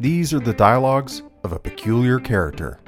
These 0.00 0.32
are 0.32 0.38
the 0.38 0.52
dialogues 0.52 1.22
of 1.42 1.52
a 1.52 1.58
peculiar 1.58 2.20
character. 2.20 2.78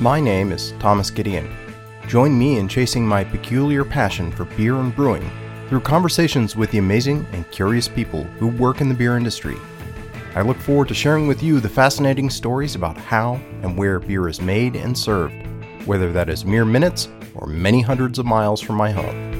My 0.00 0.18
name 0.18 0.50
is 0.50 0.72
Thomas 0.80 1.10
Gideon. 1.10 1.48
Join 2.08 2.36
me 2.36 2.58
in 2.58 2.66
chasing 2.66 3.06
my 3.06 3.22
peculiar 3.22 3.84
passion 3.84 4.32
for 4.32 4.46
beer 4.56 4.74
and 4.74 4.92
brewing 4.96 5.30
through 5.68 5.82
conversations 5.82 6.56
with 6.56 6.72
the 6.72 6.78
amazing 6.78 7.24
and 7.30 7.48
curious 7.52 7.86
people 7.86 8.24
who 8.40 8.48
work 8.48 8.80
in 8.80 8.88
the 8.88 8.96
beer 8.96 9.16
industry. 9.16 9.56
I 10.36 10.42
look 10.42 10.58
forward 10.58 10.88
to 10.88 10.94
sharing 10.94 11.26
with 11.26 11.42
you 11.42 11.60
the 11.60 11.68
fascinating 11.70 12.28
stories 12.28 12.74
about 12.74 12.98
how 12.98 13.40
and 13.62 13.74
where 13.74 13.98
beer 13.98 14.28
is 14.28 14.38
made 14.38 14.76
and 14.76 14.96
served, 14.96 15.34
whether 15.86 16.12
that 16.12 16.28
is 16.28 16.44
mere 16.44 16.66
minutes 16.66 17.08
or 17.34 17.46
many 17.46 17.80
hundreds 17.80 18.18
of 18.18 18.26
miles 18.26 18.60
from 18.60 18.76
my 18.76 18.90
home. 18.90 19.32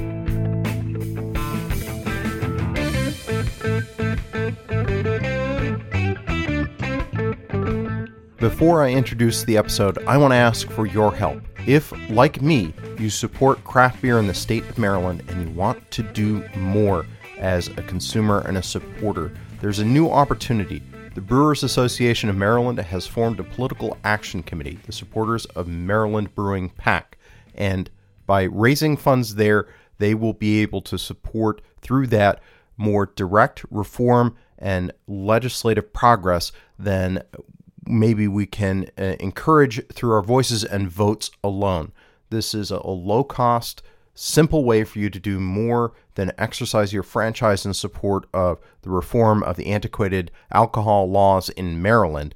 Before 8.37 8.83
I 8.83 8.89
introduce 8.89 9.43
the 9.43 9.55
episode, 9.55 10.03
I 10.07 10.17
want 10.17 10.31
to 10.31 10.37
ask 10.37 10.67
for 10.67 10.87
your 10.87 11.13
help. 11.13 11.43
If, 11.67 11.93
like 12.09 12.41
me, 12.41 12.73
you 12.97 13.11
support 13.11 13.63
craft 13.63 14.01
beer 14.01 14.17
in 14.17 14.25
the 14.25 14.33
state 14.33 14.67
of 14.67 14.79
Maryland 14.79 15.21
and 15.27 15.47
you 15.47 15.53
want 15.53 15.91
to 15.91 16.01
do 16.01 16.43
more 16.57 17.05
as 17.37 17.67
a 17.67 17.83
consumer 17.83 18.39
and 18.47 18.57
a 18.57 18.63
supporter, 18.63 19.31
there's 19.59 19.79
a 19.79 19.85
new 19.85 20.09
opportunity. 20.09 20.83
The 21.15 21.21
Brewers 21.21 21.63
Association 21.63 22.29
of 22.29 22.35
Maryland 22.35 22.77
has 22.77 23.07
formed 23.07 23.39
a 23.39 23.43
political 23.43 23.97
action 24.03 24.43
committee, 24.43 24.77
the 24.85 24.91
supporters 24.91 25.45
of 25.45 25.67
Maryland 25.67 26.35
Brewing 26.35 26.69
PAC. 26.69 27.17
And 27.55 27.89
by 28.27 28.43
raising 28.43 28.97
funds 28.97 29.35
there, 29.35 29.67
they 29.97 30.13
will 30.13 30.33
be 30.33 30.61
able 30.61 30.81
to 30.81 30.97
support 30.97 31.61
through 31.81 32.07
that 32.07 32.39
more 32.77 33.07
direct 33.15 33.65
reform 33.71 34.35
and 34.59 34.91
legislative 35.07 35.91
progress 35.91 36.51
than 36.77 37.23
maybe 37.87 38.27
we 38.27 38.45
can 38.45 38.89
uh, 38.97 39.15
encourage 39.19 39.85
through 39.87 40.11
our 40.11 40.21
voices 40.21 40.63
and 40.63 40.89
votes 40.89 41.31
alone. 41.43 41.91
This 42.29 42.53
is 42.53 42.69
a, 42.69 42.75
a 42.83 42.91
low 42.91 43.23
cost, 43.23 43.81
simple 44.17 44.63
way 44.63 44.83
for 44.83 44.99
you 44.99 45.09
to 45.09 45.19
do 45.19 45.39
more 45.39 45.93
than 46.15 46.31
exercise 46.37 46.91
your 46.91 47.03
franchise 47.03 47.65
in 47.65 47.73
support 47.73 48.25
of 48.33 48.59
the 48.81 48.89
reform 48.89 49.43
of 49.43 49.55
the 49.55 49.67
antiquated 49.67 50.31
alcohol 50.51 51.09
laws 51.09 51.49
in 51.49 51.81
Maryland. 51.81 52.33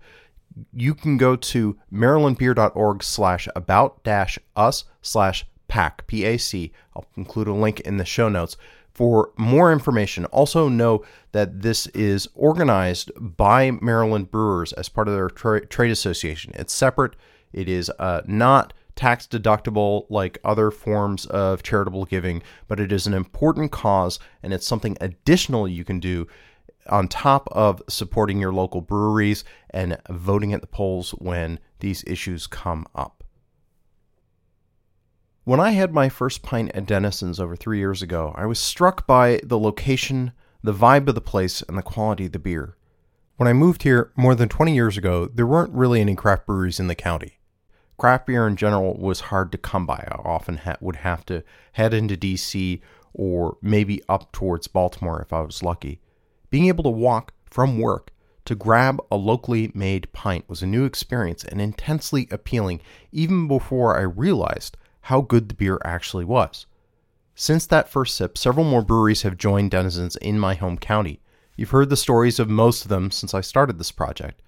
You 0.74 0.94
can 0.94 1.18
go 1.18 1.36
to 1.36 1.78
marylandbeer.org 1.92 3.04
slash 3.04 3.48
about 3.56 4.04
dash 4.04 4.38
us 4.56 4.84
slash 5.02 5.46
PAC, 5.68 6.06
P-A-C. 6.08 6.72
I'll 6.96 7.08
include 7.16 7.48
a 7.48 7.54
link 7.54 7.80
in 7.80 7.98
the 7.98 8.06
show 8.06 8.30
notes 8.30 8.58
for 8.94 9.32
more 9.38 9.72
information, 9.72 10.26
also 10.26 10.68
know 10.68 11.04
that 11.32 11.62
this 11.62 11.88
is 11.88 12.28
organized 12.36 13.10
by 13.16 13.72
Maryland 13.72 14.30
Brewers 14.30 14.74
as 14.74 14.90
part 14.90 15.08
of 15.08 15.14
their 15.14 15.30
tra- 15.30 15.66
trade 15.66 15.92
association. 15.92 16.52
It's 16.56 16.74
separate, 16.74 17.16
it 17.54 17.70
is 17.70 17.90
uh, 18.00 18.22
not 18.28 18.74
tax 19.02 19.26
deductible 19.26 20.06
like 20.12 20.38
other 20.44 20.70
forms 20.70 21.26
of 21.26 21.64
charitable 21.64 22.06
giving, 22.06 22.44
but 22.68 22.80
it 22.80 22.92
is 22.92 23.08
an 23.08 23.16
important 23.16 23.72
cause 23.72 24.20
and 24.44 24.54
it's 24.54 24.68
something 24.68 24.96
additional 25.02 25.68
you 25.68 25.84
can 25.84 26.00
do 26.00 26.28
on 26.88 27.08
top 27.08 27.48
of 27.52 27.82
supporting 27.90 28.40
your 28.40 28.54
local 28.54 28.80
breweries 28.80 29.44
and 29.72 29.98
voting 30.12 30.54
at 30.54 30.62
the 30.62 30.68
polls 30.68 31.12
when 31.18 31.58
these 31.80 32.04
issues 32.06 32.46
come 32.46 32.86
up. 32.94 33.24
When 35.46 35.60
I 35.60 35.72
had 35.72 35.92
my 35.92 36.08
first 36.08 36.44
pint 36.44 36.70
at 36.76 36.86
Denizens 36.86 37.40
over 37.40 37.56
three 37.56 37.80
years 37.80 38.04
ago, 38.04 38.36
I 38.38 38.46
was 38.46 38.60
struck 38.60 39.08
by 39.08 39.42
the 39.44 39.58
location, 39.58 40.32
the 40.62 40.76
vibe 40.76 41.08
of 41.08 41.16
the 41.16 41.22
place, 41.22 41.64
and 41.64 41.76
the 41.76 41.82
quality 41.82 42.28
of 42.28 42.34
the 42.34 42.40
beer. 42.40 42.78
When 43.38 43.48
I 43.48 43.54
moved 43.54 43.82
here 43.82 44.12
more 44.16 44.36
than 44.36 44.48
20 44.48 44.76
years 44.76 44.96
ago, 44.96 45.26
there 45.26 45.48
weren't 45.48 45.74
really 45.74 46.02
any 46.02 46.14
craft 46.14 46.46
breweries 46.46 46.80
in 46.80 46.86
the 46.86 46.94
county. 46.94 47.40
Craft 48.02 48.26
beer 48.26 48.48
in 48.48 48.56
general 48.56 48.98
was 48.98 49.20
hard 49.30 49.52
to 49.52 49.60
come 49.60 49.86
by. 49.86 50.08
I 50.12 50.20
often 50.26 50.58
ha- 50.58 50.78
would 50.82 50.96
have 50.96 51.24
to 51.28 51.44
head 51.74 51.94
into 51.94 52.18
DC 52.18 52.82
or 53.14 53.58
maybe 53.62 54.02
up 54.10 54.32
towards 54.32 54.66
Baltimore 54.66 55.22
if 55.22 55.32
I 55.32 55.42
was 55.42 55.62
lucky. 55.62 56.02
Being 56.50 56.66
able 56.66 56.84
to 56.86 56.90
walk 56.90 57.32
from 57.46 57.78
work 57.78 58.10
to 58.46 58.56
grab 58.56 59.00
a 59.12 59.18
locally 59.18 59.72
made 59.76 60.12
pint 60.14 60.50
was 60.50 60.64
a 60.64 60.66
new 60.66 60.84
experience 60.84 61.44
and 61.44 61.62
intensely 61.62 62.28
appealing 62.32 62.82
even 63.12 63.48
before 63.48 63.96
I 63.96 64.02
realized 64.02 64.78
how 65.02 65.22
good 65.22 65.50
the 65.50 65.54
beer 65.54 65.78
actually 65.86 66.26
was. 66.26 66.66
Since 67.36 67.68
that 67.68 67.88
first 67.88 68.16
sip, 68.16 68.36
several 68.36 68.66
more 68.66 68.82
breweries 68.82 69.22
have 69.22 69.38
joined 69.38 69.70
Denizens 69.70 70.16
in 70.16 70.40
my 70.40 70.56
home 70.56 70.80
county. 70.80 71.22
You've 71.56 71.70
heard 71.70 71.92
the 71.92 71.96
stories 71.96 72.40
of 72.40 72.50
most 72.50 72.82
of 72.82 72.90
them 72.90 73.12
since 73.12 73.36
I 73.36 73.42
started 73.42 73.78
this 73.78 73.92
project. 73.92 74.42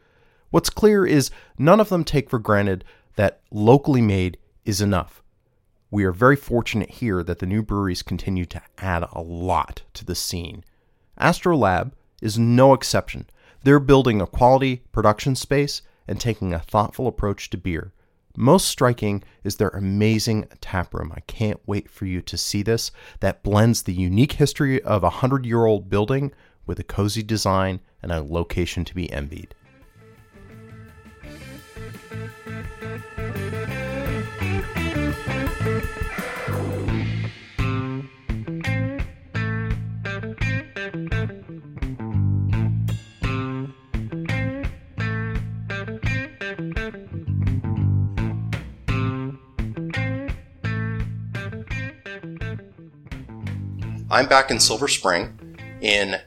What's 0.50 0.72
clear 0.72 1.06
is 1.06 1.30
none 1.58 1.80
of 1.80 1.90
them 1.90 2.04
take 2.04 2.32
for 2.32 2.40
granted 2.40 2.84
that 3.16 3.42
locally 3.52 4.02
made 4.02 4.38
is 4.66 4.82
enough. 4.82 5.24
We 5.92 6.04
are 6.06 6.12
very 6.12 6.36
fortunate 6.36 6.90
here 6.90 7.24
that 7.24 7.40
the 7.40 7.46
new 7.46 7.62
breweries 7.62 8.02
continue 8.02 8.46
to 8.46 8.62
add 8.80 9.06
a 9.12 9.22
lot 9.22 9.84
to 9.94 10.04
the 10.04 10.16
scene. 10.16 10.64
Astrolab 11.20 11.92
is 12.22 12.40
no 12.40 12.74
exception. 12.74 13.28
They're 13.64 13.80
building 13.80 14.20
a 14.20 14.28
quality 14.28 14.78
production 14.92 15.36
space 15.36 15.82
and 16.08 16.20
taking 16.20 16.54
a 16.54 16.60
thoughtful 16.60 17.08
approach 17.08 17.50
to 17.52 17.58
beer. 17.58 17.94
Most 18.36 18.68
striking 18.68 19.24
is 19.44 19.58
their 19.58 19.70
amazing 19.70 20.48
tap 20.60 20.94
room. 20.94 21.14
I 21.16 21.20
can't 21.22 21.60
wait 21.68 21.90
for 21.90 22.06
you 22.06 22.22
to 22.24 22.38
see 22.38 22.64
this. 22.64 22.92
That 23.20 23.44
blends 23.44 23.84
the 23.84 23.94
unique 23.94 24.34
history 24.34 24.82
of 24.82 25.04
a 25.04 25.10
hundred 25.12 25.46
year 25.46 25.66
old 25.66 25.90
building 25.90 26.32
with 26.66 26.80
a 26.80 26.84
cozy 26.84 27.22
design 27.22 27.80
and 28.02 28.12
a 28.12 28.24
location 28.24 28.84
to 28.86 28.96
be 28.96 29.12
envied. 29.12 29.54
I'm 54.14 54.28
back 54.28 54.52
in 54.52 54.60
Silver 54.60 54.88
Spring 54.88 55.58
in 55.82 56.18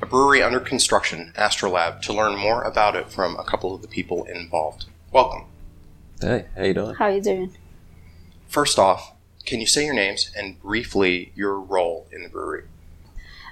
a 0.00 0.06
brewery 0.06 0.44
under 0.44 0.60
construction, 0.60 1.32
Astrolab, 1.36 2.00
to 2.02 2.12
learn 2.12 2.38
more 2.38 2.62
about 2.62 2.94
it 2.94 3.10
from 3.10 3.34
a 3.34 3.42
couple 3.42 3.74
of 3.74 3.82
the 3.82 3.88
people 3.88 4.22
involved. 4.26 4.84
Welcome. 5.10 5.46
Hey, 6.20 6.46
how 6.56 6.62
you 6.62 6.72
doing? 6.72 6.94
How 6.94 7.08
you 7.08 7.20
doing? 7.20 7.56
First 8.46 8.78
off, 8.78 9.16
can 9.44 9.58
you 9.58 9.66
say 9.66 9.84
your 9.86 9.94
names 9.94 10.30
and 10.36 10.62
briefly 10.62 11.32
your 11.34 11.58
role 11.58 12.06
in 12.12 12.22
the 12.22 12.28
brewery? 12.28 12.62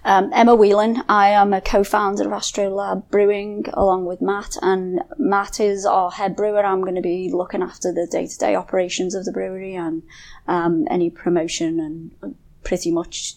Um, 0.04 0.30
Emma 0.32 0.54
Whelan. 0.54 1.02
I 1.08 1.30
am 1.30 1.52
a 1.52 1.60
co-founder 1.60 2.26
of 2.26 2.30
Astrolab 2.30 3.10
Brewing 3.10 3.64
along 3.72 4.04
with 4.04 4.22
Matt, 4.22 4.56
and 4.62 5.00
Matt 5.18 5.58
is 5.58 5.84
our 5.84 6.12
head 6.12 6.36
brewer. 6.36 6.64
I'm 6.64 6.82
going 6.82 6.94
to 6.94 7.02
be 7.02 7.28
looking 7.32 7.60
after 7.60 7.92
the 7.92 8.06
day-to-day 8.08 8.54
operations 8.54 9.16
of 9.16 9.24
the 9.24 9.32
brewery 9.32 9.74
and 9.74 10.04
um, 10.46 10.86
any 10.88 11.10
promotion 11.10 11.80
and 11.80 12.36
pretty 12.62 12.92
much 12.92 13.34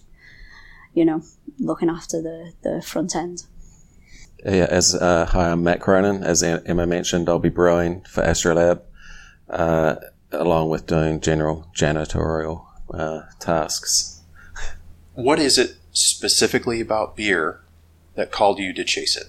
you 0.94 1.06
know, 1.06 1.22
looking 1.60 1.90
after 1.90 2.22
the, 2.22 2.54
the 2.64 2.82
front 2.82 3.16
end. 3.16 3.44
Yeah, 4.46 4.68
as 4.70 4.94
uh, 4.94 5.26
hi, 5.26 5.52
I'm 5.52 5.64
Matt 5.64 5.80
Cronin. 5.80 6.24
As 6.24 6.44
Emma 6.44 6.86
mentioned, 6.86 7.30
I'll 7.30 7.40
be 7.40 7.50
brewing 7.50 8.02
for 8.10 8.24
Astrolab, 8.24 8.82
uh, 9.50 9.96
along 10.32 10.70
with 10.70 10.86
doing 10.86 11.22
general 11.22 11.68
janitorial 11.76 12.66
uh, 12.94 13.22
tasks. 13.40 14.22
What 15.14 15.40
is 15.40 15.58
it 15.58 15.78
specifically 15.92 16.82
about 16.82 17.16
beer 17.16 17.62
that 18.16 18.32
called 18.32 18.60
you 18.60 18.74
to 18.74 18.84
chase 18.84 19.16
it? 19.16 19.28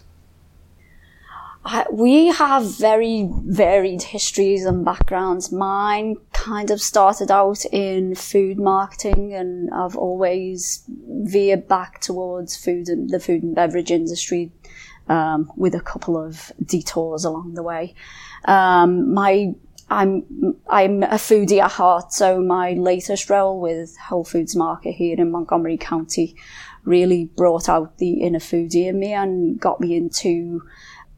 We 1.91 2.27
have 2.27 2.79
very 2.79 3.29
varied 3.31 4.03
histories 4.03 4.65
and 4.65 4.85
backgrounds. 4.85 5.51
Mine 5.51 6.17
kind 6.33 6.71
of 6.71 6.81
started 6.81 7.31
out 7.31 7.65
in 7.73 8.15
food 8.15 8.59
marketing, 8.59 9.33
and 9.33 9.73
I've 9.73 9.97
always 9.97 10.85
veered 10.89 11.67
back 11.67 12.01
towards 12.01 12.57
food 12.57 12.89
and 12.89 13.09
the 13.09 13.21
food 13.21 13.43
and 13.43 13.55
beverage 13.55 13.91
industry, 13.91 14.53
um, 15.09 15.51
with 15.57 15.75
a 15.75 15.81
couple 15.81 16.17
of 16.17 16.53
detours 16.65 17.25
along 17.25 17.55
the 17.55 17.63
way. 17.63 17.95
Um, 18.45 19.15
my 19.15 19.55
I'm 19.91 20.57
I'm 20.69 21.03
a 21.03 21.17
foodie 21.17 21.63
at 21.63 21.73
heart, 21.73 22.13
so 22.13 22.43
my 22.43 22.73
latest 22.73 23.31
role 23.31 23.61
with 23.61 23.97
Whole 23.99 24.25
Foods 24.25 24.57
Market 24.57 24.93
here 24.93 25.17
in 25.19 25.31
Montgomery 25.31 25.77
County 25.77 26.37
really 26.85 27.31
brought 27.37 27.69
out 27.69 27.99
the 27.99 28.21
inner 28.21 28.39
foodie 28.39 28.87
in 28.87 28.99
me 28.99 29.13
and 29.13 29.59
got 29.59 29.81
me 29.81 29.97
into 29.97 30.63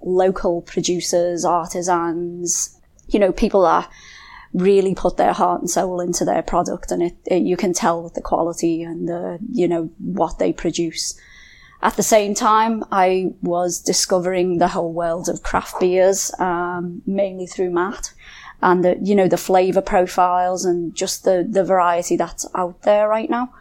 local 0.07 0.63
producers, 0.63 1.45
artisans, 1.45 2.79
you 3.09 3.19
know, 3.19 3.33
people 3.33 3.63
that 3.63 3.91
really 4.55 4.95
put 4.95 5.19
their 5.19 5.35
heart 5.35 5.61
and 5.61 5.69
soul 5.69 6.01
into 6.01 6.25
their 6.25 6.43
product, 6.43 6.91
and 6.91 7.03
it, 7.03 7.17
it 7.27 7.43
you 7.43 7.57
can 7.57 7.73
tell 7.73 8.03
with 8.03 8.15
the 8.15 8.23
quality 8.23 8.83
and 8.83 9.09
the 9.09 9.39
you 9.53 9.69
know 9.69 9.91
what 9.99 10.39
they 10.39 10.53
produce. 10.53 11.19
At 11.83 11.97
the 11.97 12.03
same 12.03 12.35
time, 12.35 12.85
I 12.91 13.33
was 13.43 13.81
discovering 13.81 14.59
the 14.59 14.69
whole 14.69 14.93
world 14.93 15.29
of 15.29 15.43
craft 15.43 15.79
beers, 15.79 16.33
um, 16.39 17.03
mainly 17.07 17.47
through 17.47 17.71
Matt 17.71 18.15
and 18.63 18.85
the, 18.85 18.99
you 19.03 19.15
know, 19.15 19.29
the 19.29 19.37
flavor 19.37 19.83
profiles 19.83 20.65
and 20.65 20.95
just 20.95 21.25
the, 21.25 21.47
the 21.49 21.65
variety 21.65 22.17
that's 22.17 22.47
out 22.55 22.83
there 22.83 23.09
right 23.09 23.29
now. 23.29 23.53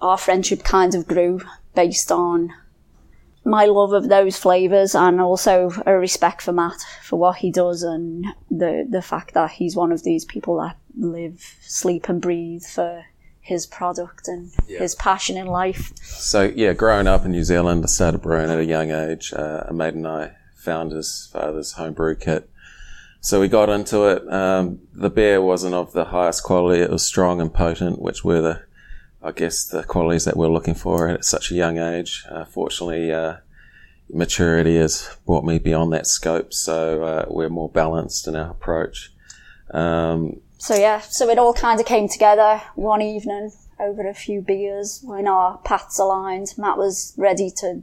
Our 0.00 0.18
friendship 0.18 0.64
kind 0.64 0.94
of 0.94 1.06
grew 1.06 1.40
based 1.74 2.10
on 2.10 2.52
my 3.44 3.64
love 3.66 3.92
of 3.92 4.08
those 4.08 4.38
flavors 4.38 4.94
and 4.94 5.20
also 5.20 5.70
a 5.86 5.96
respect 5.96 6.42
for 6.42 6.52
Matt 6.52 6.80
for 7.02 7.18
what 7.18 7.36
he 7.36 7.50
does 7.50 7.82
and 7.82 8.26
the 8.50 8.86
the 8.88 9.02
fact 9.02 9.34
that 9.34 9.52
he's 9.52 9.76
one 9.76 9.92
of 9.92 10.02
these 10.02 10.24
people 10.24 10.56
that 10.58 10.76
live, 10.96 11.56
sleep 11.60 12.08
and 12.08 12.20
breathe 12.20 12.64
for 12.64 13.04
his 13.40 13.66
product 13.66 14.28
and 14.28 14.52
yeah. 14.68 14.78
his 14.78 14.94
passion 14.94 15.36
in 15.36 15.46
life. 15.46 15.92
So 16.02 16.52
yeah, 16.54 16.72
growing 16.72 17.08
up 17.08 17.24
in 17.24 17.32
New 17.32 17.44
Zealand, 17.44 17.82
I 17.84 17.88
started 17.88 18.22
brewing 18.22 18.50
at 18.50 18.58
a 18.58 18.64
young 18.64 18.90
age. 18.90 19.32
Uh, 19.32 19.64
a 19.66 19.72
mate 19.72 19.94
and 19.94 20.06
I 20.06 20.36
found 20.54 20.92
his 20.92 21.28
father's 21.32 21.72
homebrew 21.72 22.14
kit 22.16 22.48
so 23.24 23.40
we 23.40 23.46
got 23.46 23.70
into 23.70 24.06
it. 24.06 24.30
Um, 24.30 24.80
the 24.92 25.08
beer 25.08 25.40
wasn't 25.40 25.74
of 25.74 25.92
the 25.92 26.06
highest 26.06 26.42
quality. 26.42 26.82
It 26.82 26.90
was 26.90 27.06
strong 27.06 27.40
and 27.40 27.54
potent, 27.54 28.02
which 28.02 28.24
were 28.24 28.42
the, 28.42 28.62
I 29.22 29.32
guess, 29.32 29.64
the 29.64 29.84
qualities 29.84 30.24
that 30.24 30.36
we're 30.36 30.48
looking 30.48 30.74
for 30.74 31.08
at 31.08 31.24
such 31.24 31.50
a 31.50 31.54
young 31.54 31.78
age. 31.78 32.24
Uh, 32.28 32.44
fortunately, 32.44 33.12
uh, 33.12 33.36
maturity 34.10 34.76
has 34.76 35.16
brought 35.26 35.44
me 35.44 35.58
beyond 35.58 35.92
that 35.92 36.06
scope, 36.06 36.52
so 36.52 37.04
uh, 37.04 37.26
we're 37.28 37.48
more 37.48 37.68
balanced 37.68 38.26
in 38.26 38.34
our 38.34 38.50
approach. 38.50 39.12
Um, 39.70 40.40
so 40.58 40.74
yeah, 40.74 41.00
so 41.00 41.28
it 41.28 41.38
all 41.38 41.54
kind 41.54 41.80
of 41.80 41.86
came 41.86 42.08
together 42.08 42.62
one 42.74 43.02
evening 43.02 43.52
over 43.80 44.08
a 44.08 44.14
few 44.14 44.40
beers 44.40 45.00
when 45.02 45.26
our 45.26 45.58
paths 45.58 45.98
aligned. 45.98 46.54
Matt 46.56 46.78
was 46.78 47.14
ready 47.16 47.50
to 47.58 47.82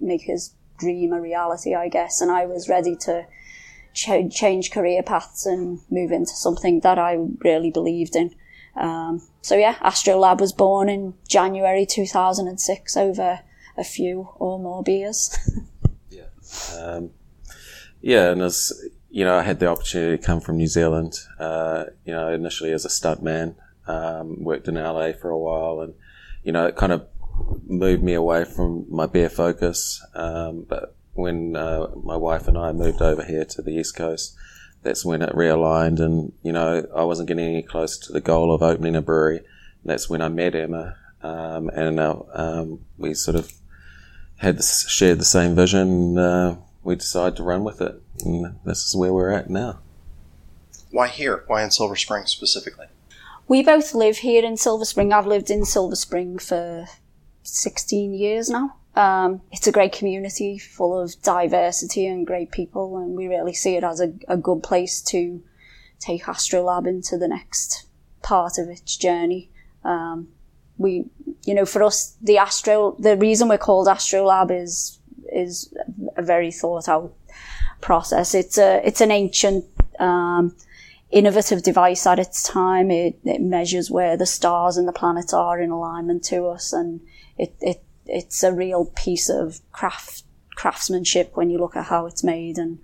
make 0.00 0.22
his 0.22 0.54
dream 0.78 1.12
a 1.12 1.20
reality, 1.20 1.74
I 1.74 1.88
guess, 1.88 2.20
and 2.20 2.30
I 2.30 2.46
was 2.46 2.68
ready 2.68 2.96
to 3.02 3.26
ch- 3.92 4.30
change 4.30 4.70
career 4.70 5.02
paths 5.02 5.46
and 5.46 5.80
move 5.90 6.10
into 6.10 6.32
something 6.32 6.80
that 6.80 6.98
I 6.98 7.18
really 7.44 7.70
believed 7.70 8.16
in. 8.16 8.34
Um, 8.80 9.20
so 9.42 9.56
yeah, 9.56 9.74
Astrolab 9.76 10.40
was 10.40 10.52
born 10.52 10.88
in 10.88 11.14
January 11.28 11.86
2006 11.86 12.96
over 12.96 13.40
a 13.76 13.84
few 13.84 14.30
or 14.36 14.58
more 14.58 14.82
beers. 14.82 15.36
yeah. 16.10 16.22
Um, 16.78 17.10
yeah, 18.00 18.30
and 18.30 18.40
as 18.40 18.72
you 19.10 19.24
know, 19.24 19.36
I 19.36 19.42
had 19.42 19.60
the 19.60 19.66
opportunity 19.66 20.16
to 20.16 20.22
come 20.22 20.40
from 20.40 20.56
New 20.56 20.66
Zealand. 20.66 21.18
Uh, 21.38 21.84
you 22.04 22.12
know, 22.12 22.32
initially 22.32 22.72
as 22.72 22.84
a 22.84 22.88
stuntman, 22.88 23.54
um, 23.86 24.42
worked 24.42 24.66
in 24.66 24.76
LA 24.76 25.12
for 25.12 25.28
a 25.28 25.38
while, 25.38 25.80
and 25.80 25.94
you 26.42 26.52
know, 26.52 26.66
it 26.66 26.76
kind 26.76 26.92
of 26.92 27.06
moved 27.66 28.02
me 28.02 28.14
away 28.14 28.44
from 28.44 28.86
my 28.88 29.06
beer 29.06 29.28
focus. 29.28 30.04
Um, 30.14 30.64
but 30.66 30.96
when 31.12 31.54
uh, 31.54 31.88
my 32.02 32.16
wife 32.16 32.48
and 32.48 32.56
I 32.56 32.72
moved 32.72 33.02
over 33.02 33.24
here 33.24 33.44
to 33.44 33.62
the 33.62 33.72
East 33.72 33.94
Coast, 33.94 34.34
that's 34.82 35.04
when 35.04 35.22
it 35.22 35.34
realigned, 35.34 36.00
and 36.00 36.32
you 36.42 36.52
know 36.52 36.86
I 36.94 37.04
wasn't 37.04 37.28
getting 37.28 37.46
any 37.46 37.62
closer 37.62 38.04
to 38.04 38.12
the 38.12 38.20
goal 38.20 38.52
of 38.52 38.62
opening 38.62 38.96
a 38.96 39.02
brewery. 39.02 39.40
That's 39.84 40.08
when 40.08 40.22
I 40.22 40.28
met 40.28 40.54
Emma, 40.54 40.96
um, 41.22 41.68
and 41.70 41.98
uh, 41.98 42.20
um, 42.32 42.80
we 42.98 43.14
sort 43.14 43.36
of 43.36 43.52
had 44.36 44.58
this, 44.58 44.88
shared 44.88 45.18
the 45.18 45.24
same 45.24 45.54
vision. 45.54 46.18
Uh, 46.18 46.56
we 46.82 46.96
decided 46.96 47.36
to 47.36 47.42
run 47.42 47.64
with 47.64 47.80
it, 47.80 48.00
and 48.24 48.58
this 48.64 48.86
is 48.86 48.96
where 48.96 49.12
we're 49.12 49.30
at 49.30 49.50
now. 49.50 49.80
Why 50.90 51.08
here? 51.08 51.44
Why 51.46 51.62
in 51.62 51.70
Silver 51.70 51.96
Spring 51.96 52.26
specifically? 52.26 52.86
We 53.46 53.62
both 53.62 53.94
live 53.94 54.18
here 54.18 54.44
in 54.44 54.56
Silver 54.56 54.84
Spring. 54.84 55.12
I've 55.12 55.26
lived 55.26 55.50
in 55.50 55.64
Silver 55.64 55.96
Spring 55.96 56.38
for 56.38 56.86
16 57.42 58.14
years 58.14 58.48
now. 58.48 58.76
Um, 59.00 59.40
it's 59.50 59.66
a 59.66 59.72
great 59.72 59.92
community 59.92 60.58
full 60.58 61.00
of 61.00 61.14
diversity 61.22 62.06
and 62.06 62.26
great 62.26 62.50
people, 62.50 62.98
and 62.98 63.16
we 63.16 63.28
really 63.28 63.54
see 63.54 63.76
it 63.76 63.82
as 63.82 63.98
a, 63.98 64.12
a 64.28 64.36
good 64.36 64.62
place 64.62 65.00
to 65.12 65.42
take 65.98 66.24
Astrolab 66.24 66.86
into 66.86 67.16
the 67.16 67.28
next 67.28 67.86
part 68.22 68.58
of 68.58 68.68
its 68.68 68.98
journey. 68.98 69.48
Um, 69.84 70.28
we, 70.76 71.06
you 71.46 71.54
know, 71.54 71.64
for 71.64 71.82
us, 71.82 72.14
the 72.20 72.36
Astro, 72.36 72.94
the 72.98 73.16
reason 73.16 73.48
we're 73.48 73.56
called 73.56 73.86
Astrolab 73.86 74.50
is 74.50 74.98
is 75.32 75.72
a 76.18 76.22
very 76.22 76.52
thought 76.52 76.86
out 76.86 77.14
process. 77.80 78.34
It's 78.34 78.58
a 78.58 78.86
it's 78.86 79.00
an 79.00 79.10
ancient, 79.10 79.64
um, 79.98 80.54
innovative 81.10 81.62
device 81.62 82.06
at 82.06 82.18
its 82.18 82.42
time. 82.42 82.90
It, 82.90 83.18
it 83.24 83.40
measures 83.40 83.90
where 83.90 84.18
the 84.18 84.26
stars 84.26 84.76
and 84.76 84.86
the 84.86 84.92
planets 84.92 85.32
are 85.32 85.58
in 85.58 85.70
alignment 85.70 86.22
to 86.24 86.48
us, 86.48 86.74
and 86.74 87.00
it 87.38 87.54
it 87.62 87.82
it's 88.06 88.42
a 88.42 88.52
real 88.52 88.86
piece 88.86 89.28
of 89.28 89.60
craft 89.72 90.24
craftsmanship 90.56 91.36
when 91.36 91.48
you 91.48 91.58
look 91.58 91.76
at 91.76 91.86
how 91.86 92.06
it's 92.06 92.22
made 92.22 92.58
and 92.58 92.78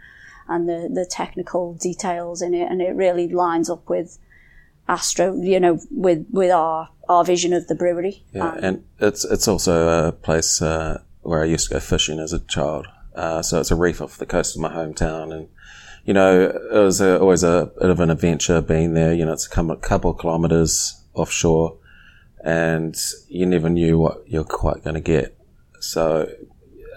and 0.48 0.68
the 0.68 0.88
the 0.92 1.04
technical 1.04 1.74
details 1.74 2.42
in 2.42 2.54
it, 2.54 2.70
and 2.70 2.80
it 2.80 2.94
really 2.94 3.28
lines 3.28 3.68
up 3.68 3.88
with 3.88 4.18
Astro, 4.88 5.34
you 5.36 5.58
know, 5.58 5.80
with 5.90 6.26
with 6.30 6.50
our 6.50 6.88
our 7.08 7.24
vision 7.24 7.52
of 7.52 7.66
the 7.66 7.74
brewery. 7.74 8.24
Yeah, 8.32 8.50
um, 8.50 8.58
and 8.62 8.84
it's 9.00 9.24
it's 9.24 9.48
also 9.48 10.08
a 10.08 10.12
place 10.12 10.62
uh, 10.62 11.02
where 11.22 11.42
I 11.42 11.46
used 11.46 11.68
to 11.68 11.74
go 11.74 11.80
fishing 11.80 12.18
as 12.18 12.32
a 12.32 12.40
child. 12.40 12.86
Uh, 13.14 13.42
so 13.42 13.60
it's 13.60 13.70
a 13.70 13.76
reef 13.76 14.00
off 14.00 14.18
the 14.18 14.26
coast 14.26 14.54
of 14.54 14.62
my 14.62 14.70
hometown, 14.70 15.34
and 15.34 15.48
you 16.04 16.14
know, 16.14 16.40
it 16.72 16.78
was 16.78 17.00
a, 17.00 17.18
always 17.18 17.42
a 17.42 17.72
bit 17.80 17.90
of 17.90 17.98
an 17.98 18.10
adventure 18.10 18.60
being 18.60 18.94
there. 18.94 19.12
You 19.12 19.26
know, 19.26 19.32
it's 19.32 19.46
a 19.46 19.50
couple 19.50 20.10
of 20.10 20.18
kilometers 20.18 21.02
offshore, 21.14 21.76
and 22.44 22.96
you 23.28 23.46
never 23.46 23.68
knew 23.68 23.98
what 23.98 24.22
you're 24.26 24.44
quite 24.44 24.84
going 24.84 24.94
to 24.94 25.00
get. 25.00 25.36
So 25.80 26.30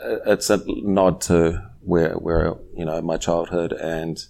uh, 0.03 0.17
it's 0.25 0.49
a 0.49 0.61
nod 0.65 1.21
to 1.21 1.69
where, 1.81 2.13
where, 2.13 2.55
you 2.75 2.85
know, 2.85 3.01
my 3.01 3.17
childhood 3.17 3.73
and, 3.73 4.23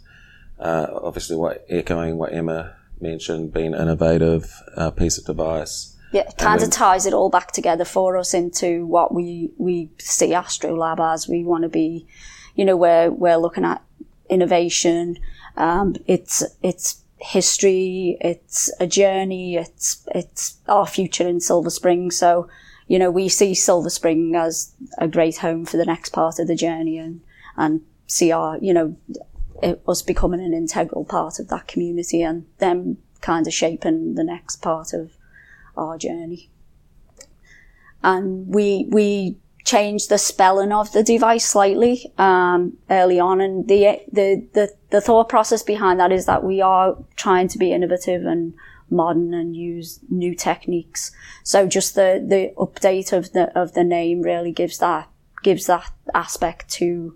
uh, 0.59 0.87
obviously 1.01 1.35
what 1.35 1.65
echoing 1.69 2.17
what 2.17 2.33
Emma 2.33 2.75
mentioned, 2.99 3.53
being 3.53 3.73
innovative, 3.73 4.53
uh, 4.75 4.91
piece 4.91 5.17
of 5.17 5.25
device. 5.25 5.95
Yeah, 6.11 6.21
it 6.21 6.37
kind 6.37 6.61
of 6.63 6.71
ties 6.71 7.05
it 7.05 7.13
all 7.13 7.29
back 7.29 7.51
together 7.51 7.85
for 7.85 8.17
us 8.17 8.33
into 8.33 8.85
what 8.85 9.13
we, 9.13 9.51
we 9.57 9.91
see 9.99 10.31
Astrolab 10.31 10.99
as. 10.99 11.27
We 11.27 11.43
want 11.43 11.63
to 11.63 11.69
be, 11.69 12.07
you 12.55 12.65
know, 12.65 12.75
we're, 12.75 13.11
we're 13.11 13.37
looking 13.37 13.63
at 13.63 13.83
innovation. 14.27 15.19
Um, 15.55 15.95
it's, 16.07 16.43
it's 16.63 17.03
history, 17.19 18.17
it's 18.21 18.71
a 18.79 18.87
journey, 18.87 19.55
it's, 19.55 20.05
it's 20.13 20.57
our 20.67 20.87
future 20.87 21.27
in 21.27 21.39
Silver 21.39 21.69
Spring. 21.69 22.11
So, 22.11 22.49
you 22.87 22.97
know, 22.97 23.11
we 23.11 23.29
see 23.29 23.53
Silver 23.53 23.89
Spring 23.89 24.35
as 24.35 24.73
a 24.97 25.07
great 25.07 25.37
home 25.37 25.65
for 25.65 25.77
the 25.77 25.85
next 25.85 26.09
part 26.09 26.39
of 26.39 26.47
the 26.47 26.55
journey 26.55 26.97
and, 26.97 27.21
and 27.57 27.81
see 28.07 28.31
our, 28.31 28.57
you 28.59 28.73
know, 28.73 28.95
it, 29.61 29.81
us 29.87 30.01
becoming 30.01 30.39
an 30.39 30.53
integral 30.53 31.05
part 31.05 31.39
of 31.39 31.49
that 31.49 31.67
community 31.67 32.21
and 32.21 32.45
them 32.59 32.97
kind 33.21 33.45
of 33.45 33.53
shaping 33.53 34.15
the 34.15 34.23
next 34.23 34.57
part 34.57 34.93
of 34.93 35.11
our 35.75 35.97
journey. 35.97 36.49
And 38.01 38.47
we, 38.47 38.87
we 38.89 39.37
changed 39.69 40.09
the 40.09 40.17
spelling 40.17 40.71
of 40.71 40.91
the 40.93 41.03
device 41.03 41.45
slightly 41.45 42.11
um, 42.17 42.75
early 42.89 43.19
on, 43.19 43.39
and 43.39 43.67
the, 43.67 44.01
the 44.11 44.47
the 44.53 44.73
the 44.89 44.99
thought 44.99 45.29
process 45.29 45.61
behind 45.61 45.99
that 45.99 46.11
is 46.11 46.25
that 46.25 46.43
we 46.43 46.59
are 46.59 46.97
trying 47.15 47.47
to 47.47 47.59
be 47.59 47.71
innovative 47.71 48.25
and 48.25 48.55
modern 48.89 49.31
and 49.31 49.55
use 49.55 49.99
new 50.09 50.33
techniques. 50.33 51.11
So 51.43 51.67
just 51.67 51.93
the 51.93 52.25
the 52.27 52.51
update 52.57 53.13
of 53.13 53.31
the 53.33 53.55
of 53.55 53.73
the 53.73 53.83
name 53.83 54.23
really 54.23 54.51
gives 54.51 54.79
that 54.79 55.07
gives 55.43 55.67
that 55.67 55.91
aspect 56.15 56.67
to 56.79 57.15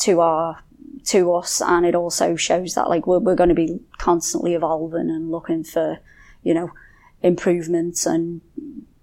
to 0.00 0.20
our 0.20 0.62
to 1.04 1.32
us, 1.32 1.62
and 1.62 1.86
it 1.86 1.94
also 1.94 2.36
shows 2.36 2.74
that 2.74 2.90
like 2.90 3.06
we're 3.06 3.20
we're 3.20 3.42
going 3.42 3.48
to 3.48 3.54
be 3.54 3.80
constantly 3.96 4.52
evolving 4.52 5.08
and 5.08 5.30
looking 5.30 5.64
for 5.64 5.98
you 6.42 6.52
know 6.52 6.72
improvements 7.22 8.04
and 8.04 8.42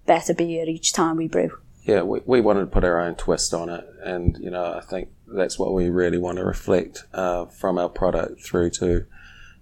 better 0.06 0.32
beer 0.32 0.68
each 0.68 0.92
time 0.92 1.16
we 1.16 1.26
brew 1.26 1.50
yeah, 1.84 2.02
we, 2.02 2.20
we 2.24 2.40
wanted 2.40 2.60
to 2.60 2.66
put 2.66 2.84
our 2.84 2.98
own 2.98 3.14
twist 3.14 3.52
on 3.52 3.68
it, 3.68 3.86
and 4.02 4.38
you 4.38 4.50
know, 4.50 4.74
I 4.74 4.80
think 4.80 5.10
that's 5.26 5.58
what 5.58 5.74
we 5.74 5.90
really 5.90 6.18
want 6.18 6.38
to 6.38 6.44
reflect 6.44 7.04
uh, 7.12 7.44
from 7.46 7.78
our 7.78 7.90
product 7.90 8.42
through 8.42 8.70
to, 8.70 9.06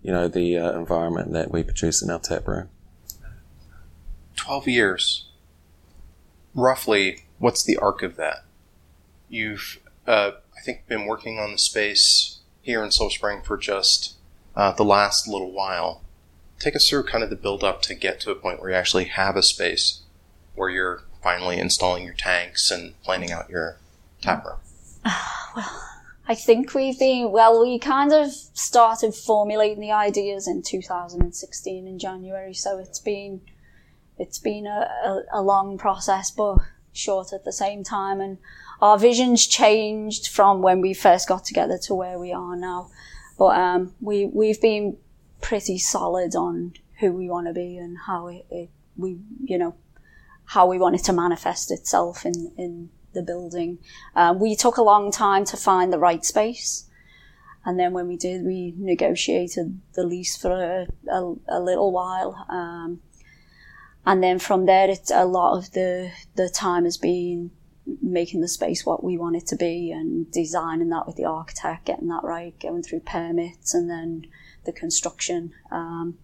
you 0.02 0.12
know, 0.12 0.28
the 0.28 0.56
uh, 0.56 0.78
environment 0.78 1.32
that 1.32 1.50
we 1.50 1.64
produce 1.64 2.00
in 2.00 2.10
our 2.10 2.20
tap 2.20 2.46
room. 2.46 2.68
Twelve 4.36 4.68
years, 4.68 5.26
roughly. 6.54 7.24
What's 7.38 7.64
the 7.64 7.76
arc 7.76 8.04
of 8.04 8.14
that? 8.16 8.44
You've, 9.28 9.80
uh, 10.06 10.32
I 10.56 10.60
think, 10.64 10.86
been 10.86 11.06
working 11.06 11.40
on 11.40 11.50
the 11.50 11.58
space 11.58 12.38
here 12.60 12.84
in 12.84 12.92
Silver 12.92 13.10
Spring 13.10 13.42
for 13.42 13.56
just 13.56 14.14
uh, 14.54 14.70
the 14.70 14.84
last 14.84 15.26
little 15.26 15.50
while. 15.50 16.02
Take 16.60 16.76
us 16.76 16.88
through 16.88 17.02
kind 17.04 17.24
of 17.24 17.30
the 17.30 17.36
build 17.36 17.64
up 17.64 17.82
to 17.82 17.96
get 17.96 18.20
to 18.20 18.30
a 18.30 18.36
point 18.36 18.60
where 18.60 18.70
you 18.70 18.76
actually 18.76 19.06
have 19.06 19.34
a 19.34 19.42
space 19.42 20.02
where 20.54 20.70
you're 20.70 21.02
finally 21.22 21.58
installing 21.58 22.04
your 22.04 22.14
tanks 22.14 22.70
and 22.70 23.00
planning 23.02 23.30
out 23.30 23.48
your 23.48 23.78
tap 24.20 24.44
room? 24.44 24.58
Well, 25.54 25.82
I 26.28 26.34
think 26.34 26.72
we've 26.72 26.98
been, 26.98 27.30
well, 27.30 27.60
we 27.60 27.78
kind 27.78 28.10
of 28.10 28.32
started 28.32 29.14
formulating 29.14 29.80
the 29.80 29.92
ideas 29.92 30.48
in 30.48 30.62
2016 30.62 31.86
in 31.86 31.98
January, 31.98 32.54
so 32.54 32.78
it's 32.78 33.00
been, 33.00 33.42
it's 34.18 34.38
been 34.38 34.66
a, 34.66 34.88
a, 35.04 35.22
a 35.32 35.42
long 35.42 35.76
process, 35.76 36.30
but 36.30 36.56
short 36.92 37.34
at 37.34 37.44
the 37.44 37.52
same 37.52 37.84
time. 37.84 38.20
And 38.20 38.38
our 38.80 38.98
vision's 38.98 39.46
changed 39.46 40.28
from 40.28 40.62
when 40.62 40.80
we 40.80 40.94
first 40.94 41.28
got 41.28 41.44
together 41.44 41.76
to 41.82 41.94
where 41.94 42.18
we 42.18 42.32
are 42.32 42.56
now. 42.56 42.88
But, 43.36 43.58
um, 43.58 43.94
we, 44.00 44.24
we've 44.24 44.60
been 44.60 44.96
pretty 45.42 45.76
solid 45.76 46.34
on 46.34 46.72
who 47.00 47.12
we 47.12 47.28
want 47.28 47.48
to 47.48 47.52
be 47.52 47.76
and 47.76 47.98
how 48.06 48.28
it, 48.28 48.46
it, 48.50 48.70
we, 48.96 49.18
you 49.44 49.58
know, 49.58 49.74
how 50.52 50.66
we 50.66 50.78
want 50.78 50.94
it 50.94 51.02
to 51.02 51.12
manifest 51.14 51.70
itself 51.70 52.26
in, 52.26 52.52
in 52.58 52.90
the 53.14 53.22
building. 53.22 53.78
Um, 54.14 54.38
we 54.38 54.54
took 54.54 54.76
a 54.76 54.82
long 54.82 55.10
time 55.10 55.46
to 55.46 55.56
find 55.56 55.90
the 55.90 55.98
right 55.98 56.22
space. 56.24 56.90
And 57.64 57.78
then 57.78 57.94
when 57.94 58.06
we 58.06 58.18
did, 58.18 58.44
we 58.44 58.74
negotiated 58.76 59.80
the 59.94 60.04
lease 60.04 60.36
for 60.36 60.52
a, 60.52 60.86
a, 61.10 61.34
a 61.48 61.60
little 61.60 61.90
while. 61.90 62.44
Um, 62.50 63.00
and 64.04 64.22
then 64.22 64.38
from 64.38 64.66
there, 64.66 64.90
it's 64.90 65.10
a 65.10 65.24
lot 65.24 65.56
of 65.56 65.72
the, 65.72 66.10
the 66.34 66.50
time 66.50 66.84
has 66.84 66.98
been 66.98 67.50
making 68.02 68.42
the 68.42 68.48
space 68.48 68.84
what 68.84 69.02
we 69.02 69.16
want 69.16 69.36
it 69.36 69.46
to 69.46 69.56
be 69.56 69.90
and 69.90 70.30
designing 70.30 70.90
that 70.90 71.06
with 71.06 71.16
the 71.16 71.24
architect, 71.24 71.86
getting 71.86 72.08
that 72.08 72.24
right, 72.24 72.54
going 72.60 72.82
through 72.82 73.00
permits 73.00 73.72
and 73.72 73.88
then 73.88 74.26
the 74.66 74.72
construction. 74.72 75.52
Um, 75.70 76.18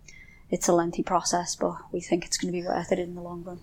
it's 0.51 0.69
a 0.69 0.75
lengthy 0.75 1.03
process, 1.03 1.57
but 1.57 1.77
we 1.93 2.01
think 2.03 2.27
it's 2.27 2.37
going 2.37 2.53
to 2.53 2.61
be 2.61 2.67
worth 2.67 2.93
it 2.93 2.99
in 2.99 3.15
the 3.15 3.23
long 3.23 3.43
run. 3.43 3.61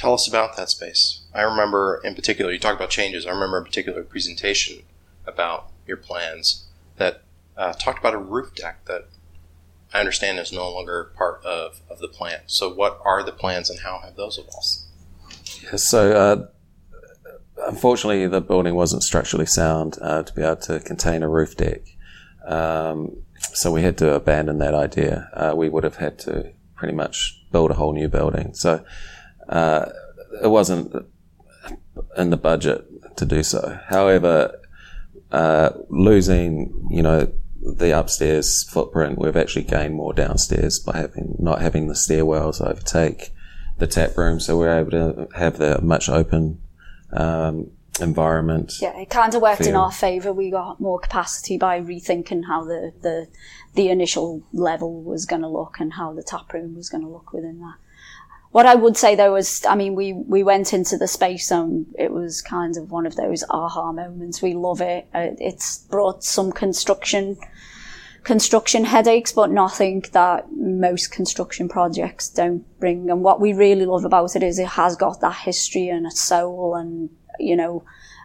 Tell 0.00 0.14
us 0.14 0.26
about 0.26 0.56
that 0.56 0.70
space. 0.70 1.20
I 1.34 1.42
remember, 1.42 2.00
in 2.02 2.14
particular, 2.14 2.50
you 2.50 2.58
talked 2.58 2.76
about 2.80 2.88
changes. 2.88 3.26
I 3.26 3.32
remember 3.32 3.58
a 3.58 3.62
particular 3.62 4.02
presentation 4.02 4.84
about 5.26 5.72
your 5.86 5.98
plans 5.98 6.64
that 6.96 7.24
uh, 7.54 7.74
talked 7.74 7.98
about 7.98 8.14
a 8.14 8.18
roof 8.18 8.54
deck 8.54 8.86
that 8.86 9.08
I 9.92 10.00
understand 10.00 10.38
is 10.38 10.52
no 10.52 10.72
longer 10.72 11.12
part 11.18 11.44
of, 11.44 11.82
of 11.90 11.98
the 11.98 12.08
plan. 12.08 12.40
So, 12.46 12.72
what 12.72 12.98
are 13.04 13.22
the 13.22 13.32
plans 13.32 13.68
and 13.68 13.80
how 13.80 13.98
have 13.98 14.16
those 14.16 14.38
evolved? 14.38 14.78
Yeah, 15.62 15.76
so, 15.76 16.12
uh, 16.12 16.46
unfortunately, 17.68 18.26
the 18.26 18.40
building 18.40 18.74
wasn't 18.74 19.02
structurally 19.02 19.44
sound 19.44 19.98
uh, 20.00 20.22
to 20.22 20.32
be 20.32 20.40
able 20.40 20.56
to 20.62 20.80
contain 20.80 21.22
a 21.22 21.28
roof 21.28 21.58
deck. 21.58 21.82
Um, 22.46 23.18
so, 23.52 23.70
we 23.70 23.82
had 23.82 23.98
to 23.98 24.14
abandon 24.14 24.60
that 24.60 24.72
idea. 24.72 25.28
Uh, 25.34 25.52
we 25.54 25.68
would 25.68 25.84
have 25.84 25.96
had 25.96 26.18
to 26.20 26.52
pretty 26.74 26.94
much 26.94 27.44
build 27.52 27.70
a 27.70 27.74
whole 27.74 27.92
new 27.92 28.08
building. 28.08 28.54
So, 28.54 28.82
uh, 29.50 29.90
it 30.42 30.48
wasn't 30.48 30.94
in 32.16 32.30
the 32.30 32.36
budget 32.36 32.86
to 33.16 33.26
do 33.26 33.42
so. 33.42 33.78
However, 33.88 34.58
uh, 35.30 35.70
losing, 35.88 36.88
you 36.90 37.02
know, 37.02 37.30
the 37.60 37.96
upstairs 37.98 38.64
footprint, 38.64 39.18
we've 39.18 39.36
actually 39.36 39.64
gained 39.64 39.94
more 39.94 40.14
downstairs 40.14 40.78
by 40.78 40.96
having 40.96 41.36
not 41.38 41.60
having 41.60 41.88
the 41.88 41.94
stairwells 41.94 42.64
overtake 42.64 43.30
the 43.78 43.86
tap 43.86 44.16
room, 44.16 44.40
so 44.40 44.56
we're 44.56 44.78
able 44.78 44.90
to 44.92 45.28
have 45.36 45.58
the 45.58 45.80
much 45.82 46.08
open 46.08 46.60
um, 47.12 47.70
environment. 48.00 48.74
Yeah, 48.80 48.96
it 48.98 49.10
kind 49.10 49.34
of 49.34 49.42
worked 49.42 49.58
feel. 49.58 49.68
in 49.68 49.76
our 49.76 49.92
favour. 49.92 50.32
We 50.32 50.50
got 50.50 50.80
more 50.80 50.98
capacity 50.98 51.58
by 51.58 51.80
rethinking 51.80 52.46
how 52.46 52.64
the 52.64 52.92
the, 53.02 53.28
the 53.74 53.88
initial 53.88 54.42
level 54.52 55.02
was 55.02 55.26
going 55.26 55.42
to 55.42 55.48
look 55.48 55.80
and 55.80 55.94
how 55.94 56.12
the 56.12 56.22
tap 56.22 56.52
room 56.52 56.76
was 56.76 56.88
going 56.88 57.02
to 57.02 57.10
look 57.10 57.32
within 57.32 57.60
that. 57.60 57.76
What 58.52 58.66
I 58.66 58.74
would 58.74 58.96
say 58.96 59.14
though 59.14 59.32
was, 59.32 59.64
I 59.64 59.76
mean, 59.76 59.94
we, 59.94 60.12
we 60.12 60.42
went 60.42 60.72
into 60.72 60.96
the 60.96 61.06
space 61.06 61.52
and 61.52 61.86
it 61.96 62.10
was 62.10 62.42
kind 62.42 62.76
of 62.76 62.90
one 62.90 63.06
of 63.06 63.14
those 63.14 63.44
aha 63.48 63.92
moments. 63.92 64.42
We 64.42 64.54
love 64.54 64.80
it. 64.80 65.06
Uh, 65.14 65.28
it's 65.38 65.78
brought 65.78 66.24
some 66.24 66.50
construction, 66.50 67.38
construction 68.24 68.84
headaches, 68.84 69.30
but 69.30 69.52
nothing 69.52 70.04
that 70.12 70.46
most 70.52 71.12
construction 71.12 71.68
projects 71.68 72.28
don't 72.28 72.64
bring. 72.80 73.08
And 73.08 73.22
what 73.22 73.40
we 73.40 73.52
really 73.52 73.86
love 73.86 74.04
about 74.04 74.34
it 74.34 74.42
is 74.42 74.58
it 74.58 74.66
has 74.70 74.96
got 74.96 75.20
that 75.20 75.36
history 75.36 75.88
and 75.88 76.04
a 76.04 76.10
soul 76.10 76.74
and, 76.74 77.08
you 77.38 77.54
know, 77.54 77.84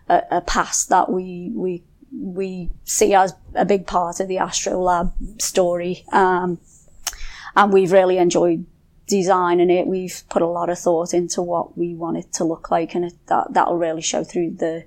a, 0.09 0.23
a 0.31 0.41
past 0.41 0.89
that 0.89 1.11
we, 1.11 1.51
we, 1.53 1.83
we 2.11 2.71
see 2.83 3.13
as 3.13 3.35
a 3.53 3.65
big 3.65 3.85
part 3.85 4.19
of 4.19 4.27
the 4.27 4.37
Astrolab 4.37 5.39
story. 5.39 6.03
Um, 6.11 6.59
and 7.55 7.71
we've 7.71 7.91
really 7.91 8.17
enjoyed 8.17 8.65
designing 9.07 9.69
it, 9.69 9.87
we've 9.87 10.23
put 10.29 10.41
a 10.41 10.47
lot 10.47 10.69
of 10.69 10.79
thought 10.79 11.13
into 11.13 11.41
what 11.41 11.77
we 11.77 11.93
want 11.95 12.17
it 12.17 12.33
to 12.33 12.43
look 12.43 12.71
like, 12.71 12.95
and 12.95 13.05
it, 13.05 13.13
that 13.27 13.53
that'll 13.53 13.77
really 13.77 14.01
show 14.01 14.23
through 14.23 14.51
the 14.51 14.85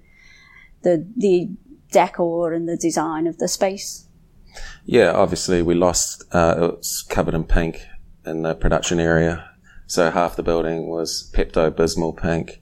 the 0.83 1.07
the 1.17 1.51
decor 1.91 2.53
and 2.53 2.69
the 2.69 2.77
design 2.77 3.27
of 3.27 3.39
the 3.39 3.49
space. 3.49 4.07
Yeah, 4.85 5.13
obviously 5.13 5.63
we 5.63 5.75
lost. 5.75 6.25
Uh, 6.33 6.55
it 6.57 6.77
was 6.79 7.05
covered 7.09 7.35
in 7.35 7.45
pink 7.45 7.87
in 8.27 8.43
the 8.43 8.55
production 8.55 9.01
area, 9.01 9.49
so 9.87 10.11
half 10.11 10.37
the 10.37 10.43
building 10.43 10.89
was 10.89 11.31
Pepto 11.35 11.71
Bismol 11.71 12.17
pink. 12.17 12.61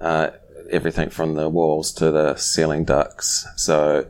Uh, 0.00 0.30
everything 0.70 1.10
from 1.10 1.34
the 1.34 1.48
walls 1.48 1.92
to 1.92 2.10
the 2.10 2.34
ceiling 2.36 2.84
ducts. 2.84 3.46
So 3.56 4.08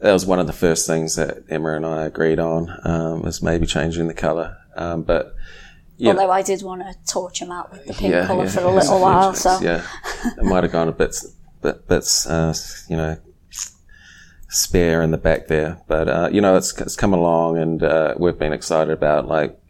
that 0.00 0.12
was 0.12 0.24
one 0.26 0.38
of 0.38 0.46
the 0.46 0.52
first 0.52 0.86
things 0.86 1.14
that 1.16 1.44
Emma 1.48 1.74
and 1.74 1.84
I 1.86 2.06
agreed 2.06 2.40
on 2.40 2.74
um, 2.84 3.22
was 3.22 3.42
maybe 3.42 3.66
changing 3.66 4.08
the 4.08 4.14
color. 4.14 4.56
Um, 4.76 5.02
but 5.02 5.34
yeah. 6.00 6.12
Although 6.12 6.30
I 6.30 6.40
did 6.40 6.62
want 6.62 6.80
to 6.80 7.12
torch 7.12 7.42
him 7.42 7.52
out 7.52 7.70
with 7.70 7.86
the 7.86 7.92
pink 7.92 8.12
yeah, 8.12 8.26
colour 8.26 8.48
for 8.48 8.60
a 8.60 8.70
little 8.70 9.00
while, 9.02 9.34
so 9.34 9.60
yeah, 9.60 9.86
it 10.38 10.44
might 10.44 10.62
have 10.62 10.72
gone 10.72 10.88
a 10.88 10.92
bit, 10.92 11.14
bit 11.60 11.86
bits, 11.88 12.26
uh, 12.26 12.54
you 12.88 12.96
know, 12.96 13.18
spare 14.48 15.02
in 15.02 15.10
the 15.10 15.18
back 15.18 15.48
there. 15.48 15.82
But 15.86 16.08
uh, 16.08 16.30
you 16.32 16.40
know, 16.40 16.56
it's 16.56 16.72
it's 16.80 16.96
come 16.96 17.12
along, 17.12 17.58
and 17.58 17.82
uh, 17.82 18.14
we've 18.18 18.38
been 18.38 18.54
excited 18.54 18.90
about 18.90 19.28
like 19.28 19.60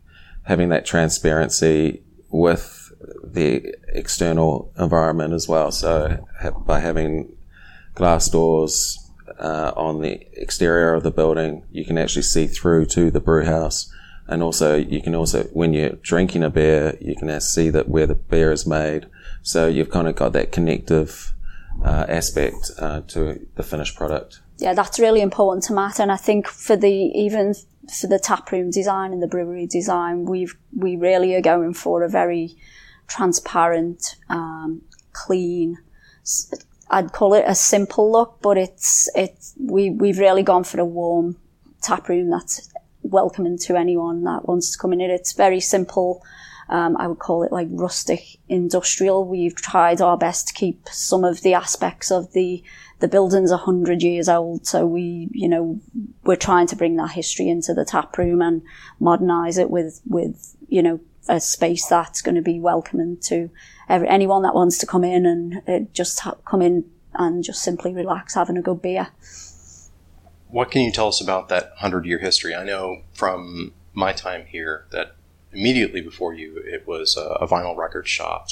having 0.44 0.68
that 0.68 0.86
transparency 0.86 2.04
with 2.30 2.92
the 3.24 3.74
external 3.88 4.72
environment 4.78 5.34
as 5.34 5.48
well. 5.48 5.72
So 5.72 6.24
by 6.64 6.78
having 6.78 7.36
glass 7.94 8.28
doors 8.28 9.10
uh, 9.40 9.72
on 9.76 10.00
the 10.00 10.26
exterior 10.40 10.94
of 10.94 11.02
the 11.02 11.10
building, 11.10 11.64
you 11.72 11.84
can 11.84 11.98
actually 11.98 12.22
see 12.22 12.46
through 12.46 12.86
to 12.86 13.10
the 13.10 13.20
brew 13.20 13.44
house 13.44 13.92
and 14.30 14.42
also 14.42 14.76
you 14.76 15.02
can 15.02 15.14
also 15.14 15.44
when 15.52 15.72
you're 15.72 15.96
drinking 16.02 16.42
a 16.42 16.50
beer 16.50 16.96
you 17.00 17.16
can 17.16 17.40
see 17.40 17.70
that 17.70 17.88
where 17.88 18.06
the 18.06 18.14
beer 18.14 18.52
is 18.52 18.66
made. 18.66 19.06
So 19.42 19.66
you've 19.66 19.90
kind 19.90 20.08
of 20.08 20.16
got 20.16 20.32
that 20.32 20.52
connective 20.52 21.32
uh, 21.84 22.06
aspect 22.08 22.70
uh, 22.78 23.00
to 23.08 23.46
the 23.54 23.62
finished 23.62 23.96
product. 23.96 24.40
Yeah 24.58 24.74
that's 24.74 24.98
really 24.98 25.22
important 25.22 25.64
to 25.64 25.72
matt 25.72 25.98
and 25.98 26.12
i 26.12 26.16
think 26.16 26.46
for 26.46 26.76
the 26.76 26.92
even 27.14 27.54
for 27.98 28.06
the 28.08 28.18
taproom 28.18 28.70
design 28.70 29.12
and 29.12 29.22
the 29.22 29.26
brewery 29.26 29.66
design 29.66 30.26
we've 30.26 30.54
we 30.76 30.96
really 30.96 31.34
are 31.34 31.40
going 31.40 31.72
for 31.72 32.02
a 32.02 32.08
very 32.10 32.56
transparent 33.08 34.16
um, 34.28 34.82
clean 35.12 35.78
I'd 36.90 37.12
call 37.12 37.34
it 37.34 37.44
a 37.46 37.54
simple 37.54 38.10
look, 38.10 38.38
but 38.42 38.58
it's 38.58 39.08
it's 39.14 39.54
we 39.58 39.90
we've 39.90 40.18
really 40.18 40.42
gone 40.42 40.64
for 40.64 40.80
a 40.80 40.84
warm 40.84 41.36
tap 41.82 42.08
room 42.08 42.30
that's 42.30 42.68
welcoming 43.10 43.58
to 43.58 43.76
anyone 43.76 44.24
that 44.24 44.46
wants 44.46 44.70
to 44.70 44.78
come 44.78 44.92
in. 44.92 45.00
It's 45.00 45.32
very 45.32 45.60
simple. 45.60 46.22
Um, 46.68 46.96
I 46.98 47.08
would 47.08 47.18
call 47.18 47.42
it 47.42 47.50
like 47.50 47.66
rustic 47.70 48.38
industrial. 48.48 49.26
We've 49.26 49.56
tried 49.56 50.00
our 50.00 50.16
best 50.16 50.48
to 50.48 50.54
keep 50.54 50.88
some 50.88 51.24
of 51.24 51.42
the 51.42 51.54
aspects 51.54 52.10
of 52.10 52.32
the 52.32 52.62
the 53.00 53.08
building's 53.08 53.50
a 53.50 53.56
hundred 53.56 54.02
years 54.02 54.28
old, 54.28 54.66
so 54.66 54.86
we, 54.86 55.30
you 55.32 55.48
know, 55.48 55.80
we're 56.24 56.36
trying 56.36 56.66
to 56.66 56.76
bring 56.76 56.96
that 56.96 57.12
history 57.12 57.48
into 57.48 57.72
the 57.72 57.84
tap 57.84 58.16
room 58.18 58.42
and 58.42 58.62
modernise 59.00 59.56
it 59.56 59.70
with 59.70 60.00
with 60.06 60.54
you 60.68 60.82
know 60.82 61.00
a 61.28 61.40
space 61.40 61.86
that's 61.86 62.22
going 62.22 62.34
to 62.34 62.42
be 62.42 62.60
welcoming 62.60 63.16
to 63.22 63.50
every, 63.88 64.08
anyone 64.08 64.42
that 64.42 64.54
wants 64.54 64.78
to 64.78 64.86
come 64.86 65.04
in 65.04 65.26
and 65.26 65.62
uh, 65.68 65.86
just 65.92 66.20
ha- 66.20 66.36
come 66.44 66.62
in 66.62 66.84
and 67.14 67.42
just 67.42 67.62
simply 67.62 67.94
relax, 67.94 68.34
having 68.34 68.56
a 68.56 68.62
good 68.62 68.82
beer. 68.82 69.08
What 70.50 70.70
can 70.70 70.82
you 70.82 70.92
tell 70.92 71.08
us 71.08 71.20
about 71.20 71.48
that 71.48 71.72
hundred 71.76 72.06
year 72.06 72.18
history? 72.18 72.54
I 72.54 72.64
know 72.64 73.02
from 73.12 73.72
my 73.94 74.12
time 74.12 74.46
here 74.46 74.86
that 74.90 75.14
immediately 75.52 76.00
before 76.00 76.34
you, 76.34 76.62
it 76.64 76.86
was 76.86 77.16
a, 77.16 77.22
a 77.22 77.48
vinyl 77.48 77.76
record 77.76 78.08
shop. 78.08 78.48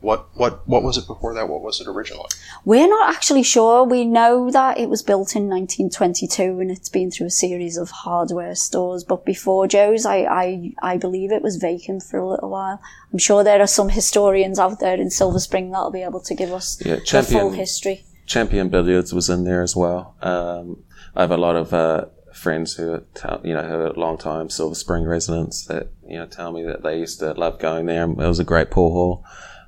What 0.00 0.28
what 0.34 0.66
what 0.68 0.84
was 0.84 0.96
it 0.96 1.08
before 1.08 1.34
that? 1.34 1.48
What 1.48 1.60
was 1.60 1.80
it 1.80 1.88
originally? 1.88 2.28
We're 2.64 2.86
not 2.86 3.12
actually 3.12 3.42
sure. 3.42 3.82
We 3.82 4.04
know 4.04 4.48
that 4.48 4.78
it 4.78 4.88
was 4.88 5.02
built 5.02 5.34
in 5.34 5.48
1922 5.48 6.60
and 6.60 6.70
it's 6.70 6.88
been 6.88 7.10
through 7.10 7.26
a 7.26 7.30
series 7.30 7.76
of 7.76 7.90
hardware 7.90 8.54
stores. 8.54 9.02
But 9.02 9.24
before 9.24 9.66
Joe's, 9.66 10.06
I 10.06 10.18
I, 10.18 10.72
I 10.82 10.96
believe 10.98 11.32
it 11.32 11.42
was 11.42 11.56
vacant 11.56 12.04
for 12.04 12.18
a 12.20 12.28
little 12.28 12.50
while. 12.50 12.80
I'm 13.12 13.18
sure 13.18 13.42
there 13.42 13.60
are 13.60 13.66
some 13.66 13.88
historians 13.88 14.60
out 14.60 14.78
there 14.78 14.94
in 14.94 15.10
Silver 15.10 15.40
Spring 15.40 15.72
that'll 15.72 15.90
be 15.90 16.02
able 16.02 16.20
to 16.20 16.34
give 16.34 16.52
us 16.52 16.80
yeah, 16.84 17.00
champion, 17.00 17.34
the 17.34 17.40
full 17.40 17.50
history. 17.50 18.04
Champion 18.24 18.68
Billiards 18.68 19.12
was 19.12 19.28
in 19.28 19.42
there 19.42 19.62
as 19.62 19.74
well. 19.74 20.14
Um, 20.22 20.84
I 21.18 21.22
have 21.22 21.32
a 21.32 21.36
lot 21.36 21.56
of 21.56 21.74
uh, 21.74 22.04
friends 22.32 22.76
who 22.76 22.92
are, 22.92 23.40
you 23.42 23.52
know, 23.52 23.64
who 23.64 23.74
are 23.74 23.92
long 23.94 24.18
time 24.18 24.48
Silver 24.48 24.76
Spring 24.76 25.04
residents 25.04 25.64
that, 25.64 25.88
you 26.06 26.16
know, 26.16 26.26
tell 26.26 26.52
me 26.52 26.62
that 26.62 26.84
they 26.84 26.96
used 26.96 27.18
to 27.18 27.32
love 27.32 27.58
going 27.58 27.86
there. 27.86 28.04
It 28.04 28.16
was 28.16 28.38
a 28.38 28.44
great 28.44 28.70
pool 28.70 28.92
hall. 28.92 29.24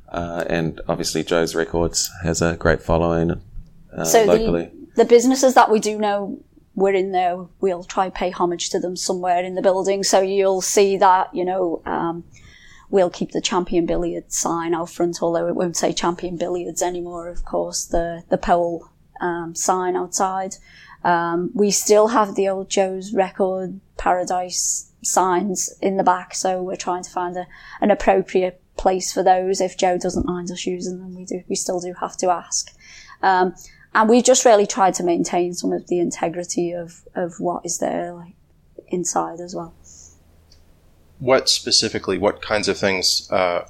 Uh, 0.08 0.44
and 0.48 0.80
obviously 0.86 1.24
Joe's 1.24 1.56
Records 1.56 2.08
has 2.22 2.40
a 2.40 2.56
great 2.56 2.80
following 2.80 3.42
uh, 3.92 4.04
so 4.04 4.22
locally. 4.24 4.70
The, 4.94 5.02
the 5.02 5.04
businesses 5.04 5.54
that 5.54 5.72
we 5.72 5.80
do 5.80 5.98
know 5.98 6.38
we're 6.76 6.94
in 6.94 7.10
there, 7.10 7.46
we'll 7.60 7.82
try 7.82 8.10
pay 8.10 8.30
homage 8.30 8.70
to 8.70 8.78
them 8.78 8.94
somewhere 8.94 9.42
in 9.42 9.56
the 9.56 9.62
building. 9.62 10.04
So 10.04 10.20
you'll 10.20 10.60
see 10.60 10.96
that, 10.98 11.34
you 11.34 11.44
know, 11.44 11.82
um, 11.84 12.22
we'll 12.90 13.10
keep 13.10 13.32
the 13.32 13.40
champion 13.40 13.86
billiards 13.86 14.38
sign 14.38 14.72
out 14.72 14.90
front, 14.90 15.18
although 15.20 15.48
it 15.48 15.56
won't 15.56 15.76
say 15.76 15.92
champion 15.92 16.36
billiards 16.36 16.80
anymore, 16.80 17.28
of 17.28 17.44
course, 17.44 17.84
the, 17.84 18.22
the 18.28 18.38
pole, 18.38 18.88
um, 19.20 19.56
sign 19.56 19.96
outside. 19.96 20.54
Um, 21.04 21.50
we 21.54 21.70
still 21.70 22.08
have 22.08 22.34
the 22.34 22.48
old 22.48 22.68
Joe's 22.68 23.12
record 23.12 23.80
paradise 23.96 24.90
signs 25.02 25.72
in 25.80 25.96
the 25.96 26.02
back, 26.04 26.34
so 26.34 26.62
we're 26.62 26.76
trying 26.76 27.02
to 27.02 27.10
find 27.10 27.36
a, 27.36 27.46
an 27.80 27.90
appropriate 27.90 28.60
place 28.76 29.12
for 29.12 29.22
those. 29.22 29.60
If 29.60 29.76
Joe 29.76 29.98
doesn't 29.98 30.26
mind 30.26 30.50
us 30.50 30.66
using 30.66 30.98
them, 30.98 31.14
we 31.14 31.24
do, 31.24 31.42
we 31.48 31.56
still 31.56 31.80
do 31.80 31.94
have 32.00 32.16
to 32.18 32.30
ask. 32.30 32.74
Um, 33.22 33.54
and 33.94 34.08
we've 34.08 34.24
just 34.24 34.44
really 34.44 34.66
tried 34.66 34.94
to 34.94 35.02
maintain 35.02 35.54
some 35.54 35.72
of 35.72 35.88
the 35.88 35.98
integrity 35.98 36.72
of, 36.72 37.02
of 37.14 37.40
what 37.40 37.64
is 37.64 37.78
there 37.78 38.12
like 38.12 38.34
inside 38.88 39.40
as 39.40 39.54
well. 39.54 39.74
What 41.18 41.48
specifically, 41.48 42.16
what 42.16 42.40
kinds 42.40 42.68
of 42.68 42.78
things, 42.78 43.30
uh, 43.30 43.68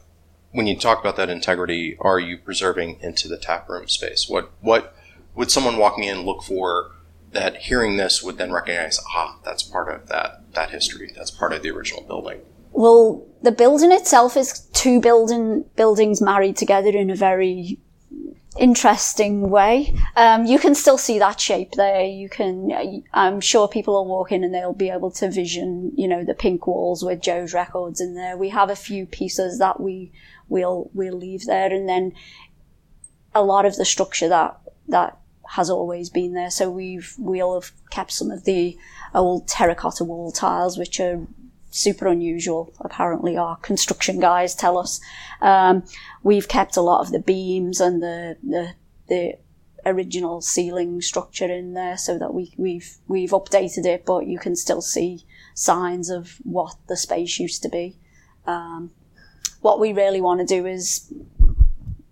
when 0.52 0.66
you 0.66 0.76
talk 0.76 1.00
about 1.00 1.16
that 1.16 1.30
integrity, 1.30 1.96
are 2.00 2.20
you 2.20 2.38
preserving 2.38 2.98
into 3.00 3.28
the 3.28 3.38
tap 3.38 3.68
room 3.68 3.88
space? 3.88 4.28
What 4.28 4.50
what 4.60 4.94
would 5.34 5.50
someone 5.50 5.76
walking 5.76 6.04
in 6.04 6.22
look 6.22 6.42
for 6.42 6.92
that 7.32 7.56
hearing 7.56 7.96
this 7.96 8.22
would 8.22 8.38
then 8.38 8.52
recognize, 8.52 8.98
ah, 9.14 9.38
that's 9.44 9.62
part 9.62 9.92
of 9.92 10.08
that 10.08 10.52
that 10.54 10.70
history, 10.70 11.12
that's 11.14 11.30
part 11.30 11.52
of 11.52 11.62
the 11.62 11.70
original 11.70 12.02
building? 12.02 12.40
Well, 12.72 13.26
the 13.42 13.52
building 13.52 13.92
itself 13.92 14.36
is 14.36 14.60
two 14.72 15.00
building 15.00 15.64
buildings 15.76 16.20
married 16.20 16.56
together 16.56 16.90
in 16.90 17.10
a 17.10 17.16
very 17.16 17.78
interesting 18.58 19.48
way. 19.48 19.94
Um, 20.16 20.44
you 20.44 20.58
can 20.58 20.74
still 20.74 20.98
see 20.98 21.18
that 21.18 21.40
shape 21.40 21.72
there. 21.72 22.04
You 22.04 22.28
can, 22.28 23.02
I'm 23.12 23.40
sure 23.40 23.68
people 23.68 23.94
will 23.94 24.06
walk 24.06 24.32
in 24.32 24.42
and 24.42 24.52
they'll 24.52 24.72
be 24.72 24.90
able 24.90 25.10
to 25.12 25.30
vision, 25.30 25.92
you 25.96 26.08
know, 26.08 26.24
the 26.24 26.34
pink 26.34 26.66
walls 26.66 27.04
with 27.04 27.22
Joe's 27.22 27.54
records 27.54 28.00
in 28.00 28.14
there. 28.14 28.36
We 28.36 28.48
have 28.48 28.70
a 28.70 28.76
few 28.76 29.06
pieces 29.06 29.58
that 29.58 29.80
we 29.80 30.12
will 30.48 30.90
we'll 30.94 31.16
leave 31.16 31.46
there, 31.46 31.72
and 31.72 31.88
then 31.88 32.12
a 33.34 33.42
lot 33.42 33.64
of 33.64 33.76
the 33.76 33.84
structure 33.84 34.28
that 34.28 34.60
that 34.88 35.19
has 35.50 35.68
always 35.68 36.10
been 36.10 36.32
there. 36.32 36.50
So 36.50 36.70
we've 36.70 37.14
we'll 37.18 37.60
have 37.60 37.72
kept 37.90 38.12
some 38.12 38.30
of 38.30 38.44
the 38.44 38.78
old 39.14 39.48
terracotta 39.48 40.04
wall 40.04 40.30
tiles, 40.30 40.78
which 40.78 41.00
are 41.00 41.26
super 41.70 42.06
unusual. 42.06 42.72
Apparently, 42.80 43.36
our 43.36 43.56
construction 43.56 44.20
guys 44.20 44.54
tell 44.54 44.78
us. 44.78 45.00
Um, 45.40 45.84
we've 46.22 46.48
kept 46.48 46.76
a 46.76 46.82
lot 46.82 47.00
of 47.00 47.12
the 47.12 47.20
beams 47.20 47.80
and 47.80 48.02
the, 48.02 48.36
the, 48.42 48.74
the 49.08 49.38
original 49.86 50.40
ceiling 50.40 51.00
structure 51.00 51.50
in 51.50 51.74
there 51.74 51.96
so 51.96 52.18
that 52.18 52.34
we, 52.34 52.52
we've, 52.56 52.98
we've 53.08 53.30
updated 53.30 53.86
it, 53.86 54.04
but 54.04 54.26
you 54.26 54.38
can 54.38 54.54
still 54.54 54.82
see 54.82 55.24
signs 55.54 56.10
of 56.10 56.38
what 56.44 56.76
the 56.88 56.96
space 56.96 57.38
used 57.38 57.62
to 57.62 57.68
be. 57.68 57.96
Um, 58.46 58.90
what 59.60 59.80
we 59.80 59.92
really 59.92 60.20
want 60.20 60.40
to 60.40 60.46
do 60.46 60.66
is 60.66 61.12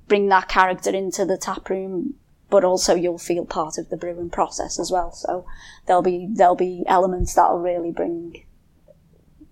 bring 0.06 0.28
that 0.28 0.48
character 0.48 0.90
into 0.90 1.24
the 1.24 1.36
tap 1.36 1.68
room, 1.68 2.14
but 2.50 2.64
also 2.64 2.94
you'll 2.94 3.18
feel 3.18 3.44
part 3.44 3.78
of 3.78 3.90
the 3.90 3.96
brewing 3.96 4.30
process 4.30 4.78
as 4.78 4.90
well. 4.90 5.12
So 5.12 5.44
there'll 5.86 6.02
be, 6.02 6.28
there'll 6.30 6.54
be 6.56 6.84
elements 6.86 7.34
that'll 7.34 7.58
really 7.58 7.92
bring, 7.92 8.44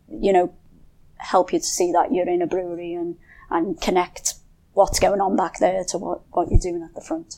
you 0.09 0.33
know, 0.33 0.55
help 1.19 1.53
you 1.53 1.59
to 1.59 1.65
see 1.65 1.93
that 1.93 2.13
you're 2.13 2.29
in 2.29 2.43
a 2.43 2.47
brewery 2.47 2.95
and, 2.95 3.17
and 3.51 3.81
connect 3.81 4.35
what's 4.73 5.01
going 5.01 5.21
on 5.21 5.37
back 5.37 5.59
there 5.59 5.85
to 5.85 5.99
what, 5.99 6.21
what 6.31 6.51
you're 6.51 6.61
doing 6.61 6.83
at 6.83 6.95
the 6.95 7.01
front. 7.01 7.37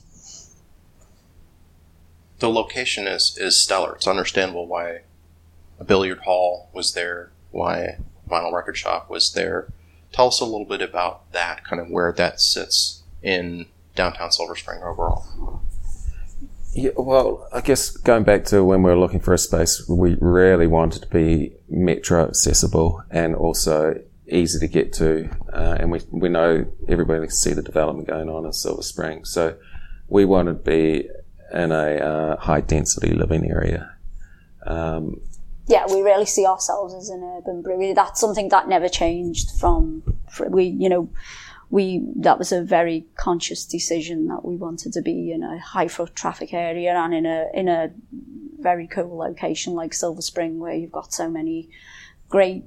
The 2.38 2.50
location 2.50 3.06
is, 3.06 3.36
is 3.38 3.60
stellar. 3.60 3.94
It's 3.94 4.06
understandable 4.06 4.66
why 4.66 5.02
a 5.78 5.84
billiard 5.84 6.20
hall 6.20 6.70
was 6.72 6.94
there, 6.94 7.32
why 7.50 7.98
vinyl 8.28 8.52
record 8.52 8.76
shop 8.76 9.10
was 9.10 9.32
there. 9.32 9.72
Tell 10.12 10.28
us 10.28 10.40
a 10.40 10.44
little 10.44 10.64
bit 10.64 10.82
about 10.82 11.32
that, 11.32 11.64
kind 11.64 11.80
of 11.80 11.88
where 11.90 12.12
that 12.12 12.40
sits 12.40 13.02
in 13.22 13.66
downtown 13.98 14.30
Silver 14.30 14.56
Spring 14.56 14.80
overall. 14.82 15.62
Yeah, 16.72 16.92
well, 16.96 17.48
I 17.52 17.60
guess 17.60 17.90
going 17.90 18.22
back 18.22 18.44
to 18.46 18.62
when 18.64 18.82
we 18.82 18.90
were 18.90 18.98
looking 18.98 19.20
for 19.20 19.34
a 19.34 19.38
space, 19.38 19.86
we 19.88 20.16
really 20.20 20.68
wanted 20.68 21.02
to 21.02 21.08
be 21.08 21.52
metro 21.68 22.28
accessible 22.28 23.02
and 23.10 23.34
also 23.34 24.00
easy 24.28 24.60
to 24.60 24.68
get 24.68 24.92
to, 24.94 25.28
uh, 25.52 25.76
and 25.80 25.90
we 25.90 26.00
we 26.10 26.28
know 26.28 26.66
everybody 26.86 27.20
can 27.26 27.30
see 27.30 27.52
the 27.52 27.62
development 27.62 28.06
going 28.06 28.28
on 28.28 28.46
in 28.46 28.52
Silver 28.52 28.82
Spring. 28.82 29.24
So 29.24 29.56
we 30.06 30.24
wanted 30.24 30.64
to 30.64 30.70
be 30.70 31.08
in 31.52 31.72
a 31.72 31.96
uh, 31.96 32.36
high 32.36 32.60
density 32.60 33.12
living 33.12 33.50
area. 33.50 33.90
Um, 34.64 35.20
yeah, 35.66 35.86
we 35.86 36.02
really 36.02 36.26
see 36.26 36.46
ourselves 36.46 36.94
as 36.94 37.08
an 37.08 37.22
urban 37.22 37.62
brewery. 37.62 37.92
That's 37.94 38.20
something 38.20 38.48
that 38.50 38.68
never 38.68 38.88
changed 38.88 39.50
from 39.58 40.02
we, 40.48 40.64
you 40.64 40.88
know, 40.88 41.08
we 41.70 42.02
that 42.16 42.38
was 42.38 42.52
a 42.52 42.62
very 42.62 43.06
conscious 43.16 43.66
decision 43.66 44.26
that 44.26 44.44
we 44.44 44.56
wanted 44.56 44.92
to 44.92 45.02
be 45.02 45.32
in 45.32 45.42
a 45.42 45.58
high 45.58 45.88
foot 45.88 46.14
traffic 46.14 46.54
area 46.54 46.94
and 46.94 47.14
in 47.14 47.26
a 47.26 47.46
in 47.52 47.68
a 47.68 47.90
very 48.58 48.86
cool 48.86 49.18
location 49.18 49.74
like 49.74 49.94
Silver 49.94 50.22
Spring 50.22 50.58
where 50.58 50.74
you've 50.74 50.92
got 50.92 51.12
so 51.12 51.28
many 51.28 51.68
great 52.28 52.64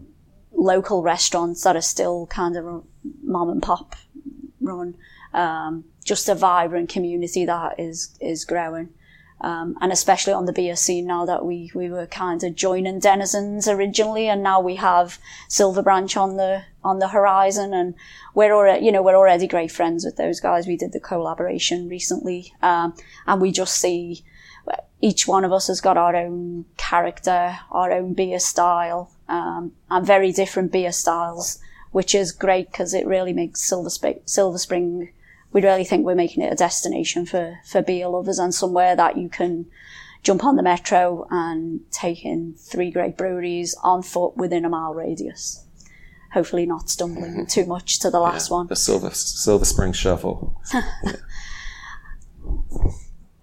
local 0.53 1.01
restaurants 1.01 1.63
that 1.63 1.75
are 1.75 1.81
still 1.81 2.27
kind 2.27 2.55
of 2.57 2.83
mom 3.23 3.49
and 3.49 3.63
pop 3.63 3.95
run. 4.59 4.95
Um, 5.33 5.85
just 6.03 6.29
a 6.29 6.35
vibrant 6.35 6.89
community 6.89 7.45
that 7.45 7.79
is 7.79 8.17
is 8.19 8.45
growing. 8.45 8.89
Um, 9.43 9.75
and 9.81 9.91
especially 9.91 10.33
on 10.33 10.45
the 10.45 10.53
beer 10.53 10.75
scene 10.75 11.07
now 11.07 11.25
that 11.25 11.43
we, 11.43 11.71
we 11.73 11.89
were 11.89 12.05
kind 12.05 12.43
of 12.43 12.55
joining 12.55 12.99
denizens 12.99 13.67
originally 13.67 14.27
and 14.27 14.43
now 14.43 14.59
we 14.59 14.75
have 14.75 15.17
Silver 15.47 15.81
Branch 15.81 16.15
on 16.15 16.37
the 16.37 16.63
on 16.83 16.99
the 16.99 17.07
horizon 17.07 17.73
and 17.73 17.95
we're 18.35 18.53
already 18.53 18.85
you 18.85 18.91
know 18.91 19.01
we're 19.01 19.15
already 19.15 19.47
great 19.47 19.71
friends 19.71 20.05
with 20.05 20.15
those 20.17 20.39
guys 20.39 20.67
we 20.67 20.77
did 20.77 20.91
the 20.91 20.99
collaboration 20.99 21.89
recently 21.89 22.53
um, 22.61 22.93
and 23.25 23.41
we 23.41 23.51
just 23.51 23.75
see 23.75 24.23
each 24.99 25.27
one 25.27 25.43
of 25.43 25.51
us 25.51 25.67
has 25.67 25.81
got 25.81 25.97
our 25.97 26.15
own 26.15 26.65
character 26.77 27.57
our 27.71 27.91
own 27.91 28.13
beer 28.13 28.39
style 28.39 29.11
um, 29.31 29.71
and 29.89 30.05
very 30.05 30.31
different 30.31 30.71
beer 30.71 30.91
styles, 30.91 31.57
which 31.91 32.13
is 32.13 32.33
great 32.33 32.69
because 32.69 32.93
it 32.93 33.07
really 33.07 33.33
makes 33.33 33.61
Silver, 33.61 33.89
Sp- 33.89 34.21
Silver 34.25 34.57
Spring. 34.57 35.11
We 35.53 35.61
really 35.61 35.83
think 35.83 36.05
we're 36.05 36.15
making 36.15 36.43
it 36.43 36.53
a 36.53 36.55
destination 36.55 37.25
for 37.25 37.59
for 37.65 37.81
beer 37.81 38.07
lovers 38.07 38.39
and 38.39 38.53
somewhere 38.53 38.95
that 38.95 39.17
you 39.17 39.29
can 39.29 39.65
jump 40.23 40.43
on 40.43 40.55
the 40.55 40.63
metro 40.63 41.27
and 41.29 41.81
take 41.91 42.23
in 42.23 42.53
three 42.53 42.91
great 42.91 43.17
breweries 43.17 43.75
on 43.83 44.03
foot 44.03 44.37
within 44.37 44.65
a 44.65 44.69
mile 44.69 44.93
radius. 44.93 45.65
Hopefully, 46.33 46.65
not 46.65 46.89
stumbling 46.89 47.31
mm-hmm. 47.31 47.45
too 47.45 47.65
much 47.65 47.99
to 47.99 48.09
the 48.09 48.19
last 48.19 48.49
yeah, 48.49 48.57
one. 48.57 48.67
The 48.67 48.75
Silver 48.75 49.09
Silver 49.11 49.65
Spring 49.65 49.91
Shuffle. 49.91 50.61
yeah. 50.73 51.15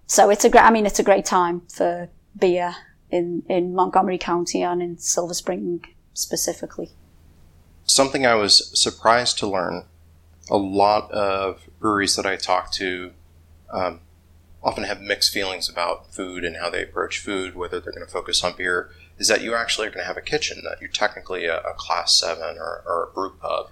So 0.07 0.31
it's 0.31 0.43
a 0.43 0.49
great. 0.49 0.63
I 0.63 0.71
mean, 0.71 0.87
it's 0.87 0.99
a 0.99 1.03
great 1.03 1.25
time 1.25 1.61
for 1.71 2.09
beer 2.37 2.75
in, 3.11 3.43
in 3.47 3.75
Montgomery 3.75 4.17
County 4.17 4.63
and 4.63 4.81
in 4.81 4.97
Silver 4.97 5.35
Spring 5.35 5.85
specifically. 6.13 6.91
Something 7.85 8.25
I 8.25 8.35
was 8.35 8.71
surprised 8.79 9.37
to 9.39 9.47
learn 9.47 9.83
a 10.49 10.57
lot 10.57 11.11
of 11.11 11.67
breweries 11.79 12.15
that 12.15 12.25
I 12.25 12.35
talk 12.35 12.71
to 12.73 13.11
um, 13.71 14.01
often 14.63 14.83
have 14.83 15.01
mixed 15.01 15.33
feelings 15.33 15.69
about 15.69 16.13
food 16.13 16.43
and 16.43 16.57
how 16.57 16.69
they 16.69 16.83
approach 16.83 17.19
food, 17.19 17.55
whether 17.55 17.79
they're 17.79 17.93
going 17.93 18.05
to 18.05 18.11
focus 18.11 18.43
on 18.43 18.55
beer, 18.57 18.89
is 19.17 19.27
that 19.27 19.41
you 19.41 19.55
actually 19.55 19.87
are 19.87 19.91
going 19.91 20.03
to 20.03 20.07
have 20.07 20.17
a 20.17 20.21
kitchen, 20.21 20.61
that 20.63 20.81
you're 20.81 20.89
technically 20.89 21.45
a, 21.45 21.59
a 21.59 21.73
class 21.77 22.19
seven 22.19 22.57
or, 22.57 22.83
or 22.85 23.09
a 23.09 23.13
brew 23.13 23.31
pub. 23.41 23.69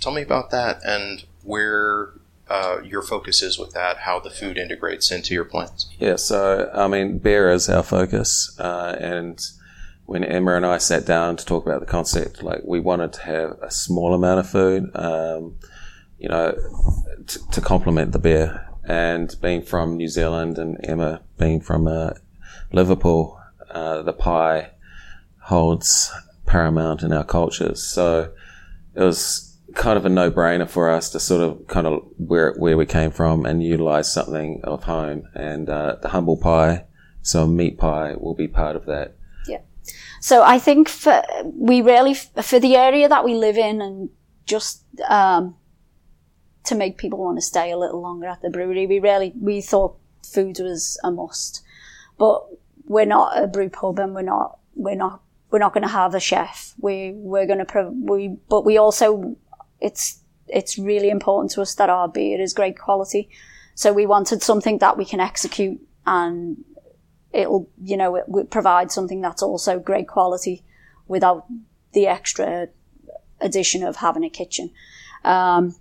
Tell 0.00 0.12
me 0.12 0.22
about 0.22 0.50
that 0.50 0.80
and 0.84 1.24
where 1.42 2.12
uh, 2.48 2.80
your 2.82 3.02
focus 3.02 3.42
is 3.42 3.58
with 3.58 3.72
that, 3.72 3.98
how 3.98 4.18
the 4.18 4.30
food 4.30 4.58
integrates 4.58 5.10
into 5.10 5.34
your 5.34 5.44
plans. 5.44 5.88
Yeah, 5.98 6.16
so 6.16 6.70
I 6.74 6.88
mean, 6.88 7.18
beer 7.18 7.50
is 7.50 7.68
our 7.68 7.82
focus, 7.82 8.56
uh, 8.58 8.96
and 8.98 9.40
when 10.06 10.24
Emma 10.24 10.56
and 10.56 10.66
I 10.66 10.78
sat 10.78 11.06
down 11.06 11.36
to 11.36 11.44
talk 11.44 11.64
about 11.64 11.78
the 11.78 11.86
concept, 11.86 12.42
like 12.42 12.62
we 12.64 12.80
wanted 12.80 13.12
to 13.12 13.22
have 13.22 13.50
a 13.62 13.70
small 13.70 14.12
amount 14.14 14.40
of 14.40 14.50
food, 14.50 14.90
um, 14.96 15.54
you 16.20 16.28
know, 16.28 16.54
t- 17.26 17.40
to 17.50 17.60
complement 17.60 18.12
the 18.12 18.18
beer. 18.18 18.66
And 18.84 19.34
being 19.40 19.62
from 19.62 19.96
New 19.96 20.08
Zealand 20.08 20.58
and 20.58 20.76
Emma 20.84 21.20
being 21.38 21.60
from 21.60 21.86
uh, 21.86 22.10
Liverpool, 22.72 23.40
uh, 23.70 24.02
the 24.02 24.12
pie 24.12 24.70
holds 25.42 26.12
paramount 26.46 27.02
in 27.02 27.12
our 27.12 27.24
cultures. 27.24 27.82
So 27.82 28.32
it 28.94 29.00
was 29.00 29.56
kind 29.74 29.96
of 29.96 30.04
a 30.04 30.08
no-brainer 30.08 30.68
for 30.68 30.90
us 30.90 31.10
to 31.10 31.20
sort 31.20 31.40
of 31.40 31.66
kind 31.68 31.86
of 31.86 32.02
where 32.16 32.54
where 32.54 32.76
we 32.76 32.86
came 32.86 33.12
from 33.12 33.46
and 33.46 33.62
utilize 33.62 34.12
something 34.12 34.60
of 34.64 34.84
home. 34.84 35.28
And 35.34 35.68
uh, 35.70 35.96
the 36.02 36.08
humble 36.08 36.36
pie, 36.36 36.84
so 37.22 37.46
meat 37.46 37.78
pie, 37.78 38.14
will 38.18 38.34
be 38.34 38.48
part 38.48 38.74
of 38.74 38.86
that. 38.86 39.14
Yeah. 39.46 39.60
So 40.20 40.42
I 40.42 40.58
think 40.58 40.88
for 40.88 41.22
we 41.44 41.80
really 41.80 42.14
for 42.14 42.58
the 42.58 42.76
area 42.76 43.08
that 43.08 43.24
we 43.24 43.34
live 43.34 43.56
in, 43.56 43.80
and 43.80 44.10
just 44.46 44.82
um, 45.08 45.54
to 46.64 46.74
make 46.74 46.98
people 46.98 47.18
want 47.18 47.38
to 47.38 47.42
stay 47.42 47.70
a 47.70 47.78
little 47.78 48.00
longer 48.00 48.26
at 48.26 48.42
the 48.42 48.50
brewery, 48.50 48.86
we 48.86 48.98
really 48.98 49.32
we 49.40 49.60
thought 49.60 49.96
food 50.22 50.58
was 50.60 50.98
a 51.02 51.10
must. 51.10 51.62
but 52.18 52.44
we're 52.86 53.06
not 53.06 53.40
a 53.40 53.46
brew 53.46 53.68
pub 53.68 53.98
and 54.00 54.14
we're 54.14 54.22
not 54.22 54.58
we're 54.74 54.96
not 54.96 55.22
we're 55.50 55.60
not 55.60 55.72
going 55.72 55.82
to 55.82 55.88
have 55.88 56.14
a 56.14 56.20
chef. 56.20 56.74
We 56.80 57.12
we're 57.14 57.46
going 57.46 57.58
to 57.60 57.64
pro- 57.64 57.90
we 57.90 58.36
but 58.48 58.64
we 58.64 58.78
also 58.78 59.36
it's 59.80 60.20
it's 60.48 60.76
really 60.78 61.08
important 61.08 61.52
to 61.52 61.62
us 61.62 61.74
that 61.76 61.88
our 61.88 62.08
beer 62.08 62.40
is 62.40 62.52
great 62.52 62.78
quality. 62.78 63.30
So 63.74 63.92
we 63.92 64.06
wanted 64.06 64.42
something 64.42 64.78
that 64.78 64.98
we 64.98 65.04
can 65.04 65.20
execute 65.20 65.80
and 66.04 66.64
it'll 67.32 67.68
you 67.82 67.96
know 67.96 68.16
it, 68.16 68.50
provide 68.50 68.90
something 68.90 69.20
that's 69.20 69.42
also 69.42 69.78
great 69.78 70.08
quality 70.08 70.64
without 71.06 71.46
the 71.92 72.06
extra 72.06 72.68
addition 73.40 73.82
of 73.84 73.96
having 73.96 74.24
a 74.24 74.30
kitchen. 74.30 74.70
Um, 75.24 75.76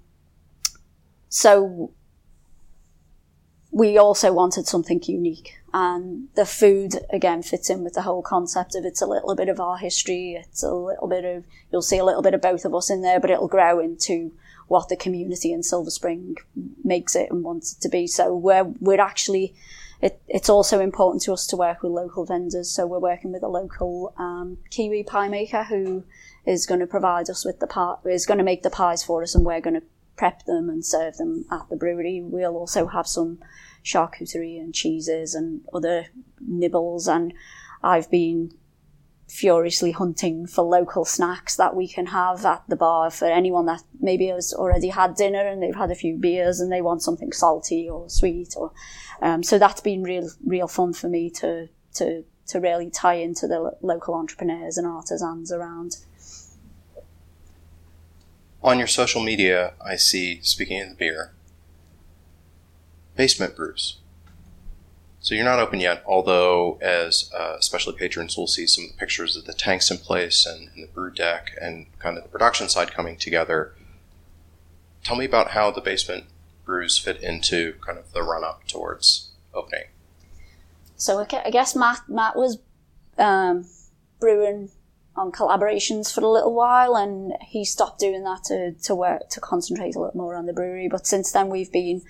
so 1.29 1.91
we 3.71 3.97
also 3.97 4.33
wanted 4.33 4.67
something 4.67 5.01
unique. 5.03 5.55
And 5.71 6.29
the 6.35 6.45
food 6.45 6.95
again 7.11 7.43
fits 7.43 7.69
in 7.69 7.83
with 7.83 7.93
the 7.93 8.01
whole 8.01 8.23
concept 8.23 8.73
of 8.75 8.83
it's 8.83 9.01
a 9.01 9.07
little 9.07 9.35
bit 9.35 9.49
of 9.49 9.59
our 9.59 9.77
history. 9.77 10.33
It's 10.33 10.63
a 10.63 10.73
little 10.73 11.07
bit 11.07 11.23
of, 11.23 11.45
you'll 11.71 11.83
see 11.83 11.99
a 11.99 12.05
little 12.05 12.23
bit 12.23 12.33
of 12.33 12.41
both 12.41 12.65
of 12.65 12.73
us 12.73 12.89
in 12.89 13.01
there, 13.01 13.19
but 13.19 13.29
it'll 13.29 13.47
grow 13.47 13.79
into 13.79 14.33
what 14.67 14.89
the 14.89 14.95
community 14.95 15.51
in 15.51 15.61
Silver 15.61 15.91
Spring 15.91 16.35
makes 16.83 17.15
it 17.15 17.29
and 17.29 17.43
wants 17.43 17.73
it 17.73 17.81
to 17.81 17.89
be. 17.89 18.07
So 18.07 18.35
we're, 18.35 18.63
we're 18.63 18.99
actually, 18.99 19.53
it, 20.01 20.19
it's 20.27 20.49
also 20.49 20.79
important 20.79 21.21
to 21.23 21.33
us 21.33 21.45
to 21.47 21.57
work 21.57 21.83
with 21.83 21.91
local 21.91 22.25
vendors. 22.25 22.71
So 22.71 22.87
we're 22.87 22.99
working 22.99 23.31
with 23.31 23.43
a 23.43 23.47
local 23.47 24.13
um, 24.17 24.57
Kiwi 24.71 25.03
pie 25.03 25.27
maker 25.27 25.63
who 25.65 26.03
is 26.45 26.65
going 26.65 26.79
to 26.79 26.87
provide 26.87 27.29
us 27.29 27.45
with 27.45 27.59
the 27.59 27.67
pie, 27.67 27.95
is 28.05 28.25
going 28.25 28.39
to 28.39 28.43
make 28.43 28.63
the 28.63 28.69
pies 28.71 29.03
for 29.03 29.21
us 29.21 29.35
and 29.35 29.45
we're 29.45 29.61
going 29.61 29.75
to 29.75 29.83
prep 30.19 30.43
them 30.43 30.69
and 30.69 30.86
serve 30.86 31.15
them 31.15 31.45
at 31.49 31.69
the 31.69 31.77
brewery. 31.77 32.21
We'll 32.21 32.58
also 32.58 32.88
have 32.88 33.08
some 33.08 33.39
charcuterie 33.86 34.60
and 34.60 34.75
cheeses 34.75 35.34
and 35.34 35.62
other 35.73 36.08
nibbles. 36.45 37.08
And 37.08 37.34
I've 37.82 38.12
been 38.12 38.51
furiously 39.29 39.93
hunting 39.93 40.45
for 40.45 40.63
local 40.63 41.05
snacks 41.05 41.55
that 41.55 41.73
we 41.73 41.88
can 41.88 42.08
have 42.08 42.45
at 42.45 42.63
the 42.67 42.75
bar 42.75 43.10
for 43.10 43.27
anyone 43.27 43.65
that 43.67 43.82
maybe 44.01 44.27
has 44.27 44.53
already 44.53 44.89
had 44.89 45.15
dinner 45.15 45.47
and 45.47 45.63
they've 45.63 45.75
had 45.75 45.91
a 45.91 45.95
few 45.95 46.17
beers 46.17 46.60
and 46.60 46.69
they 46.69 46.82
want 46.82 47.01
something 47.01 47.32
salty 47.32 47.88
or 47.88 48.10
sweet 48.10 48.55
or 48.58 48.73
um, 49.21 49.43
so 49.43 49.60
that's 49.60 49.82
been 49.82 50.01
real 50.01 50.27
real 50.43 50.67
fun 50.67 50.91
for 50.93 51.08
me 51.08 51.29
to 51.29 51.69
to 51.93 52.23
to 52.47 52.60
really 52.60 52.89
tie 52.89 53.13
into 53.13 53.47
the 53.47 53.71
local 53.82 54.15
entrepreneurs 54.15 54.79
and 54.79 54.88
artisans 54.88 55.51
around 55.51 55.97
On 58.61 58.77
your 58.77 58.87
social 58.87 59.23
media, 59.23 59.73
I 59.83 59.95
see, 59.95 60.39
speaking 60.41 60.81
of 60.81 60.89
the 60.89 60.95
beer, 60.95 61.33
basement 63.15 63.55
brews. 63.55 63.97
So 65.21 65.35
you're 65.35 65.45
not 65.45 65.59
open 65.59 65.79
yet, 65.79 66.03
although 66.05 66.77
as 66.81 67.29
uh, 67.37 67.55
especially 67.57 67.95
patrons 67.97 68.37
will 68.37 68.47
see 68.47 68.65
some 68.67 68.85
of 68.85 68.91
the 68.91 68.97
pictures 68.97 69.35
of 69.35 69.45
the 69.45 69.53
tanks 69.53 69.91
in 69.91 69.97
place 69.97 70.45
and, 70.45 70.69
and 70.73 70.83
the 70.83 70.87
brew 70.87 71.11
deck 71.11 71.51
and 71.61 71.87
kind 71.99 72.17
of 72.17 72.23
the 72.23 72.29
production 72.29 72.69
side 72.69 72.93
coming 72.93 73.17
together. 73.17 73.73
Tell 75.03 75.15
me 75.15 75.25
about 75.25 75.51
how 75.51 75.71
the 75.71 75.81
basement 75.81 76.25
brews 76.65 76.97
fit 76.97 77.21
into 77.21 77.73
kind 77.85 77.97
of 77.97 78.11
the 78.13 78.23
run 78.23 78.43
up 78.43 78.67
towards 78.67 79.31
opening. 79.53 79.85
So 80.95 81.25
I 81.31 81.49
guess 81.49 81.75
Matt 81.75 82.01
Matt 82.07 82.35
was 82.35 82.59
um, 83.17 83.65
brewing 84.19 84.69
on 85.19 85.32
collaborations 85.32 86.13
for 86.13 86.21
a 86.21 86.29
little 86.29 86.53
while, 86.53 86.95
and 86.95 87.34
he 87.41 87.65
stopped 87.65 87.99
doing 87.99 88.23
that 88.23 88.43
to 88.45 88.71
to 88.71 88.95
work 88.95 89.29
to 89.29 89.39
concentrate 89.41 89.95
a 89.95 89.99
little 89.99 90.17
more 90.17 90.36
on 90.36 90.45
the 90.45 90.53
brewery. 90.53 90.88
But 90.88 91.05
since 91.05 91.32
then, 91.32 91.49
we've 91.49 91.71
been 91.71 92.01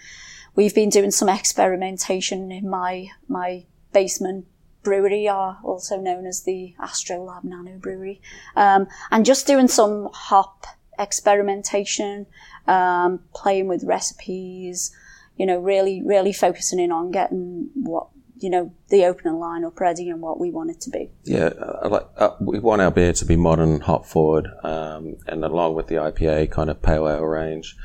we've 0.55 0.75
been 0.75 0.89
doing 0.89 1.11
some 1.11 1.27
experimentation 1.27 2.51
in 2.51 2.69
my 2.69 3.09
my 3.27 3.65
basement 3.91 4.45
brewery, 4.83 5.27
or 5.27 5.57
also 5.63 5.99
known 5.99 6.25
as 6.25 6.43
the 6.43 6.75
Astrolab 6.79 7.43
Nano 7.43 7.77
Brewery, 7.77 8.21
um, 8.55 8.87
and 9.11 9.25
just 9.25 9.47
doing 9.47 9.67
some 9.67 10.09
hop 10.13 10.65
experimentation, 10.97 12.27
um, 12.67 13.21
playing 13.33 13.67
with 13.67 13.83
recipes. 13.83 14.95
You 15.35 15.45
know, 15.45 15.57
really, 15.57 16.03
really 16.03 16.33
focusing 16.33 16.79
in 16.79 16.91
on 16.91 17.11
getting 17.11 17.69
what 17.73 18.09
you 18.39 18.49
know 18.49 18.73
the 18.89 19.05
opening 19.05 19.33
lineup 19.33 19.79
ready 19.79 20.09
and 20.09 20.21
what 20.21 20.39
we 20.39 20.49
want 20.49 20.71
it 20.71 20.81
to 20.81 20.89
be. 20.89 21.09
Yeah, 21.23 21.49
like, 21.83 22.07
uh, 22.17 22.31
we 22.39 22.59
want 22.59 22.81
our 22.81 22.91
beer 22.91 23.13
to 23.13 23.25
be 23.25 23.35
modern, 23.35 23.81
hop 23.81 24.05
forward, 24.05 24.47
um, 24.63 25.17
and 25.27 25.43
along 25.43 25.75
with 25.75 25.87
the 25.87 25.95
IPA 25.95 26.51
kind 26.51 26.69
of 26.69 26.81
pale 26.81 27.07
ale 27.07 27.23
range, 27.23 27.75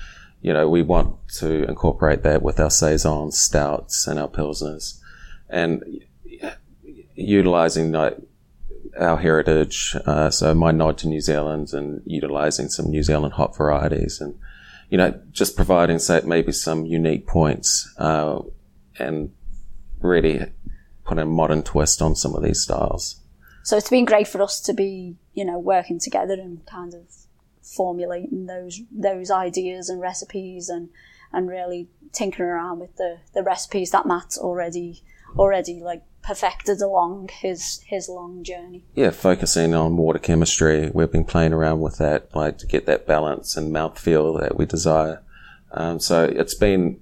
you 0.41 0.53
know, 0.53 0.69
we 0.69 0.83
want 0.83 1.17
to 1.39 1.65
incorporate 1.65 2.23
that 2.23 2.43
with 2.43 2.61
our 2.61 2.71
saisons, 2.71 3.39
stouts, 3.39 4.07
and 4.07 4.19
our 4.19 4.29
pilsners, 4.29 5.01
and 5.49 5.83
utilizing 7.15 7.93
like 7.93 8.17
our 8.99 9.17
heritage. 9.17 9.97
Uh, 10.07 10.31
so 10.31 10.55
my 10.55 10.71
nod 10.71 10.99
to 10.99 11.09
New 11.09 11.21
Zealand 11.21 11.73
and 11.73 12.03
utilizing 12.07 12.69
some 12.69 12.91
New 12.91 13.03
Zealand 13.03 13.35
hop 13.35 13.57
varieties, 13.57 14.21
and 14.21 14.39
you 14.89 14.99
know, 14.99 15.21
just 15.33 15.57
providing 15.57 15.99
say 15.99 16.21
maybe 16.25 16.53
some 16.53 16.87
unique 16.87 17.27
points 17.27 17.93
uh, 17.99 18.41
and 18.99 19.33
really 20.05 20.53
put 21.05 21.19
a 21.19 21.25
modern 21.25 21.63
twist 21.63 22.01
on 22.01 22.15
some 22.15 22.35
of 22.35 22.43
these 22.43 22.61
styles. 22.61 23.21
So 23.63 23.77
it's 23.77 23.91
been 23.91 24.05
great 24.05 24.29
for 24.29 24.43
us 24.43 24.61
to 24.63 24.73
be, 24.73 25.17
you 25.33 25.45
know, 25.45 25.59
working 25.59 25.99
together 25.99 26.35
and 26.35 26.65
kind 26.67 26.95
of 26.95 27.03
formulating 27.63 28.47
those 28.47 28.83
those 28.93 29.31
ideas 29.31 29.89
and 29.89 30.01
recipes 30.01 30.69
and 30.69 30.91
and 31.33 31.49
really 31.49 31.89
tinkering 32.13 32.51
around 32.51 32.79
with 32.79 32.97
the, 32.97 33.19
the 33.33 33.43
recipes 33.43 33.91
that 33.91 34.07
Matt's 34.07 34.39
already 34.39 35.03
already 35.37 35.81
like 35.81 36.03
perfected 36.23 36.81
along 36.81 37.29
his 37.33 37.81
his 37.87 38.09
long 38.09 38.45
journey. 38.45 38.85
Yeah, 38.95 39.11
focusing 39.11 39.75
on 39.75 39.97
water 39.97 40.19
chemistry. 40.19 40.91
We've 40.93 41.11
been 41.11 41.25
playing 41.25 41.53
around 41.53 41.81
with 41.81 41.99
that, 41.99 42.35
like 42.35 42.59
to 42.59 42.67
get 42.67 42.87
that 42.87 43.07
balance 43.07 43.57
and 43.57 43.75
mouthfeel 43.75 44.41
that 44.41 44.57
we 44.57 44.67
desire. 44.67 45.23
Um, 45.73 45.99
so 46.01 46.25
it's 46.25 46.55
been 46.55 47.01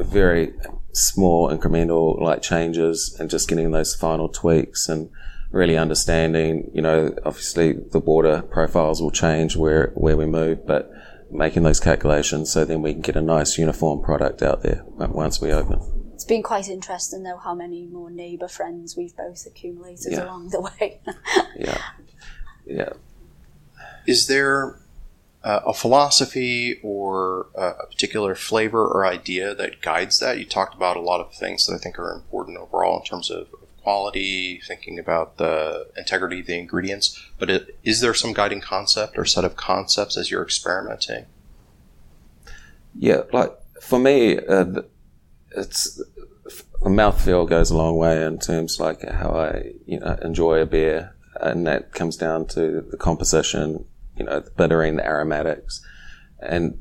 very 0.00 0.52
small 0.96 1.50
incremental 1.50 2.20
like 2.20 2.40
changes 2.42 3.14
and 3.20 3.28
just 3.28 3.48
getting 3.48 3.70
those 3.70 3.94
final 3.94 4.28
tweaks 4.28 4.88
and 4.88 5.10
really 5.50 5.76
understanding, 5.76 6.70
you 6.74 6.82
know, 6.82 7.14
obviously 7.24 7.72
the 7.72 7.98
water 8.00 8.42
profiles 8.50 9.00
will 9.02 9.10
change 9.10 9.56
where, 9.56 9.92
where 9.94 10.16
we 10.16 10.26
move, 10.26 10.66
but 10.66 10.90
making 11.30 11.62
those 11.64 11.80
calculations 11.80 12.50
so 12.52 12.64
then 12.64 12.82
we 12.82 12.92
can 12.92 13.02
get 13.02 13.16
a 13.16 13.22
nice 13.22 13.58
uniform 13.58 14.02
product 14.02 14.42
out 14.42 14.62
there 14.62 14.82
once 14.86 15.40
we 15.40 15.52
open. 15.52 15.80
It's 16.14 16.24
been 16.24 16.42
quite 16.42 16.68
interesting 16.68 17.22
though 17.24 17.36
how 17.36 17.54
many 17.54 17.86
more 17.86 18.10
neighbour 18.10 18.48
friends 18.48 18.96
we've 18.96 19.14
both 19.16 19.44
accumulated 19.46 20.12
Yeah. 20.12 20.24
along 20.24 20.48
the 20.50 20.60
way. 20.62 21.00
Yeah. 21.58 21.78
Yeah. 22.64 22.92
Is 24.06 24.26
there 24.28 24.78
uh, 25.46 25.60
a 25.66 25.72
philosophy 25.72 26.80
or 26.82 27.46
uh, 27.56 27.74
a 27.84 27.86
particular 27.86 28.34
flavor 28.34 28.84
or 28.86 29.06
idea 29.06 29.54
that 29.54 29.80
guides 29.80 30.18
that? 30.18 30.38
You 30.38 30.44
talked 30.44 30.74
about 30.74 30.96
a 30.96 31.00
lot 31.00 31.20
of 31.20 31.34
things 31.34 31.66
that 31.66 31.74
I 31.74 31.78
think 31.78 31.98
are 31.98 32.12
important 32.12 32.58
overall 32.58 32.98
in 32.98 33.04
terms 33.04 33.30
of, 33.30 33.48
quality, 33.86 34.60
thinking 34.66 34.98
about 34.98 35.36
the 35.36 35.86
integrity 35.96 36.40
of 36.40 36.46
the 36.46 36.58
ingredients. 36.58 37.24
But 37.38 37.50
it, 37.50 37.78
is 37.84 38.00
there 38.00 38.14
some 38.14 38.32
guiding 38.32 38.60
concept 38.60 39.16
or 39.16 39.24
set 39.24 39.44
of 39.44 39.54
concepts 39.54 40.16
as 40.16 40.28
you're 40.28 40.42
experimenting? 40.42 41.26
Yeah, 42.98 43.20
like 43.32 43.56
for 43.80 44.00
me, 44.00 44.40
uh, 44.40 44.82
it's 45.56 46.02
a 46.84 46.88
mouthfeel 46.88 47.48
goes 47.48 47.70
a 47.70 47.76
long 47.76 47.96
way 47.96 48.24
in 48.24 48.40
terms 48.40 48.80
like 48.80 49.08
how 49.08 49.30
I 49.30 49.74
you 49.86 50.00
know 50.00 50.18
enjoy 50.20 50.60
a 50.60 50.66
beer, 50.66 51.14
and 51.40 51.64
that 51.68 51.92
comes 51.92 52.16
down 52.16 52.46
to 52.48 52.80
the 52.90 52.96
composition, 52.96 53.84
you 54.16 54.24
know, 54.24 54.40
the 54.40 54.50
bittering, 54.50 54.96
the 54.96 55.04
aromatics, 55.04 55.84
and 56.40 56.78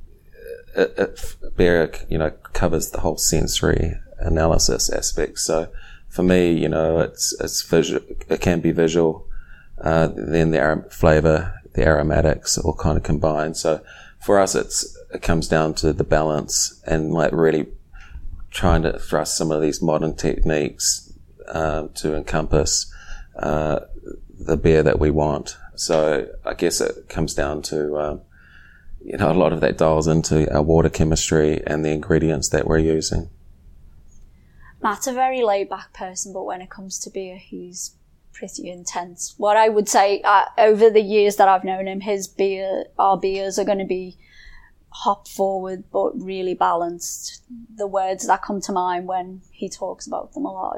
it, 0.76 0.94
it, 0.98 1.36
beer 1.56 1.92
you 2.10 2.18
know 2.18 2.32
covers 2.54 2.92
the 2.92 3.00
whole 3.00 3.18
sensory 3.18 3.94
analysis 4.20 4.90
aspect. 4.90 5.40
So 5.40 5.72
for 6.10 6.24
me, 6.24 6.52
you 6.52 6.70
know, 6.70 7.00
it's 7.00 7.36
it's 7.40 7.62
visual. 7.62 8.02
It 8.30 8.42
can 8.42 8.62
be 8.62 8.72
visual. 8.72 9.28
Uh, 9.82 10.10
then 10.16 10.52
the 10.52 10.58
arom- 10.58 10.92
flavor, 10.92 11.62
the 11.74 11.86
aromatics, 11.86 12.58
all 12.58 12.74
kind 12.74 12.98
of 12.98 13.04
combine. 13.04 13.54
So 13.54 13.82
for 14.20 14.40
us, 14.40 14.56
it's 14.56 14.98
it 15.14 15.22
comes 15.22 15.48
down 15.48 15.74
to 15.76 15.94
the 15.94 16.04
balance 16.04 16.82
and 16.86 17.14
like 17.14 17.32
really 17.32 17.68
trying 18.52 18.84
to 18.84 18.98
thrust 18.98 19.38
some 19.38 19.52
of 19.52 19.62
these 19.62 19.82
modern 19.82 20.16
techniques 20.16 21.14
um, 21.50 21.90
to 21.90 22.16
encompass 22.16 22.92
uh, 23.38 23.82
the 24.40 24.58
beer 24.58 24.82
that 24.82 25.00
we 25.00 25.12
want. 25.12 25.58
So 25.80 26.30
I 26.46 26.54
guess 26.54 26.82
it 26.82 27.10
comes 27.10 27.34
down 27.34 27.62
to 27.64 27.98
um, 27.98 28.22
you 29.04 29.18
know 29.18 29.32
a 29.32 29.34
lot 29.34 29.54
of 29.54 29.62
that 29.62 29.78
dials 29.78 30.08
into 30.08 30.52
our 30.54 30.62
water 30.62 30.90
chemistry 30.90 31.62
and 31.66 31.84
the 31.84 31.92
ingredients 31.92 32.50
that 32.50 32.68
we're 32.68 32.80
using. 32.80 33.30
Matt's 34.82 35.08
a 35.08 35.14
very 35.14 35.42
laid 35.42 35.70
back 35.70 35.94
person, 35.94 36.34
but 36.34 36.44
when 36.44 36.62
it 36.62 36.70
comes 36.70 37.00
to 37.00 37.10
beer, 37.10 37.38
he's 37.38 37.96
pretty 38.34 38.70
intense. 38.70 39.34
What 39.38 39.58
I 39.58 39.70
would 39.70 39.90
say 39.90 40.22
uh, 40.24 40.46
over 40.58 40.90
the 40.90 41.02
years 41.02 41.38
that 41.38 41.48
I've 41.48 41.64
known 41.64 41.88
him, 41.88 42.02
his 42.02 42.28
beer, 42.28 42.86
our 43.00 43.18
beers 43.18 43.58
are 43.58 43.64
going 43.64 43.80
to 43.80 43.86
be 43.86 44.18
hop 44.90 45.28
forward 45.28 45.84
but 45.92 46.12
really 46.22 46.54
balanced. 46.54 47.44
The 47.76 47.88
words 47.88 48.28
that 48.28 48.44
come 48.44 48.62
to 48.62 48.72
mind 48.72 49.08
when 49.08 49.42
he 49.52 49.70
talks 49.70 50.08
about 50.08 50.34
them 50.34 50.46
a 50.46 50.52
lot, 50.52 50.78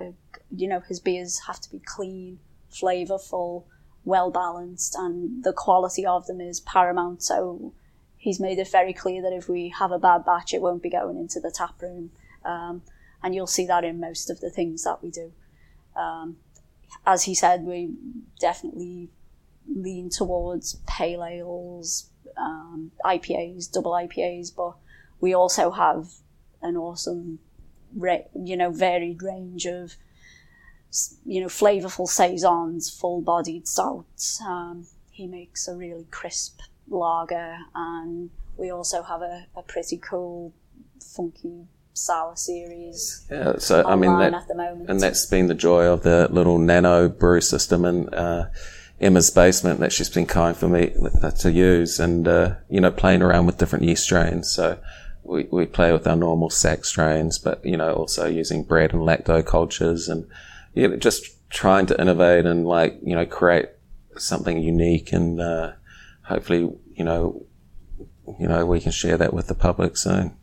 you 0.56 0.68
know, 0.68 0.80
his 0.80 1.00
beers 1.00 1.42
have 1.48 1.60
to 1.62 1.72
be 1.72 1.80
clean, 1.80 2.40
flavourful, 2.72 3.66
well 4.08 4.32
balanced, 4.32 4.96
and 4.96 5.44
the 5.44 5.52
quality 5.52 6.06
of 6.06 6.26
them 6.28 6.40
is 6.40 6.62
paramount. 6.62 7.22
So 7.22 7.74
he's 8.16 8.40
made 8.40 8.58
it 8.58 8.72
very 8.72 8.94
clear 8.94 9.22
that 9.22 9.34
if 9.34 9.50
we 9.50 9.74
have 9.78 9.92
a 9.92 10.00
bad 10.00 10.26
batch, 10.26 10.54
it 10.54 10.62
won't 10.62 10.82
be 10.82 10.90
going 10.90 11.18
into 11.18 11.42
the 11.42 11.52
tap 11.52 11.82
room. 11.82 12.12
Um, 12.46 12.84
and 13.22 13.36
you'll 13.36 13.48
see 13.48 13.66
that 13.68 13.84
in 13.84 14.00
most 14.00 14.30
of 14.30 14.40
the 14.40 14.50
things 14.50 14.86
that 14.86 15.04
we 15.04 15.10
do. 15.10 15.34
Um, 15.96 16.38
as 17.06 17.24
he 17.24 17.36
said, 17.36 17.64
we 17.64 17.96
definitely 18.40 19.10
lean 19.68 20.10
towards 20.10 20.76
pale 20.88 21.26
ales, 21.26 22.10
um, 22.38 22.92
IPAs, 23.04 23.70
double 23.70 23.92
IPAs, 23.92 24.56
but 24.56 24.76
we 25.20 25.34
also 25.34 25.72
have 25.72 26.08
an 26.62 26.78
awesome, 26.78 27.40
you 27.94 28.56
know, 28.56 28.72
varied 28.72 29.22
range 29.22 29.66
of, 29.66 29.98
you 31.26 31.42
know, 31.42 31.48
flavorful 31.48 32.08
saisons, 32.08 32.90
full-bodied 32.90 33.68
stouts. 33.68 34.42
Um, 34.42 34.88
he 35.12 35.28
makes 35.28 35.68
a 35.68 35.76
really 35.76 36.08
crisp 36.12 36.60
lager, 36.90 37.58
and 37.76 38.30
we 38.58 38.72
also 38.72 39.04
have 39.04 39.22
a, 39.22 39.48
a 39.56 39.62
pretty 39.62 39.98
cool, 39.98 40.54
funky 41.02 41.66
sour 41.94 42.36
series. 42.36 43.26
Yeah, 43.30 43.58
so 43.58 43.84
I 43.86 43.96
mean 43.96 44.18
that, 44.20 44.34
and 44.88 45.00
that's 45.00 45.26
been 45.26 45.48
the 45.48 45.56
joy 45.56 45.86
of 45.86 46.04
the 46.04 46.28
little 46.32 46.58
nano 46.58 47.10
brew 47.10 47.42
system 47.42 47.86
and. 47.86 48.14
Uh, 48.14 48.46
Emma's 49.00 49.30
basement 49.30 49.80
that 49.80 49.94
she's 49.94 50.10
been 50.10 50.26
kind 50.26 50.58
for 50.58 50.68
me 50.68 50.92
to 51.38 51.52
use 51.52 52.00
and, 52.00 52.28
uh, 52.28 52.56
you 52.68 52.82
know, 52.82 52.90
playing 52.90 53.22
around 53.22 53.46
with 53.46 53.60
different 53.60 53.86
yeast 53.86 54.02
strains. 54.02 54.50
So 54.50 54.80
we, 55.22 55.44
we 55.52 55.68
play 55.68 55.92
with 55.92 56.08
our 56.08 56.16
normal 56.16 56.50
sac 56.50 56.84
strains, 56.84 57.38
but, 57.38 57.64
you 57.64 57.78
know, 57.78 57.94
also 57.94 58.26
using 58.26 58.64
Brett 58.64 58.94
and 58.94 59.04
lacto 59.04 59.46
cultures 59.46 60.10
and, 60.10 60.26
you 60.78 60.88
know, 60.88 60.96
just 60.98 61.50
trying 61.50 61.86
to 61.88 62.00
innovate 62.00 62.46
and 62.46 62.66
like, 62.66 63.00
you 63.04 63.16
know, 63.16 63.26
create 63.26 63.70
something 64.18 64.62
unique 64.62 65.12
and, 65.12 65.42
uh, 65.42 65.72
hopefully, 66.24 66.70
you 66.94 67.04
know, 67.04 67.46
you 68.40 68.48
know, 68.48 68.66
we 68.66 68.80
can 68.80 68.92
share 68.92 69.18
that 69.18 69.34
with 69.34 69.48
the 69.48 69.56
public 69.56 69.98
soon. 69.98 70.36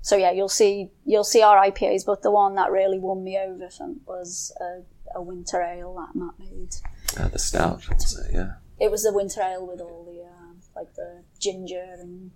So 0.00 0.16
yeah, 0.16 0.32
you'll 0.32 0.48
see 0.48 0.90
you'll 1.04 1.24
see 1.24 1.42
our 1.42 1.58
IPAs, 1.70 2.06
but 2.06 2.22
the 2.22 2.30
one 2.30 2.54
that 2.54 2.70
really 2.70 2.98
won 2.98 3.22
me 3.22 3.38
over 3.38 3.68
was 4.06 4.52
a, 4.60 5.18
a 5.18 5.22
winter 5.22 5.60
ale 5.62 5.94
that 5.96 6.18
Matt 6.18 6.38
made. 6.38 6.74
Uh, 7.18 7.28
the 7.28 7.38
stout, 7.38 7.82
so, 7.98 8.22
yeah. 8.32 8.52
It 8.80 8.90
was 8.90 9.04
a 9.04 9.12
winter 9.12 9.42
ale 9.42 9.66
with 9.66 9.80
all 9.80 10.04
the 10.04 10.22
um, 10.22 10.60
like 10.74 10.94
the 10.94 11.24
ginger 11.38 11.84
and 11.98 12.30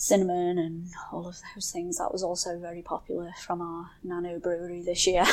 cinnamon 0.00 0.58
and 0.58 0.86
all 1.12 1.28
of 1.28 1.36
those 1.54 1.70
things. 1.70 1.98
That 1.98 2.10
was 2.10 2.22
also 2.22 2.58
very 2.58 2.80
popular 2.80 3.32
from 3.38 3.60
our 3.60 3.90
nano 4.02 4.38
brewery 4.38 4.82
this 4.82 5.06
year. 5.06 5.26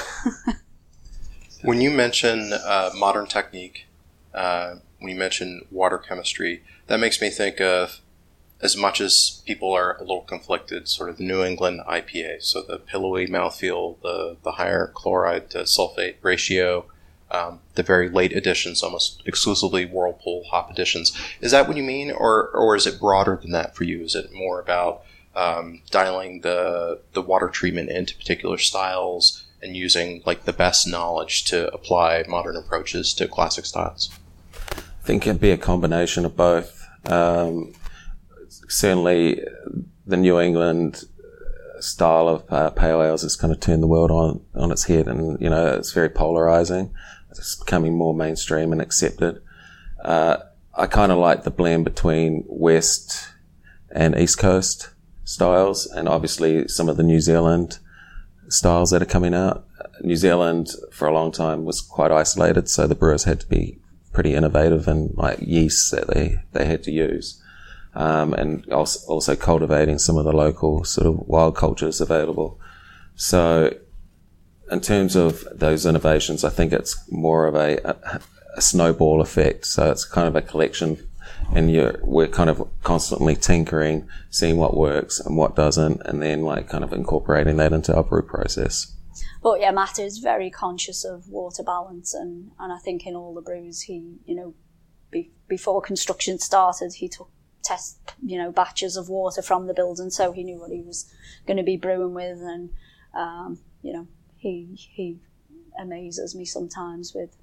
when 1.63 1.79
you 1.79 1.89
mention 1.89 2.51
uh, 2.51 2.91
modern 2.93 3.27
technique, 3.27 3.87
uh, 4.33 4.75
when 4.99 5.13
you 5.13 5.17
mention 5.17 5.61
water 5.71 5.97
chemistry, 5.97 6.63
that 6.87 6.99
makes 6.99 7.21
me 7.21 7.29
think 7.29 7.61
of 7.61 8.01
as 8.59 8.75
much 8.75 8.99
as 8.99 9.41
people 9.45 9.71
are 9.71 9.95
a 9.97 10.01
little 10.01 10.21
conflicted, 10.21 10.89
sort 10.89 11.09
of 11.09 11.17
the 11.17 11.23
New 11.23 11.43
England 11.43 11.79
IPA, 11.87 12.43
so 12.43 12.61
the 12.61 12.77
pillowy 12.77 13.27
mouthfeel, 13.27 14.01
the, 14.01 14.35
the 14.43 14.53
higher 14.53 14.91
chloride 14.93 15.49
to 15.51 15.59
sulfate 15.59 16.15
ratio, 16.21 16.85
um, 17.31 17.59
the 17.75 17.83
very 17.83 18.09
late 18.09 18.31
editions, 18.31 18.81
almost 18.81 19.21
exclusively 19.25 19.85
Whirlpool 19.85 20.45
hop 20.49 20.71
editions. 20.71 21.17
Is 21.41 21.51
that 21.51 21.67
what 21.67 21.77
you 21.77 21.83
mean, 21.83 22.11
or 22.11 22.49
or 22.49 22.75
is 22.75 22.87
it 22.87 22.99
broader 22.99 23.37
than 23.41 23.51
that 23.51 23.75
for 23.75 23.83
you? 23.83 24.03
Is 24.03 24.15
it 24.15 24.33
more 24.33 24.59
about 24.59 25.03
um, 25.35 25.81
dialing 25.91 26.41
the 26.41 27.01
the 27.13 27.21
water 27.21 27.49
treatment 27.49 27.89
into 27.89 28.15
particular 28.15 28.57
styles 28.57 29.45
and 29.61 29.75
using 29.75 30.23
like 30.25 30.45
the 30.45 30.53
best 30.53 30.87
knowledge 30.87 31.43
to 31.45 31.71
apply 31.73 32.23
modern 32.27 32.55
approaches 32.55 33.13
to 33.15 33.27
classic 33.27 33.65
styles? 33.65 34.09
I 34.75 35.05
think 35.07 35.25
it'd 35.25 35.41
be 35.41 35.51
a 35.51 35.57
combination 35.57 36.25
of 36.25 36.35
both. 36.35 36.85
Um, 37.05 37.73
certainly, 38.67 39.41
the 40.05 40.17
New 40.17 40.39
England 40.39 41.03
style 41.79 42.27
of 42.27 42.43
uh, 42.49 42.69
pale 42.71 43.03
ales 43.03 43.21
has 43.21 43.35
kind 43.35 43.53
of 43.53 43.59
turned 43.59 43.83
the 43.83 43.87
world 43.87 44.11
on 44.11 44.41
on 44.55 44.71
its 44.71 44.85
head, 44.85 45.07
and 45.07 45.39
you 45.41 45.49
know 45.49 45.67
it's 45.67 45.91
very 45.91 46.09
polarizing 46.09 46.93
it's 47.37 47.55
becoming 47.55 47.95
more 47.95 48.13
mainstream 48.13 48.71
and 48.71 48.81
accepted. 48.81 49.41
Uh, 50.03 50.37
I 50.75 50.85
kind 50.85 51.11
of 51.11 51.17
like 51.17 51.43
the 51.43 51.51
blend 51.51 51.85
between 51.85 52.43
West 52.47 53.29
and 53.91 54.17
East 54.17 54.37
Coast 54.37 54.89
styles, 55.23 55.87
and 55.87 56.07
obviously 56.07 56.67
some 56.67 56.87
of 56.87 56.97
the 56.97 57.03
New 57.03 57.19
Zealand 57.19 57.79
styles 58.49 58.91
that 58.91 59.01
are 59.01 59.05
coming 59.05 59.33
out. 59.33 59.65
New 60.01 60.15
Zealand 60.15 60.69
for 60.91 61.07
a 61.07 61.13
long 61.13 61.31
time 61.31 61.65
was 61.65 61.81
quite 61.81 62.11
isolated, 62.11 62.69
so 62.69 62.87
the 62.87 62.95
brewers 62.95 63.23
had 63.23 63.39
to 63.41 63.47
be 63.47 63.79
pretty 64.13 64.33
innovative 64.33 64.87
and 64.87 65.15
like 65.15 65.39
yeasts 65.41 65.91
that 65.91 66.07
they, 66.07 66.39
they 66.53 66.65
had 66.65 66.83
to 66.83 66.91
use. 66.91 67.41
Um, 67.93 68.33
and 68.33 68.71
also, 68.71 68.99
also 69.07 69.35
cultivating 69.35 69.97
some 69.97 70.17
of 70.17 70.25
the 70.25 70.31
local 70.31 70.83
sort 70.83 71.07
of 71.07 71.27
wild 71.27 71.55
cultures 71.55 71.99
available. 71.99 72.59
So 73.15 73.75
in 74.71 74.81
terms 74.81 75.15
of 75.15 75.47
those 75.51 75.85
innovations, 75.85 76.43
I 76.43 76.49
think 76.49 76.73
it's 76.73 77.09
more 77.11 77.47
of 77.47 77.55
a, 77.55 77.77
a, 77.83 78.21
a, 78.55 78.61
snowball 78.61 79.21
effect. 79.21 79.65
So 79.65 79.91
it's 79.91 80.05
kind 80.05 80.27
of 80.27 80.35
a 80.35 80.41
collection, 80.41 81.07
and 81.53 81.71
you 81.71 81.97
we're 82.01 82.27
kind 82.27 82.49
of 82.49 82.67
constantly 82.83 83.35
tinkering, 83.35 84.07
seeing 84.29 84.57
what 84.57 84.75
works 84.75 85.19
and 85.19 85.37
what 85.37 85.55
doesn't, 85.55 86.01
and 86.05 86.21
then 86.21 86.41
like 86.41 86.69
kind 86.69 86.83
of 86.83 86.93
incorporating 86.93 87.57
that 87.57 87.73
into 87.73 87.95
our 87.95 88.03
brew 88.03 88.23
process. 88.23 88.93
But 89.41 89.61
yeah, 89.61 89.71
Matt 89.71 89.99
is 89.99 90.17
very 90.17 90.49
conscious 90.49 91.05
of 91.05 91.29
water 91.29 91.63
balance, 91.63 92.13
and, 92.13 92.51
and 92.59 92.73
I 92.73 92.79
think 92.79 93.05
in 93.05 93.15
all 93.15 93.33
the 93.33 93.41
brews, 93.41 93.81
he 93.81 94.17
you 94.25 94.35
know, 94.35 94.53
be, 95.11 95.31
before 95.47 95.81
construction 95.81 96.39
started, 96.39 96.95
he 96.95 97.07
took 97.07 97.29
test 97.63 97.97
you 98.25 98.37
know 98.37 98.51
batches 98.51 98.95
of 98.95 99.09
water 99.09 99.41
from 99.41 99.67
the 99.67 99.73
building, 99.73 100.09
so 100.09 100.31
he 100.31 100.43
knew 100.43 100.59
what 100.59 100.71
he 100.71 100.81
was 100.81 101.11
going 101.45 101.57
to 101.57 101.63
be 101.63 101.77
brewing 101.77 102.13
with, 102.13 102.39
and 102.41 102.69
um, 103.15 103.59
you 103.81 103.93
know 103.93 104.07
he 104.37 104.69
he 104.75 105.19
amazes 105.79 106.35
me 106.35 106.45
sometimes 106.45 107.13
with 107.13 107.35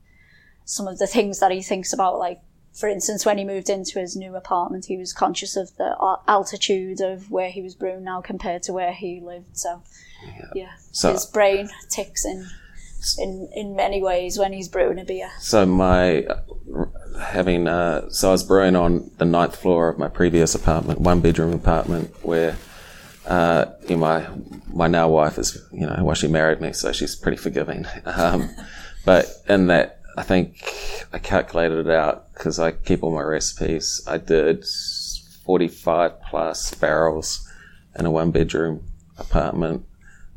some 0.64 0.88
of 0.88 0.98
the 0.98 1.06
things 1.06 1.40
that 1.40 1.50
he 1.50 1.62
thinks 1.62 1.92
about. 1.92 2.18
Like, 2.18 2.40
for 2.72 2.88
instance, 2.88 3.24
when 3.24 3.38
he 3.38 3.44
moved 3.44 3.68
into 3.68 3.98
his 3.98 4.16
new 4.16 4.34
apartment, 4.34 4.86
he 4.86 4.96
was 4.96 5.12
conscious 5.12 5.56
of 5.56 5.76
the 5.76 5.94
altitude 6.26 7.00
of 7.00 7.30
where 7.30 7.50
he 7.50 7.62
was 7.62 7.74
brewing 7.74 8.04
now 8.04 8.20
compared 8.20 8.62
to 8.64 8.72
where 8.72 8.92
he 8.92 9.20
lived. 9.20 9.56
So, 9.56 9.82
yeah, 10.24 10.50
yeah 10.54 10.72
so, 10.92 11.12
his 11.12 11.26
brain 11.26 11.68
ticks 11.88 12.24
in. 12.24 12.48
In, 13.18 13.50
in 13.54 13.76
many 13.76 14.02
ways 14.02 14.38
when 14.38 14.54
he's 14.54 14.66
brewing 14.66 14.98
a 14.98 15.04
beer. 15.04 15.30
So 15.38 15.66
my 15.66 16.26
having 17.20 17.68
uh, 17.68 18.08
so 18.08 18.30
I 18.30 18.32
was 18.32 18.42
brewing 18.42 18.76
on 18.76 19.10
the 19.18 19.26
ninth 19.26 19.56
floor 19.56 19.90
of 19.90 19.98
my 19.98 20.08
previous 20.08 20.54
apartment, 20.54 21.00
one 21.00 21.20
bedroom 21.20 21.52
apartment, 21.52 22.14
where 22.24 22.56
uh, 23.26 23.66
you 23.88 23.96
know, 23.96 24.00
my 24.00 24.28
my 24.72 24.86
now 24.88 25.08
wife 25.08 25.38
is, 25.38 25.62
you 25.72 25.86
know, 25.86 25.98
well, 26.02 26.14
she 26.14 26.28
married 26.28 26.60
me, 26.60 26.72
so 26.72 26.92
she's 26.92 27.16
pretty 27.16 27.38
forgiving. 27.38 27.86
Um, 28.06 28.50
but 29.04 29.26
in 29.48 29.66
that, 29.66 30.00
I 30.16 30.22
think 30.22 30.72
I 31.12 31.18
calculated 31.18 31.86
it 31.86 31.90
out 31.90 32.32
because 32.32 32.58
I 32.58 32.72
keep 32.72 33.02
all 33.02 33.14
my 33.14 33.22
recipes. 33.22 34.02
I 34.06 34.16
did 34.16 34.64
45 35.44 36.22
plus 36.22 36.74
barrels 36.74 37.46
in 37.98 38.06
a 38.06 38.10
one 38.10 38.30
bedroom 38.30 38.82
apartment 39.18 39.84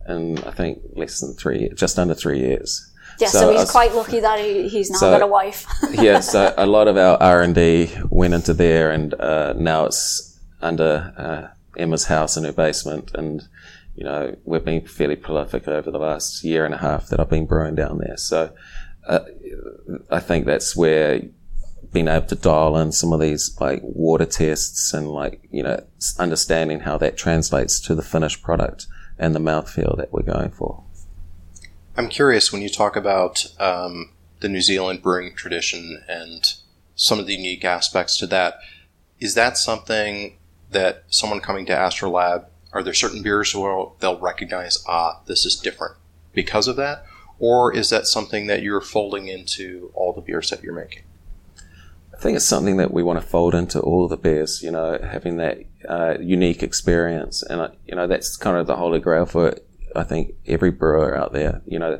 in, 0.07 0.37
I 0.39 0.51
think, 0.51 0.79
less 0.95 1.19
than 1.19 1.33
three, 1.33 1.69
just 1.75 1.97
under 1.97 2.13
three 2.13 2.39
years. 2.39 2.91
Yeah, 3.19 3.27
so, 3.29 3.39
so 3.39 3.51
he's 3.51 3.61
was, 3.61 3.71
quite 3.71 3.95
lucky 3.95 4.19
that 4.19 4.39
he, 4.39 4.67
he's 4.69 4.89
now 4.91 4.97
so, 4.99 5.11
got 5.11 5.21
a 5.21 5.27
wife. 5.27 5.65
yeah, 5.91 6.19
so 6.19 6.53
a 6.57 6.65
lot 6.65 6.87
of 6.87 6.97
our 6.97 7.17
R 7.21 7.41
and 7.41 7.55
D 7.55 7.91
went 8.09 8.33
into 8.33 8.53
there, 8.53 8.91
and 8.91 9.13
uh, 9.15 9.53
now 9.53 9.85
it's 9.85 10.39
under 10.61 11.13
uh, 11.17 11.56
Emma's 11.77 12.05
house 12.05 12.37
in 12.37 12.43
her 12.43 12.53
basement, 12.53 13.11
and 13.13 13.47
you 13.95 14.03
know 14.03 14.35
we've 14.45 14.65
been 14.65 14.85
fairly 14.85 15.15
prolific 15.15 15.67
over 15.67 15.91
the 15.91 15.99
last 15.99 16.43
year 16.43 16.65
and 16.65 16.73
a 16.73 16.77
half 16.77 17.07
that 17.07 17.19
I've 17.19 17.29
been 17.29 17.45
brewing 17.45 17.75
down 17.75 17.99
there. 17.99 18.17
So 18.17 18.53
uh, 19.07 19.19
I 20.09 20.19
think 20.19 20.45
that's 20.45 20.75
where 20.75 21.21
being 21.93 22.07
able 22.07 22.27
to 22.27 22.35
dial 22.35 22.77
in 22.77 22.91
some 22.91 23.13
of 23.13 23.19
these 23.19 23.59
like 23.59 23.79
water 23.83 24.25
tests 24.25 24.93
and 24.93 25.09
like 25.09 25.47
you 25.51 25.63
know 25.63 25.83
understanding 26.19 26.81
how 26.81 26.97
that 26.97 27.17
translates 27.17 27.79
to 27.81 27.95
the 27.95 28.01
finished 28.01 28.43
product 28.43 28.87
and 29.17 29.33
the 29.33 29.39
mouthfeel 29.39 29.97
that 29.97 30.11
we're 30.11 30.21
going 30.21 30.51
for. 30.51 30.83
I'm 31.95 32.09
curious 32.09 32.51
when 32.51 32.61
you 32.61 32.69
talk 32.69 32.95
about 32.95 33.47
um, 33.59 34.11
the 34.39 34.49
New 34.49 34.61
Zealand 34.61 35.01
brewing 35.01 35.33
tradition 35.35 36.03
and 36.07 36.53
some 36.95 37.19
of 37.19 37.25
the 37.25 37.33
unique 37.33 37.65
aspects 37.65 38.17
to 38.17 38.27
that. 38.27 38.59
Is 39.19 39.33
that 39.33 39.57
something 39.57 40.37
that 40.71 41.03
someone 41.09 41.39
coming 41.39 41.65
to 41.67 41.73
Astrolab, 41.73 42.45
are 42.73 42.83
there 42.83 42.93
certain 42.93 43.23
beers 43.23 43.55
where 43.55 43.85
they'll 43.99 44.19
recognize, 44.19 44.83
ah, 44.87 45.21
this 45.25 45.45
is 45.45 45.55
different 45.55 45.95
because 46.33 46.67
of 46.67 46.75
that? 46.75 47.05
Or 47.39 47.73
is 47.73 47.89
that 47.89 48.07
something 48.07 48.47
that 48.47 48.63
you're 48.63 48.81
folding 48.81 49.27
into 49.27 49.91
all 49.93 50.13
the 50.13 50.21
beers 50.21 50.49
that 50.49 50.63
you're 50.63 50.73
making? 50.73 51.03
I 52.13 52.19
think 52.19 52.35
it's 52.35 52.45
something 52.45 52.77
that 52.77 52.91
we 52.91 53.03
want 53.03 53.21
to 53.21 53.25
fold 53.25 53.53
into 53.53 53.79
all 53.79 54.07
the 54.07 54.17
beers, 54.17 54.63
you 54.63 54.71
know, 54.71 54.97
having 54.99 55.37
that 55.37 55.59
uh, 55.87 56.17
unique 56.19 56.63
experience. 56.63 57.43
And, 57.43 57.61
uh, 57.61 57.69
you 57.85 57.95
know, 57.95 58.07
that's 58.07 58.35
kind 58.35 58.57
of 58.57 58.65
the 58.65 58.75
holy 58.75 58.99
grail 58.99 59.27
for, 59.27 59.55
I 59.95 60.03
think, 60.03 60.33
every 60.47 60.71
brewer 60.71 61.15
out 61.15 61.31
there. 61.31 61.61
You 61.67 61.77
know, 61.77 61.99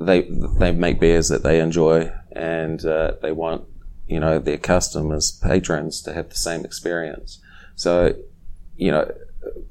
they, 0.00 0.22
they 0.22 0.72
make 0.72 0.98
beers 0.98 1.28
that 1.28 1.44
they 1.44 1.60
enjoy 1.60 2.12
and 2.32 2.84
uh, 2.84 3.12
they 3.22 3.30
want, 3.30 3.64
you 4.08 4.18
know, 4.18 4.40
their 4.40 4.58
customers, 4.58 5.30
patrons 5.30 6.02
to 6.02 6.12
have 6.12 6.30
the 6.30 6.36
same 6.36 6.64
experience. 6.64 7.38
So, 7.76 8.14
you 8.76 8.90
know, 8.90 9.10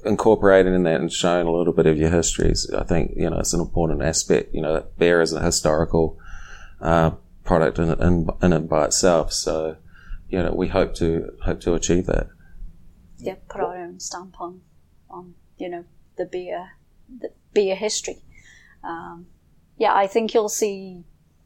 incorporating 0.06 0.74
in 0.74 0.84
that 0.84 1.02
and 1.02 1.12
showing 1.12 1.48
a 1.48 1.52
little 1.52 1.74
bit 1.74 1.86
of 1.86 1.98
your 1.98 2.10
histories, 2.10 2.70
I 2.72 2.84
think, 2.84 3.14
you 3.18 3.30
know, 3.30 3.40
it's 3.40 3.54
an 3.54 3.60
important 3.60 4.02
aspect. 4.02 4.54
You 4.54 4.62
know, 4.62 4.86
beer 4.98 5.22
is 5.22 5.34
a 5.34 5.42
historical 5.42 6.18
uh, 6.80 7.12
product 7.44 7.80
in, 7.80 7.90
in, 8.02 8.30
in 8.42 8.54
it 8.54 8.70
by 8.70 8.86
itself. 8.86 9.34
So, 9.34 9.78
you 10.30 10.42
know, 10.42 10.54
we 10.54 10.68
hope 10.68 10.96
to 10.96 11.34
hope 11.44 11.60
to 11.62 11.74
achieve 11.74 12.06
that. 12.06 12.28
Yeah, 13.18 13.36
put 13.50 13.62
our 13.62 13.78
own 13.78 14.00
stamp 14.00 14.40
on, 14.40 14.62
on 15.10 15.36
you 15.58 15.70
know, 15.70 15.86
the 16.18 16.26
beer, 16.26 16.72
the 17.20 17.32
beer 17.54 17.76
history. 17.76 18.22
Um, 18.84 19.28
yeah, 19.78 19.94
I 19.94 20.08
think 20.08 20.34
you'll 20.34 20.50
see, 20.50 21.04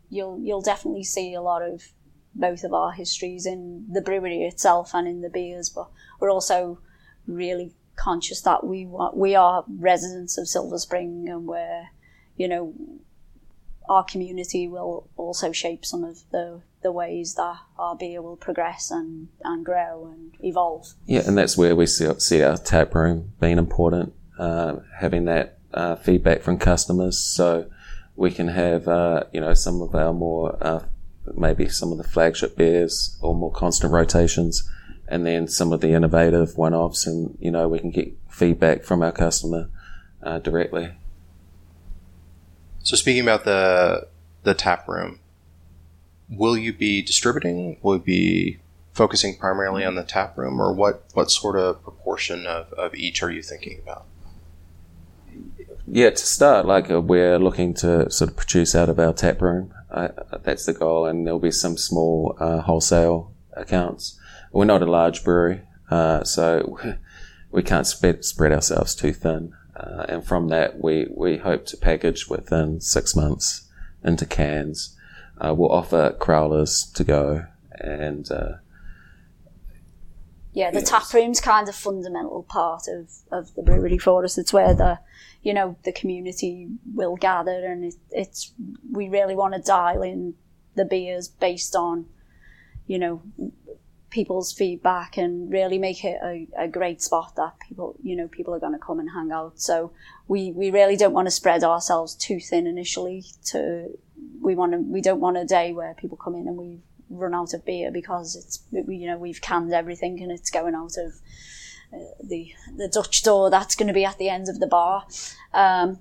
you'll 0.09 0.39
you'll 0.39 0.61
definitely 0.61 1.03
see 1.03 1.33
a 1.33 1.41
lot 1.41 1.61
of 1.61 1.83
both 2.35 2.63
of 2.63 2.73
our 2.73 2.91
histories 2.91 3.45
in 3.45 3.85
the 3.91 4.01
brewery 4.01 4.43
itself 4.43 4.91
and 4.93 5.07
in 5.07 5.21
the 5.21 5.29
beers, 5.29 5.69
but 5.69 5.89
we're 6.19 6.31
also 6.31 6.79
really 7.27 7.73
conscious 7.95 8.41
that 8.41 8.65
we 8.65 8.85
want, 8.85 9.15
we 9.15 9.35
are 9.35 9.65
residents 9.67 10.37
of 10.37 10.47
Silver 10.47 10.77
Spring 10.77 11.27
and 11.29 11.45
we're, 11.45 11.89
you 12.37 12.47
know, 12.47 12.73
our 13.89 14.03
community 14.03 14.67
will 14.67 15.09
also 15.17 15.51
shape 15.51 15.83
some 15.83 16.03
of 16.03 16.19
the, 16.31 16.61
the 16.83 16.91
ways 16.91 17.35
that 17.35 17.57
our 17.77 17.95
beer 17.95 18.21
will 18.21 18.37
progress 18.37 18.91
and, 18.91 19.27
and 19.43 19.65
grow 19.65 20.13
and 20.13 20.35
evolve. 20.41 20.93
Yeah, 21.05 21.21
and 21.25 21.37
that's 21.37 21.57
where 21.57 21.75
we 21.75 21.87
see, 21.87 22.07
see 22.19 22.43
our 22.43 22.57
tap 22.57 22.93
room 22.93 23.33
being 23.41 23.57
important, 23.57 24.13
uh, 24.37 24.77
having 24.99 25.25
that 25.25 25.57
uh, 25.73 25.95
feedback 25.95 26.41
from 26.41 26.57
customers 26.57 27.17
so 27.19 27.69
we 28.15 28.31
can 28.31 28.47
have, 28.47 28.87
uh, 28.87 29.23
you 29.33 29.41
know, 29.41 29.53
some 29.53 29.81
of 29.81 29.95
our 29.95 30.13
more, 30.13 30.57
uh, 30.61 30.83
maybe 31.35 31.67
some 31.69 31.91
of 31.91 31.97
the 31.97 32.03
flagship 32.03 32.55
beers 32.55 33.17
or 33.21 33.35
more 33.35 33.51
constant 33.51 33.91
rotations 33.93 34.69
and 35.07 35.25
then 35.25 35.47
some 35.47 35.73
of 35.73 35.81
the 35.81 35.89
innovative 35.89 36.57
one-offs 36.57 37.07
and, 37.07 37.37
you 37.39 37.51
know, 37.51 37.67
we 37.67 37.79
can 37.79 37.91
get 37.91 38.15
feedback 38.29 38.83
from 38.83 39.01
our 39.01 39.11
customer 39.11 39.69
uh, 40.21 40.39
directly. 40.39 40.91
So 42.83 42.95
speaking 42.95 43.21
about 43.21 43.43
the 43.43 44.07
the 44.43 44.53
tap 44.53 44.87
room, 44.87 45.19
will 46.29 46.57
you 46.57 46.71
be 46.71 47.01
distributing? 47.01 47.77
Will 47.81 47.97
you 47.97 48.01
be 48.01 48.59
focusing 48.93 49.37
primarily 49.37 49.83
on 49.83 49.95
the 49.95 50.03
tap 50.03 50.37
room, 50.37 50.61
or 50.61 50.73
what 50.73 51.03
what 51.13 51.29
sort 51.29 51.57
of 51.57 51.83
proportion 51.83 52.47
of, 52.47 52.71
of 52.73 52.95
each 52.95 53.21
are 53.21 53.29
you 53.29 53.41
thinking 53.41 53.79
about? 53.83 54.05
Yeah, 55.87 56.11
to 56.11 56.17
start, 56.17 56.65
like 56.65 56.89
uh, 56.89 57.01
we're 57.01 57.37
looking 57.37 57.73
to 57.75 58.09
sort 58.09 58.29
of 58.31 58.37
produce 58.37 58.75
out 58.75 58.89
of 58.89 58.99
our 58.99 59.13
tap 59.13 59.41
room. 59.41 59.73
Uh, 59.91 60.09
that's 60.43 60.65
the 60.65 60.73
goal, 60.73 61.05
and 61.05 61.25
there'll 61.25 61.39
be 61.39 61.51
some 61.51 61.77
small 61.77 62.35
uh, 62.39 62.61
wholesale 62.61 63.33
accounts. 63.53 64.19
We're 64.51 64.65
not 64.65 64.81
a 64.81 64.91
large 64.91 65.23
brewery, 65.23 65.61
uh, 65.89 66.23
so 66.23 66.79
we 67.51 67.63
can't 67.63 67.87
spread, 67.87 68.23
spread 68.23 68.51
ourselves 68.51 68.95
too 68.95 69.13
thin. 69.13 69.53
Uh, 69.75 70.05
and 70.09 70.25
from 70.25 70.49
that, 70.49 70.79
we, 70.81 71.07
we 71.15 71.37
hope 71.37 71.65
to 71.67 71.77
package 71.77 72.27
within 72.27 72.81
six 72.81 73.15
months 73.15 73.67
into 74.03 74.25
cans. 74.25 74.95
Uh, 75.39 75.53
we'll 75.53 75.71
offer 75.71 76.15
crowlers 76.19 76.91
to 76.93 77.03
go 77.03 77.45
and. 77.79 78.29
Yeah, 80.59 80.71
the 80.71 80.81
tap 80.81 81.13
room's 81.13 81.39
kind 81.39 81.69
of 81.69 81.75
fundamental 81.75 82.43
part 82.43 82.83
of, 82.89 83.09
of 83.31 83.55
the 83.55 83.61
brewery 83.61 83.97
for 83.97 84.25
us. 84.25 84.37
It's 84.37 84.51
where 84.51 84.73
the, 84.73 84.99
you 85.41 85.53
know, 85.53 85.77
the 85.85 85.93
community 85.93 86.67
will 86.93 87.15
gather, 87.15 87.65
and 87.65 87.85
it, 87.85 87.95
it's 88.11 88.51
we 88.91 89.07
really 89.07 89.35
want 89.35 89.53
to 89.53 89.61
dial 89.61 90.01
in 90.03 90.33
the 90.75 90.83
beers 90.83 91.29
based 91.29 91.77
on, 91.77 92.07
you 92.87 92.99
know, 92.99 93.21
people's 94.09 94.51
feedback 94.51 95.17
and 95.17 95.49
really 95.49 95.77
make 95.77 96.03
it 96.03 96.19
a, 96.21 96.47
a 96.57 96.67
great 96.67 97.01
spot 97.01 97.35
that 97.37 97.53
people, 97.65 97.95
you 98.03 98.15
know, 98.17 98.27
people 98.27 98.53
are 98.53 98.59
going 98.59 98.73
to 98.73 98.79
come 98.79 98.99
and 98.99 99.11
hang 99.11 99.31
out. 99.31 99.61
So 99.61 99.93
we, 100.27 100.51
we 100.51 100.71
really 100.71 100.97
don't 100.97 101.13
want 101.13 101.27
to 101.27 101.31
spread 101.31 101.63
ourselves 101.63 102.15
too 102.15 102.39
thin 102.39 102.67
initially 102.67 103.23
to, 103.45 103.97
we 104.41 104.55
want 104.55 104.73
to, 104.73 104.79
we 104.79 104.99
don't 104.99 105.21
want 105.21 105.37
a 105.37 105.45
day 105.45 105.71
where 105.71 105.93
people 105.93 106.17
come 106.17 106.35
in 106.35 106.47
and 106.47 106.57
we 106.57 106.79
run 107.09 107.33
out 107.33 107.53
of 107.53 107.65
beer 107.65 107.91
because 107.91 108.35
it's, 108.35 108.63
you 108.71 109.07
know, 109.07 109.17
we've 109.17 109.41
canned 109.41 109.73
everything 109.73 110.21
and 110.21 110.31
it's 110.31 110.49
going 110.49 110.75
out 110.75 110.95
of 110.97 111.13
uh, 111.93 112.13
the, 112.23 112.51
the 112.75 112.87
Dutch 112.87 113.23
door 113.23 113.49
that's 113.49 113.75
going 113.75 113.87
to 113.87 113.93
be 113.93 114.05
at 114.05 114.17
the 114.17 114.29
end 114.29 114.47
of 114.49 114.59
the 114.59 114.67
bar. 114.67 115.05
Um, 115.53 115.99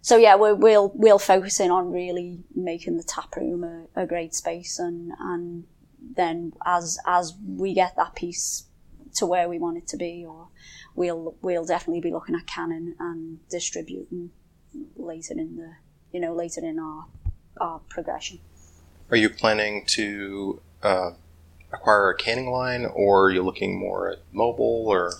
so 0.00 0.18
yeah, 0.18 0.36
we 0.36 0.52
will 0.52 0.92
we'll 0.94 1.18
focus 1.18 1.60
in 1.60 1.70
on 1.70 1.90
really 1.90 2.44
making 2.54 2.98
the 2.98 3.02
tap 3.02 3.34
room 3.36 3.64
a, 3.64 4.02
a 4.02 4.06
great 4.06 4.34
space 4.34 4.78
and 4.78 5.12
and 5.18 5.64
then 6.14 6.52
as 6.66 6.98
as 7.06 7.34
we 7.46 7.72
get 7.72 7.96
that 7.96 8.14
piece 8.14 8.64
to 9.14 9.26
where 9.26 9.48
we 9.48 9.58
want 9.58 9.78
it 9.78 9.86
to 9.88 9.96
be, 9.96 10.24
or 10.26 10.48
we'll 10.94 11.36
we'll 11.40 11.64
definitely 11.64 12.00
be 12.00 12.12
looking 12.12 12.34
at 12.34 12.46
canning 12.46 12.94
and 12.98 13.48
distributing 13.48 14.30
later 14.96 15.34
in 15.34 15.56
the 15.56 15.72
you 16.12 16.20
know 16.20 16.34
later 16.34 16.60
in 16.60 16.78
our 16.78 17.06
our 17.60 17.80
progression. 17.88 18.40
Are 19.10 19.16
you 19.16 19.28
planning 19.28 19.84
to 19.88 20.60
uh, 20.82 21.10
acquire 21.72 22.10
a 22.10 22.16
canning 22.16 22.50
line, 22.50 22.84
or 22.86 23.26
are 23.26 23.30
you 23.30 23.42
looking 23.42 23.78
more 23.78 24.10
at 24.10 24.18
mobile, 24.32 24.86
or? 24.88 25.12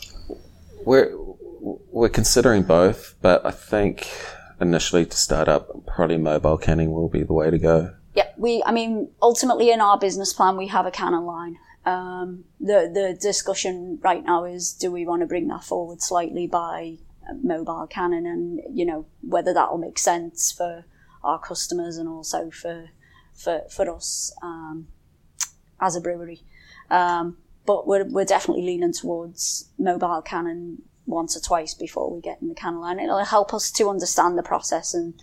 We're 0.85 1.15
we're 1.61 2.09
considering 2.09 2.63
both, 2.63 3.15
but 3.23 3.45
I 3.47 3.51
think 3.51 4.09
initially 4.61 5.07
to 5.07 5.17
start 5.17 5.49
up, 5.49 5.87
probably 5.87 6.19
mobile 6.19 6.59
canning 6.59 6.93
will 6.93 7.09
be 7.09 7.23
the 7.23 7.33
way 7.33 7.51
to 7.51 7.59
go. 7.59 7.95
Yeah, 8.15 8.29
we, 8.37 8.63
I 8.65 8.73
mean, 8.73 9.11
ultimately 9.23 9.71
in 9.71 9.81
our 9.81 9.99
business 9.99 10.33
plan, 10.33 10.57
we 10.57 10.69
have 10.69 10.87
a 10.87 10.91
canning 10.91 11.25
line. 11.25 11.57
Um, 11.87 12.45
the, 12.61 12.91
the 12.93 13.17
discussion 13.21 13.99
right 14.03 14.25
now 14.25 14.45
is 14.45 14.73
do 14.73 14.91
we 14.91 15.05
want 15.07 15.21
to 15.21 15.27
bring 15.27 15.49
that 15.49 15.65
forward 15.65 16.01
slightly 16.01 16.47
by 16.47 16.99
mobile 17.43 17.87
canning, 17.89 18.27
and, 18.27 18.61
you 18.71 18.85
know, 18.85 19.07
whether 19.23 19.53
that 19.55 19.71
will 19.71 19.79
make 19.79 19.99
sense 19.99 20.53
for 20.53 20.85
our 21.23 21.39
customers 21.39 21.97
and 21.97 22.09
also 22.09 22.51
for, 22.51 22.91
for, 23.35 23.63
for 23.71 23.91
us, 23.95 24.35
um, 24.43 24.89
as 25.81 25.97
a 25.97 26.01
brewery. 26.01 26.43
Um, 26.91 27.39
but 27.67 27.87
we're, 27.87 28.05
we're 28.05 28.25
definitely 28.25 28.65
leaning 28.65 28.93
towards 28.93 29.71
mobile 29.79 30.23
cannon 30.23 30.83
once 31.07 31.37
or 31.37 31.41
twice 31.41 31.75
before 31.75 32.15
we 32.15 32.21
get 32.21 32.41
in 32.41 32.49
the 32.49 32.55
cannon 32.55 32.81
line. 32.81 33.01
It'll 33.01 33.25
help 33.25 33.53
us 33.53 33.71
to 33.73 33.89
understand 33.89 34.39
the 34.39 34.43
process 34.43 34.95
and, 34.95 35.15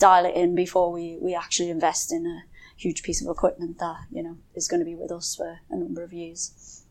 dial 0.00 0.24
it 0.24 0.34
in 0.34 0.56
before 0.56 0.90
we, 0.90 1.18
we 1.20 1.34
actually 1.34 1.70
invest 1.70 2.10
in 2.10 2.26
a 2.26 2.42
huge 2.76 3.02
piece 3.04 3.22
of 3.22 3.30
equipment 3.30 3.78
that, 3.78 3.98
you 4.10 4.22
know, 4.22 4.38
is 4.56 4.66
going 4.66 4.80
to 4.80 4.84
be 4.84 4.96
with 4.96 5.12
us 5.12 5.36
for 5.36 5.60
a 5.68 5.76
number 5.76 6.02
of 6.02 6.12
years. 6.12 6.82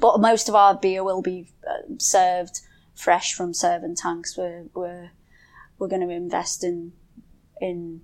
But 0.00 0.18
most 0.18 0.48
of 0.48 0.54
our 0.54 0.74
beer 0.74 1.04
will 1.04 1.22
be 1.22 1.52
uh, 1.68 1.82
served 1.98 2.60
fresh 2.94 3.34
from 3.34 3.54
serving 3.54 3.96
tanks. 3.96 4.36
We're, 4.36 4.64
we're, 4.74 5.10
we're 5.78 5.88
going 5.88 6.06
to 6.06 6.12
invest 6.12 6.64
in, 6.64 6.92
in 7.60 8.00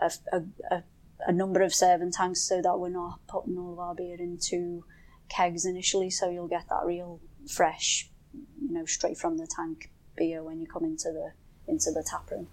a, 0.00 0.10
a, 0.32 0.42
a, 0.70 0.82
a 1.26 1.32
number 1.32 1.62
of 1.62 1.74
serving 1.74 2.12
tanks 2.12 2.42
so 2.42 2.60
that 2.62 2.78
we're 2.78 2.88
not 2.88 3.20
putting 3.28 3.56
all 3.58 3.72
of 3.72 3.78
our 3.78 3.94
beer 3.94 4.16
into 4.18 4.84
kegs 5.28 5.64
initially. 5.64 6.10
So 6.10 6.30
you'll 6.30 6.48
get 6.48 6.68
that 6.68 6.84
real 6.84 7.20
fresh, 7.48 8.10
you 8.32 8.72
know, 8.72 8.84
straight 8.84 9.18
from 9.18 9.38
the 9.38 9.46
tank 9.46 9.90
beer 10.16 10.42
when 10.42 10.60
you 10.60 10.66
come 10.66 10.84
into 10.84 11.10
the, 11.12 11.32
into 11.66 11.90
the 11.90 12.06
tap 12.08 12.30
room 12.30 12.48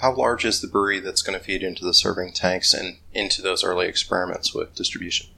how 0.00 0.14
large 0.14 0.44
is 0.44 0.60
the 0.60 0.66
brewery 0.66 0.98
that's 0.98 1.22
going 1.22 1.38
to 1.38 1.44
feed 1.44 1.62
into 1.62 1.84
the 1.84 1.92
serving 1.92 2.32
tanks 2.32 2.72
and 2.72 2.96
into 3.12 3.42
those 3.42 3.62
early 3.62 3.86
experiments 3.86 4.54
with 4.54 4.74
distribution? 4.74 5.28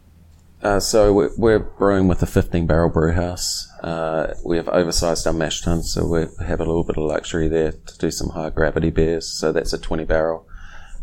Uh, 0.63 0.79
so 0.79 1.13
we're, 1.13 1.31
we're, 1.37 1.59
brewing 1.59 2.07
with 2.07 2.23
a 2.23 2.27
15 2.27 2.69
barrel 2.69 2.89
brew 2.89 3.13
house. 3.13 3.69
Uh, 3.83 4.33
we 4.45 4.57
have 4.57 4.69
oversized 4.69 5.27
our 5.27 5.33
mash 5.33 5.61
tuns, 5.61 5.93
so 5.93 6.07
we 6.07 6.21
have 6.47 6.61
a 6.61 6.65
little 6.65 6.85
bit 6.85 6.97
of 6.97 7.03
luxury 7.03 7.49
there 7.49 7.73
to 7.73 7.99
do 7.99 8.13
some 8.13 8.31
high 8.31 8.51
gravity 8.51 8.91
beers. 8.91 9.27
So 9.27 9.51
that's 9.51 9.73
a 9.73 9.79
20 9.79 10.05
barrel. 10.05 10.47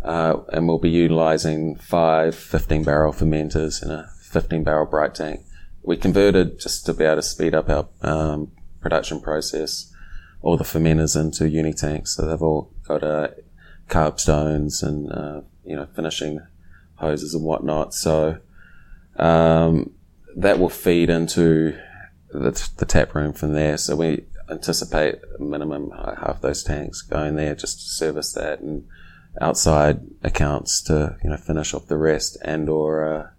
Uh, 0.01 0.37
and 0.53 0.67
we'll 0.67 0.79
be 0.79 0.89
utilizing 0.89 1.75
five 1.75 2.35
15 2.35 2.83
barrel 2.83 3.11
fermenters 3.11 3.83
in 3.83 3.91
a 3.91 4.09
15 4.21 4.63
barrel 4.63 4.85
bright 4.85 5.15
tank. 5.15 5.41
We 5.83 5.97
converted 5.97 6.59
just 6.59 6.85
to 6.85 6.93
be 6.93 7.03
able 7.03 7.17
to 7.17 7.21
speed 7.21 7.53
up 7.53 7.69
our 7.69 7.87
um, 8.01 8.51
production 8.81 9.19
process 9.19 9.93
all 10.41 10.57
the 10.57 10.63
fermenters 10.63 11.19
into 11.19 11.49
uni 11.49 11.73
tanks. 11.73 12.15
So 12.15 12.25
they've 12.25 12.41
all 12.41 12.71
got 12.87 13.03
a 13.03 13.35
carb 13.87 14.19
stones 14.19 14.83
and 14.83 15.11
uh, 15.11 15.41
you 15.65 15.75
know 15.75 15.87
finishing 15.95 16.41
hoses 16.95 17.33
and 17.33 17.43
whatnot. 17.43 17.93
So 17.93 18.37
um, 19.17 19.91
that 20.35 20.59
will 20.59 20.69
feed 20.69 21.09
into 21.09 21.77
the, 22.31 22.69
the, 22.77 22.85
tap 22.85 23.15
room 23.15 23.33
from 23.33 23.53
there. 23.53 23.77
So 23.77 23.95
we 23.95 24.25
anticipate 24.49 25.15
minimum 25.39 25.91
half 25.91 26.41
those 26.41 26.63
tanks 26.63 27.01
going 27.01 27.35
there 27.35 27.55
just 27.55 27.79
to 27.79 27.85
service 27.89 28.33
that 28.33 28.59
and 28.59 28.87
outside 29.41 30.01
accounts 30.23 30.81
to 30.83 31.17
you 31.23 31.29
know 31.29 31.37
finish 31.37 31.73
off 31.73 31.87
the 31.87 31.97
rest 31.97 32.37
and 32.43 32.69
or 32.69 33.13
uh, 33.13 33.29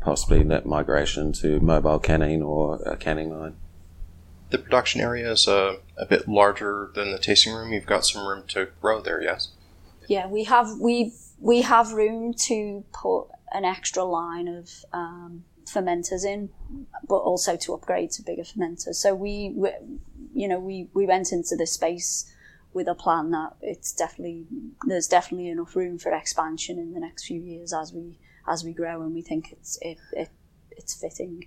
possibly 0.00 0.42
that 0.42 0.66
migration 0.66 1.32
to 1.32 1.60
mobile 1.60 1.98
canning 1.98 2.42
or 2.42 2.80
a 2.86 2.96
canning 2.96 3.30
line. 3.30 3.56
The 4.50 4.58
production 4.58 5.00
area 5.00 5.30
is 5.30 5.46
uh, 5.46 5.76
a 5.96 6.06
bit 6.06 6.26
larger 6.26 6.90
than 6.94 7.10
the 7.10 7.18
tasting 7.18 7.52
room. 7.52 7.72
You've 7.72 7.86
got 7.86 8.06
some 8.06 8.26
room 8.26 8.44
to 8.48 8.68
grow 8.80 9.00
there, 9.00 9.22
yes? 9.22 9.50
Yeah, 10.06 10.26
we 10.26 10.44
have 10.44 10.78
we 10.80 11.12
we 11.38 11.62
have 11.62 11.92
room 11.92 12.32
to 12.46 12.84
put 12.92 13.26
an 13.52 13.64
extra 13.64 14.04
line 14.04 14.48
of 14.48 14.70
um, 14.92 15.44
fermenters 15.66 16.24
in, 16.24 16.48
but 17.06 17.16
also 17.16 17.56
to 17.56 17.74
upgrade 17.74 18.10
to 18.12 18.22
bigger 18.22 18.42
fermenters. 18.42 18.96
So 18.96 19.14
we, 19.14 19.52
we, 19.54 19.70
you 20.34 20.48
know, 20.48 20.58
we 20.58 20.88
we 20.94 21.06
went 21.06 21.32
into 21.32 21.56
this 21.56 21.72
space 21.72 22.30
with 22.72 22.88
a 22.88 22.94
plan 22.94 23.30
that 23.30 23.54
it's 23.60 23.92
definitely 23.92 24.46
there's 24.86 25.08
definitely 25.08 25.48
enough 25.48 25.74
room 25.74 25.98
for 25.98 26.12
expansion 26.12 26.78
in 26.78 26.92
the 26.92 27.00
next 27.00 27.24
few 27.24 27.40
years 27.40 27.72
as 27.72 27.92
we 27.92 28.18
as 28.46 28.64
we 28.64 28.72
grow, 28.72 29.02
and 29.02 29.14
we 29.14 29.22
think 29.22 29.52
it's 29.52 29.78
it, 29.82 29.98
it 30.12 30.30
it's 30.70 30.94
fitting. 30.94 31.46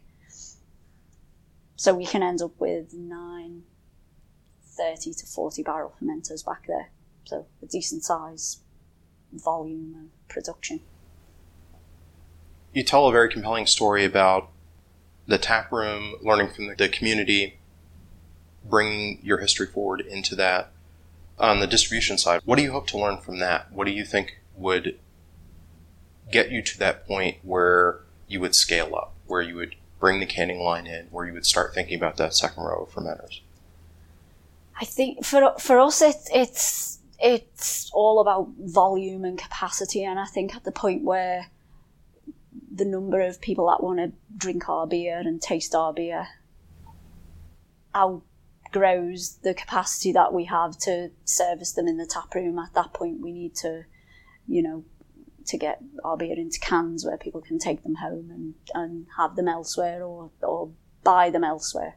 So 1.76 1.96
we 1.96 2.06
can 2.06 2.22
end 2.22 2.42
up 2.42 2.60
with 2.60 2.94
nine 2.94 3.64
30 4.64 5.14
to 5.14 5.26
40 5.26 5.64
barrel 5.64 5.94
fermenters 6.02 6.46
back 6.46 6.68
there. 6.68 6.92
So 7.26 7.46
a 7.62 7.66
decent 7.66 8.04
size 8.04 8.60
volume 9.34 9.96
of 9.96 10.28
production. 10.28 10.82
You 12.74 12.84
tell 12.84 13.08
a 13.08 13.12
very 13.12 13.30
compelling 13.30 13.66
story 13.66 14.06
about 14.06 14.50
the 15.28 15.38
tap 15.38 15.72
room, 15.72 16.16
learning 16.22 16.50
from 16.50 16.74
the 16.76 16.90
community, 16.90 17.60
bringing 18.64 19.20
your 19.24 19.40
history 19.40 19.68
forward 19.68 20.02
into 20.02 20.36
that. 20.36 20.71
On 21.42 21.60
the 21.60 21.66
distribution 21.66 22.20
side, 22.20 22.42
what 22.46 22.58
do 22.58 22.62
you 22.62 22.72
hope 22.72 22.86
to 22.88 23.00
learn 23.00 23.18
from 23.18 23.40
that? 23.40 23.72
What 23.72 23.86
do 23.86 23.92
you 23.92 24.06
think 24.06 24.40
would 24.56 25.00
get 26.32 26.52
you 26.52 26.62
to 26.62 26.78
that 26.78 27.08
point 27.08 27.38
where 27.42 28.02
you 28.28 28.40
would 28.40 28.54
scale 28.54 28.96
up, 28.96 29.16
where 29.26 29.42
you 29.42 29.56
would 29.56 29.76
bring 30.00 30.20
the 30.20 30.28
canning 30.28 30.60
line 30.60 30.86
in, 30.86 31.08
where 31.08 31.26
you 31.26 31.34
would 31.34 31.46
start 31.46 31.74
thinking 31.74 31.98
about 31.98 32.18
that 32.18 32.36
second 32.36 32.64
row 32.64 32.84
of 32.84 32.92
fermenters? 32.92 33.42
I 34.80 34.86
think 34.86 35.26
for 35.26 35.56
for 35.60 35.80
us, 35.80 36.02
it, 36.04 36.16
it's 36.32 37.00
it's 37.20 37.90
all 37.92 38.22
about 38.22 38.50
volume 38.60 39.26
and 39.26 39.38
capacity, 39.38 40.04
and 40.04 40.20
I 40.20 40.26
think 40.26 40.56
at 40.56 40.64
the 40.64 40.72
point 40.72 41.04
where 41.04 41.48
the 42.74 42.86
number 42.86 43.20
of 43.20 43.42
people 43.42 43.68
that 43.68 43.84
want 43.84 43.98
to 43.98 44.12
drink 44.38 44.70
our 44.70 44.86
beer 44.86 45.18
and 45.18 45.42
taste 45.42 45.74
our 45.74 45.92
beer 45.92 46.28
outgrows 48.72 49.40
the 49.44 49.54
capacity 49.54 50.12
that 50.14 50.34
we 50.34 50.46
have 50.46 50.78
to 50.80 51.12
service 51.26 51.74
them 51.74 51.88
in 51.88 51.98
the 51.98 52.06
tap 52.06 52.34
room. 52.36 52.60
At 52.60 52.74
that 52.74 52.94
point, 52.94 53.22
we 53.22 53.32
need 53.32 53.56
to, 53.56 53.84
you 54.48 54.64
know, 54.64 54.86
to 55.48 55.58
get 55.58 55.82
our 56.04 56.18
beer 56.18 56.38
into 56.38 56.60
cans 56.60 57.06
where 57.06 57.18
people 57.18 57.42
can 57.42 57.58
take 57.58 57.84
them 57.84 57.96
home 57.96 58.30
and, 58.32 58.54
and 58.74 59.08
have 59.18 59.36
them 59.36 59.48
elsewhere 59.48 60.04
or, 60.04 60.32
or 60.42 60.72
buy 61.04 61.30
them 61.30 61.44
elsewhere. 61.44 61.96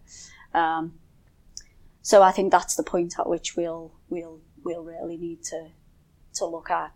Um, 0.53 0.95
so 2.03 2.23
I 2.23 2.33
think 2.33 2.51
that's 2.51 2.77
the 2.77 2.83
point 2.83 3.15
at 3.19 3.29
which 3.29 3.57
we'll 3.57 3.93
we'll 4.11 4.41
we'll 4.63 4.85
really 4.85 5.17
need 5.17 5.43
to 5.45 5.69
to 6.35 6.45
look 6.45 6.71
at 6.71 6.93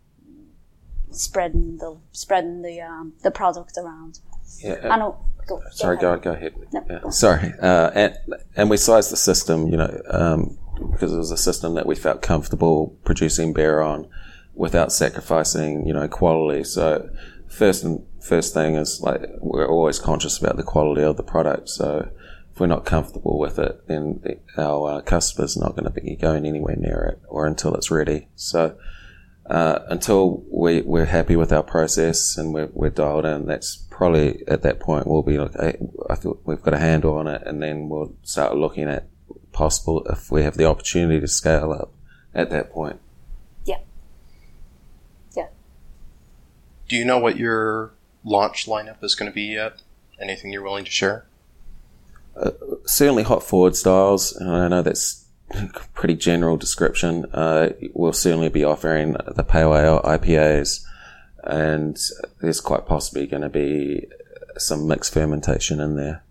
spreading 1.10 1.78
the 1.78 1.98
spreading 2.12 2.62
the 2.62 2.80
um, 2.82 3.14
the 3.22 3.30
product 3.30 3.78
around. 3.78 4.20
Yeah. 4.58 4.88
I 4.90 4.98
know. 4.98 5.24
Go, 5.48 5.62
Sorry, 5.70 5.96
go 5.96 6.02
go, 6.02 6.08
ahead. 6.10 6.22
go 6.22 6.32
ahead. 6.32 6.54
No, 6.72 6.84
Yeah. 6.90 6.98
go. 7.02 7.10
Sorry. 7.10 7.52
Uh, 7.60 7.90
and, 7.94 8.18
and 8.56 8.70
we 8.70 8.76
sized 8.76 9.10
the 9.10 9.16
system, 9.16 9.68
you 9.68 9.76
know, 9.76 10.00
um, 10.10 10.58
because 10.92 11.12
it 11.12 11.16
was 11.16 11.30
a 11.30 11.36
system 11.36 11.74
that 11.74 11.86
we 11.86 11.94
felt 11.94 12.22
comfortable 12.22 12.96
producing 13.04 13.52
beer 13.52 13.80
on 13.80 14.08
without 14.54 14.92
sacrificing, 14.92 15.86
you 15.86 15.92
know, 15.94 16.06
quality. 16.08 16.64
So 16.64 17.08
first 17.48 17.82
and 17.84 18.04
first 18.20 18.52
thing 18.54 18.74
is 18.74 19.00
like 19.00 19.22
we're 19.40 19.68
always 19.68 19.98
conscious 19.98 20.38
about 20.38 20.56
the 20.56 20.62
quality 20.62 21.02
of 21.02 21.16
the 21.16 21.22
product. 21.22 21.68
So 21.70 22.10
if 22.52 22.60
we're 22.60 22.66
not 22.66 22.84
comfortable 22.84 23.38
with 23.38 23.58
it, 23.58 23.86
then 23.88 24.20
the, 24.22 24.38
our 24.60 24.98
uh, 24.98 25.00
customer's 25.00 25.56
not 25.56 25.76
going 25.76 25.84
to 25.92 26.00
be 26.00 26.14
going 26.16 26.44
anywhere 26.46 26.76
near 26.76 27.00
it 27.12 27.22
or 27.28 27.46
until 27.46 27.74
it's 27.74 27.90
ready. 27.90 28.28
So 28.36 28.76
uh, 29.46 29.80
until 29.88 30.44
we, 30.52 30.82
we're 30.82 31.06
happy 31.06 31.36
with 31.36 31.52
our 31.52 31.62
process 31.62 32.36
and 32.36 32.52
we're, 32.52 32.68
we're 32.72 32.90
dialed 32.90 33.24
in, 33.24 33.46
that's 33.46 33.76
probably 33.98 34.44
at 34.46 34.62
that 34.62 34.78
point 34.78 35.08
we'll 35.08 35.24
be 35.24 35.38
like, 35.38 35.54
hey, 35.58 35.76
I 36.08 36.14
thought 36.14 36.40
we've 36.44 36.62
got 36.62 36.72
a 36.72 36.78
handle 36.78 37.18
on 37.18 37.26
it, 37.26 37.42
and 37.44 37.60
then 37.60 37.88
we'll 37.88 38.14
start 38.22 38.56
looking 38.56 38.88
at 38.88 39.08
possible 39.52 40.06
if 40.08 40.30
we 40.30 40.44
have 40.44 40.56
the 40.56 40.64
opportunity 40.64 41.20
to 41.20 41.26
scale 41.26 41.72
up 41.72 41.92
at 42.32 42.48
that 42.50 42.70
point. 42.70 43.00
Yeah. 43.66 43.80
Yeah. 45.36 45.48
Do 46.88 46.94
you 46.94 47.04
know 47.04 47.18
what 47.18 47.36
your 47.36 47.92
launch 48.22 48.66
lineup 48.66 49.02
is 49.02 49.16
going 49.16 49.30
to 49.30 49.34
be 49.34 49.42
yet? 49.54 49.82
Anything 50.20 50.52
you're 50.52 50.62
willing 50.62 50.84
to 50.84 50.90
share? 50.90 51.26
Certainly, 52.86 53.24
hop 53.24 53.42
forward 53.42 53.74
styles. 53.74 54.32
and 54.32 54.48
I 54.48 54.68
know 54.68 54.82
that's 54.82 55.26
a 55.50 55.68
pretty 55.92 56.14
general 56.14 56.56
description. 56.56 57.26
Uh, 57.32 57.70
we'll 57.94 58.12
certainly 58.12 58.48
be 58.48 58.62
offering 58.62 59.16
the 59.26 59.42
pale 59.42 59.74
ale 59.74 60.00
IPAs, 60.04 60.84
and 61.44 61.98
there's 62.40 62.60
quite 62.60 62.86
possibly 62.86 63.26
going 63.26 63.42
to 63.42 63.48
be 63.48 64.06
some 64.56 64.86
mixed 64.86 65.12
fermentation 65.12 65.80
in 65.80 65.96
there. 65.96 66.22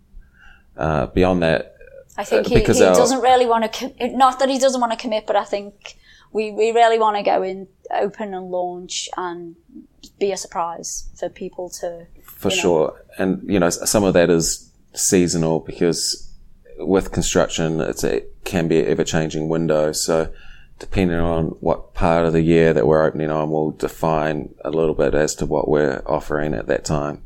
Uh, 0.76 1.06
beyond 1.06 1.42
that, 1.42 1.74
I 2.16 2.24
think 2.24 2.46
Uh, 2.46 2.50
he, 2.50 2.54
because 2.56 2.78
he 2.78 2.84
our- 2.84 2.94
doesn't 2.94 3.20
really 3.20 3.46
want 3.46 3.72
to. 3.72 3.88
Com- 3.98 4.16
not 4.16 4.38
that 4.40 4.48
he 4.48 4.58
doesn't 4.58 4.80
want 4.80 4.92
to 4.92 4.98
commit, 4.98 5.26
but 5.26 5.36
I 5.36 5.44
think 5.44 5.96
we 6.32 6.50
we 6.50 6.72
really 6.72 6.98
want 6.98 7.16
to 7.16 7.22
go 7.22 7.42
in, 7.42 7.68
open 7.92 8.34
and 8.34 8.50
launch, 8.50 9.08
and 9.16 9.56
be 10.18 10.32
a 10.32 10.36
surprise 10.36 11.08
for 11.18 11.28
people 11.28 11.68
to. 11.80 12.06
for 12.22 12.50
you 12.50 12.56
know. 12.56 12.62
sure. 12.62 13.04
And 13.18 13.42
you 13.48 13.58
know, 13.58 13.70
some 13.70 14.04
of 14.04 14.14
that 14.14 14.30
is 14.30 14.70
seasonal 14.94 15.60
because 15.60 16.28
with 16.78 17.10
construction, 17.12 17.80
it's 17.80 18.04
a, 18.04 18.16
it 18.18 18.32
can 18.44 18.68
be 18.68 18.80
an 18.80 18.86
ever 18.86 19.04
changing 19.04 19.48
window. 19.48 19.90
So 19.92 20.28
depending 20.78 21.18
on 21.18 21.46
what 21.60 21.94
part 21.94 22.24
of 22.26 22.32
the 22.32 22.42
year 22.42 22.72
that 22.72 22.86
we're 22.86 23.04
opening 23.04 23.30
on, 23.30 23.50
will 23.50 23.70
define 23.72 24.54
a 24.64 24.70
little 24.70 24.94
bit 24.94 25.14
as 25.14 25.34
to 25.36 25.46
what 25.46 25.68
we're 25.68 26.02
offering 26.06 26.54
at 26.54 26.66
that 26.66 26.84
time, 26.84 27.22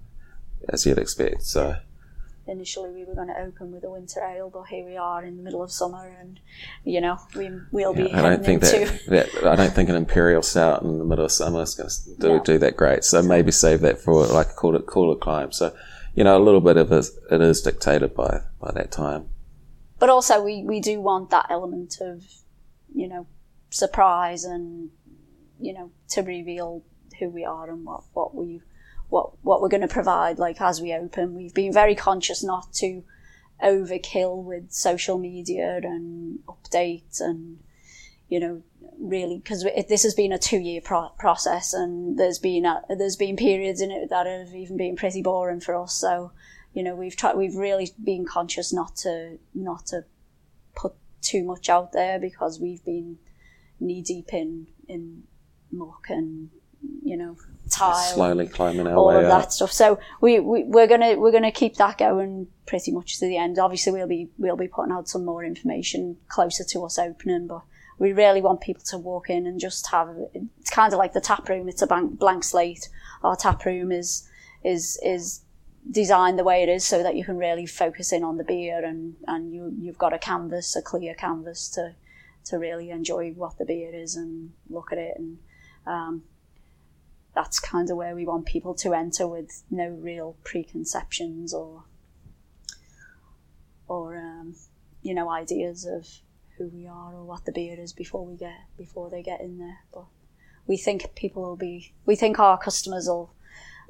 as 0.69 0.87
you'd 0.87 0.99
expect. 0.99 1.43
So 1.43 1.77
Initially, 2.45 2.91
we 2.91 3.05
were 3.05 3.15
going 3.15 3.29
to 3.29 3.39
open 3.39 3.71
with 3.71 3.85
a 3.85 3.91
winter 3.91 4.21
ale, 4.21 4.51
but 4.53 4.65
here 4.65 4.85
we 4.85 4.97
are 4.97 5.25
in 5.25 5.37
the 5.37 5.43
middle 5.45 5.63
of 5.63 5.71
summer, 5.71 6.09
and 6.21 6.41
you 6.85 7.01
know 7.01 7.17
we 7.37 7.49
we'll 7.71 7.95
be 7.95 8.13
I 8.13 8.21
don't 8.21 8.45
think 8.45 8.65
into. 8.65 8.85
that, 9.09 9.31
that 9.41 9.47
I 9.47 9.55
don't 9.55 9.73
think 9.73 9.89
an 9.89 9.95
imperial 9.95 10.43
stout 10.43 10.83
in 10.83 10.99
the 10.99 11.05
middle 11.05 11.25
of 11.25 11.31
summer 11.31 11.63
is 11.63 11.75
going 11.77 11.89
to 11.89 12.21
do, 12.21 12.29
No. 12.39 12.43
do 12.43 12.59
that 12.59 12.77
great. 12.77 13.05
So 13.05 13.23
maybe 13.23 13.53
save 13.53 13.81
that 13.83 14.01
for 14.01 14.27
like 14.27 14.49
a 14.51 14.55
cooler, 14.55 14.81
cooler 14.81 15.15
clime. 15.15 15.53
So 15.53 15.73
you 16.17 16.25
know, 16.25 16.37
a 16.37 16.43
little 16.43 16.61
bit 16.61 16.77
of 16.77 16.91
it, 16.91 17.07
it 17.31 17.41
is 17.41 17.63
dictated 17.63 18.13
by 18.15 18.41
by 18.61 18.73
that 18.73 18.91
time. 18.91 19.29
but 20.01 20.11
also 20.11 20.43
we, 20.43 20.65
we 20.65 20.81
do 20.81 21.01
want 21.01 21.31
that 21.31 21.47
element 21.49 21.99
of 22.01 22.25
you 22.93 23.07
know 23.07 23.27
surprise 23.73 24.45
and 24.45 24.91
you 25.59 25.73
know 25.73 25.91
to 26.11 26.23
reveal 26.23 26.85
who 27.19 27.29
we 27.29 27.45
are 27.45 27.71
and 27.71 27.85
what 27.85 28.05
what 28.13 28.35
we 28.35 28.61
what 29.09 29.33
what 29.43 29.61
we're 29.61 29.69
going 29.69 29.83
to 29.83 29.89
provide 29.89 30.39
like 30.39 30.61
as 30.61 30.81
we 30.81 30.93
open. 30.93 31.35
We've 31.35 31.55
been 31.55 31.73
very 31.73 31.95
conscious 31.95 32.43
not 32.43 32.73
to 32.75 33.05
overkill 33.63 34.43
with 34.43 34.73
social 34.73 35.19
media 35.19 35.81
and 35.83 36.41
updates 36.49 37.21
and 37.21 37.61
you 38.29 38.41
know 38.41 38.63
really 38.99 39.39
because 39.39 39.65
this 39.89 40.03
has 40.03 40.15
been 40.15 40.33
a 40.33 40.39
two 40.39 40.59
year 40.59 40.81
pro- 40.81 41.13
process 41.19 41.73
and 41.73 42.19
there's 42.19 42.39
been 42.39 42.65
a, 42.65 42.83
there's 42.97 43.17
been 43.17 43.37
periods 43.37 43.81
in 43.81 43.91
it 43.91 44.11
that 44.11 44.27
have 44.27 44.55
even 44.55 44.77
been 44.77 44.97
pretty 44.97 45.23
boring 45.23 45.61
for 45.61 45.77
us. 45.77 45.95
So 45.95 46.33
you 46.73 46.83
know 46.83 46.95
we've 46.95 47.17
tried 47.17 47.37
we've 47.37 47.57
really 47.57 47.91
been 48.03 48.25
conscious 48.25 48.73
not 48.73 48.97
to 48.97 49.39
not 49.55 49.87
to 49.87 50.05
put 50.75 50.95
too 51.21 51.45
much 51.45 51.69
out 51.69 51.93
there 51.93 52.19
because 52.19 52.59
we've 52.59 52.85
been 52.85 53.19
knee 53.83 54.03
deep 54.03 54.33
in 54.33 54.67
in 54.89 55.25
muck 55.71 56.07
and 56.09 56.51
you 57.03 57.17
know 57.17 57.37
tile 57.71 57.95
Slowly 57.95 58.47
climbing 58.47 58.87
our 58.87 58.95
all 58.95 59.09
way 59.09 59.17
of 59.17 59.25
up. 59.25 59.43
that 59.43 59.53
stuff. 59.53 59.73
So 59.73 59.99
we, 60.21 60.41
we 60.41 60.65
we're 60.65 60.87
gonna 60.87 61.19
we're 61.19 61.33
gonna 61.33 61.53
keep 61.53 61.77
that 61.77 61.99
going 61.99 62.49
pretty 62.67 62.93
much 62.93 63.19
to 63.19 63.27
the 63.27 63.37
end. 63.37 63.59
Obviously, 63.59 63.93
we'll 63.93 64.07
be 64.07 64.29
we'll 64.39 64.57
be 64.57 64.69
putting 64.69 64.93
out 64.93 65.09
some 65.09 65.25
more 65.25 65.45
information 65.45 66.17
closer 66.29 66.65
to 66.65 66.85
us 66.85 66.99
opening, 66.99 67.47
but 67.47 67.63
we 67.99 68.13
really 68.13 68.43
want 68.43 68.61
people 68.61 68.83
to 68.87 68.99
walk 68.99 69.31
in 69.31 69.47
and 69.47 69.61
just 69.61 69.91
have. 69.91 70.15
It's 70.35 70.71
kind 70.71 70.93
of 70.93 70.99
like 70.99 71.13
the 71.13 71.21
tap 71.21 71.49
room. 71.49 71.69
It's 71.69 71.83
a 71.83 71.87
blank, 71.87 72.19
blank 72.19 72.45
slate. 72.45 72.89
Our 73.23 73.37
tap 73.37 73.65
room 73.65 73.93
is 73.93 74.29
is 74.65 74.99
is 75.03 75.41
designed 75.91 76.39
the 76.39 76.45
way 76.45 76.63
it 76.63 76.69
is 76.69 76.85
so 76.85 77.03
that 77.03 77.17
you 77.17 77.25
can 77.25 77.37
really 77.37 77.67
focus 77.67 78.13
in 78.13 78.23
on 78.23 78.37
the 78.37 78.45
beer 78.45 78.85
and 78.85 79.17
and 79.27 79.53
you 79.53 79.75
you've 79.79 79.99
got 79.99 80.13
a 80.13 80.19
canvas, 80.19 80.77
a 80.77 80.83
clear 80.83 81.15
canvas 81.15 81.69
to 81.71 81.95
to 82.45 82.57
really 82.57 82.91
enjoy 82.91 83.31
what 83.33 83.59
the 83.59 83.65
beer 83.65 83.95
is 83.95 84.17
and 84.17 84.53
look 84.69 84.93
at 84.93 84.99
it 84.99 85.15
and. 85.19 85.39
Um, 85.85 86.23
that's 87.35 87.59
kind 87.59 87.91
of 87.91 87.97
where 87.97 88.15
we 88.15 88.27
want 88.27 88.47
people 88.47 88.75
to 88.75 88.93
enter 88.93 89.27
with 89.27 89.63
no 89.71 89.89
real 89.89 90.37
preconceptions 90.45 91.55
or 91.55 91.85
or 93.89 94.17
um, 94.17 94.55
you 95.03 95.15
know 95.15 95.31
ideas 95.31 95.85
of 95.87 96.07
who 96.59 96.69
we 96.69 96.87
are 96.87 97.15
or 97.15 97.25
what 97.25 97.45
the 97.45 97.53
beer 97.53 97.79
is 97.81 97.93
before 97.93 98.25
we 98.25 98.37
get 98.37 98.61
before 98.77 99.11
they 99.11 99.23
get 99.23 99.41
in 99.41 99.59
there 99.59 99.79
but 99.93 100.05
we 100.67 100.77
think 100.77 101.15
people 101.15 101.43
will 101.43 101.57
be 101.57 101.93
we 102.07 102.15
think 102.15 102.39
our 102.39 102.59
customers 102.59 103.07
will 103.07 103.33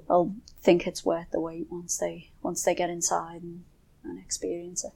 they'll 0.09 0.35
think 0.61 0.87
it's 0.87 1.05
worth 1.05 1.31
the 1.31 1.41
wait 1.41 1.67
once 1.71 1.99
they 1.99 2.31
once 2.43 2.63
they 2.63 2.75
get 2.75 2.91
inside 2.91 3.43
and, 3.43 3.65
and 4.05 4.19
experience 4.19 4.85
it. 4.85 4.93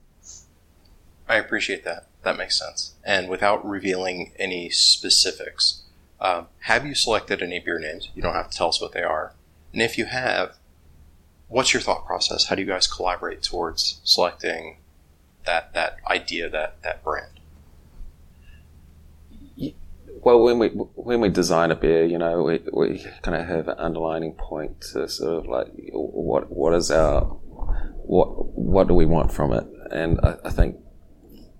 I 1.28 1.36
appreciate 1.36 1.84
that. 1.84 2.06
That 2.22 2.36
makes 2.36 2.58
sense. 2.58 2.94
And 3.04 3.28
without 3.28 3.66
revealing 3.66 4.32
any 4.38 4.70
specifics, 4.70 5.82
um, 6.20 6.48
have 6.60 6.86
you 6.86 6.94
selected 6.94 7.42
any 7.42 7.60
beer 7.60 7.78
names? 7.78 8.10
You 8.14 8.22
don't 8.22 8.34
have 8.34 8.50
to 8.50 8.56
tell 8.56 8.68
us 8.68 8.80
what 8.80 8.92
they 8.92 9.02
are. 9.02 9.34
And 9.72 9.82
if 9.82 9.98
you 9.98 10.06
have, 10.06 10.56
what's 11.48 11.72
your 11.72 11.82
thought 11.82 12.06
process? 12.06 12.46
How 12.46 12.54
do 12.54 12.62
you 12.62 12.68
guys 12.68 12.86
collaborate 12.86 13.42
towards 13.42 14.00
selecting 14.04 14.78
that 15.44 15.74
that 15.74 15.98
idea, 16.08 16.48
that 16.50 16.82
that 16.82 17.04
brand? 17.04 17.40
Well, 20.22 20.42
when 20.42 20.58
we 20.58 20.68
when 20.68 21.20
we 21.20 21.28
design 21.28 21.70
a 21.70 21.76
beer, 21.76 22.04
you 22.04 22.18
know, 22.18 22.42
we, 22.42 22.60
we 22.72 23.06
kind 23.22 23.40
of 23.40 23.46
have 23.46 23.68
an 23.68 23.78
underlining 23.78 24.32
point 24.32 24.80
to 24.92 25.08
sort 25.08 25.44
of 25.44 25.46
like 25.46 25.68
what 25.92 26.50
what 26.50 26.74
is 26.74 26.90
our 26.90 27.20
what 27.22 28.56
what 28.56 28.88
do 28.88 28.94
we 28.94 29.06
want 29.06 29.32
from 29.32 29.52
it, 29.52 29.64
and 29.92 30.18
I, 30.24 30.36
I 30.44 30.50
think 30.50 30.78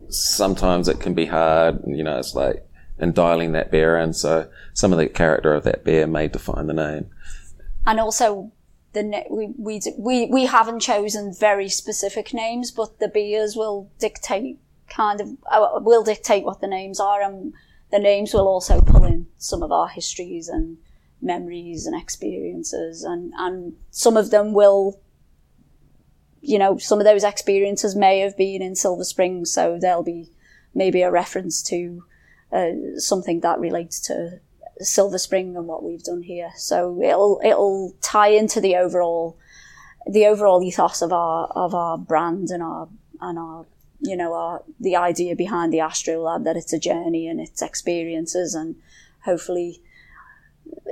sometimes 0.09 0.88
it 0.88 1.00
can 1.00 1.14
be 1.14 1.26
hard. 1.26 1.80
You 1.86 2.04
know, 2.04 2.18
it's 2.18 2.34
like 2.34 2.66
and 2.98 3.14
dialing 3.14 3.52
that 3.52 3.70
bear 3.70 3.98
in. 3.98 4.12
So 4.12 4.48
some 4.72 4.92
of 4.92 4.98
the 4.98 5.09
character 5.09 5.54
of 5.54 5.64
that 5.64 5.84
bear 5.84 6.07
may 6.07 6.28
define 6.28 6.66
the 6.66 6.74
name. 6.74 7.11
And 7.86 8.00
also, 8.00 8.52
the 8.92 9.02
ne- 9.02 9.26
we, 9.30 9.52
we 9.59 9.80
we 9.98 10.26
we 10.26 10.46
haven't 10.46 10.80
chosen 10.80 11.32
very 11.32 11.68
specific 11.68 12.32
names, 12.32 12.70
but 12.70 12.98
the 12.98 13.09
beers 13.09 13.54
will 13.54 13.90
dictate 13.98 14.59
kind 14.88 15.20
of 15.20 15.28
uh, 15.50 15.78
will 15.80 16.02
dictate 16.02 16.44
what 16.44 16.61
the 16.61 16.66
names 16.66 16.98
are, 16.98 17.22
and 17.22 17.52
the 17.90 17.98
names 17.98 18.32
will 18.32 18.48
also 18.48 18.80
pull 18.80 19.04
in 19.04 19.26
some 19.36 19.62
of 19.62 19.70
our 19.70 19.88
histories 19.88 20.48
and 20.48 20.78
memories 21.20 21.86
and 21.86 22.00
experiences, 22.00 23.04
and 23.04 23.32
and 23.36 23.74
some 23.90 24.16
of 24.16 24.30
them 24.30 24.52
will. 24.52 25.00
You 26.47 26.59
know, 26.59 26.78
some 26.78 27.01
of 27.01 27.05
those 27.05 27.24
experiences 27.24 27.97
may 27.97 28.20
have 28.20 28.36
been 28.36 28.62
in 28.62 28.76
Silver 28.76 29.05
Springs, 29.05 29.51
so 29.51 29.78
there'll 29.80 30.05
be 30.05 30.30
maybe 30.74 31.03
a 31.03 31.11
reference 31.11 31.61
to 31.64 32.05
uh, 32.53 32.70
something 32.99 33.40
that 33.40 33.59
relates 33.59 33.99
to 34.03 34.40
Silver 34.78 35.18
Spring 35.18 35.57
and 35.57 35.66
what 35.66 35.82
we've 35.82 36.05
done 36.05 36.22
here. 36.22 36.51
So 36.57 37.01
it'll 37.03 37.40
it'll 37.44 37.94
tie 38.01 38.28
into 38.28 38.61
the 38.61 38.76
overall 38.76 39.36
the 40.07 40.26
overall 40.26 40.62
ethos 40.62 41.03
of 41.03 41.12
our 41.12 41.47
of 41.49 41.74
our 41.74 41.99
brand 41.99 42.51
and 42.51 42.62
our 42.62 42.88
and 43.20 43.38
our 43.38 43.66
you 44.01 44.16
know 44.16 44.34
our 44.34 44.62
the 44.78 44.94
idea 44.94 45.34
behind 45.34 45.72
the 45.72 45.78
Astrolab 45.78 46.44
that 46.44 46.57
it's 46.57 46.72
a 46.72 46.78
journey 46.78 47.26
and 47.26 47.40
it's 47.40 47.62
experiences 47.62 48.55
and 48.55 48.76
hopefully 49.24 49.80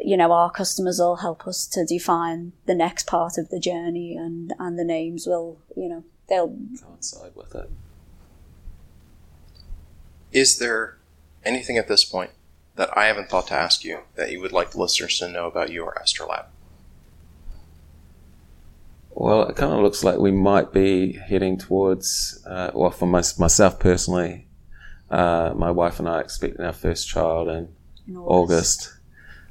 you 0.03 0.17
know 0.17 0.33
our 0.33 0.51
customers 0.51 0.99
will 0.99 1.17
help 1.17 1.47
us 1.47 1.67
to 1.67 1.85
define 1.85 2.53
the 2.67 2.75
next 2.75 3.07
part 3.07 3.39
of 3.39 3.49
the 3.51 3.61
journey 3.61 4.17
and 4.17 4.53
and 4.59 4.79
the 4.79 4.85
names 4.85 5.27
will 5.27 5.59
you 5.77 5.89
know 5.89 6.05
they'll 6.29 6.57
coincide 6.83 7.33
with 7.35 7.55
it. 7.55 7.71
Is 10.33 10.59
there 10.59 10.99
anything 11.45 11.79
at 11.79 11.89
this 11.89 12.05
point 12.05 12.31
that 12.77 12.97
I 12.97 13.07
haven't 13.07 13.29
thought 13.29 13.47
to 13.49 13.55
ask 13.55 13.85
you 13.85 14.01
that 14.17 14.33
you 14.33 14.41
would 14.41 14.53
like 14.53 14.73
the 14.73 14.81
listeners 14.81 15.19
to 15.19 15.29
know 15.29 15.47
about 15.47 15.71
your 15.71 15.95
Astrolab? 16.03 16.47
Well, 19.11 19.43
it 19.45 19.55
kind 19.55 19.73
of 19.73 19.79
looks 19.79 20.03
like 20.03 20.19
we 20.19 20.33
might 20.33 20.73
be 20.73 21.13
heading 21.13 21.57
towards, 21.57 22.45
uh, 22.47 22.73
well, 22.75 22.91
for 22.91 23.07
my, 23.07 23.23
myself 23.39 23.79
personally, 23.79 24.49
uh, 25.09 25.53
my 25.55 25.71
wife 25.71 26.01
and 26.01 26.09
I 26.09 26.15
are 26.15 26.21
expecting 26.21 26.65
our 26.65 26.73
first 26.73 27.09
child 27.09 27.49
in, 27.49 27.69
in 28.09 28.17
August. 28.17 28.89
August. 28.89 28.93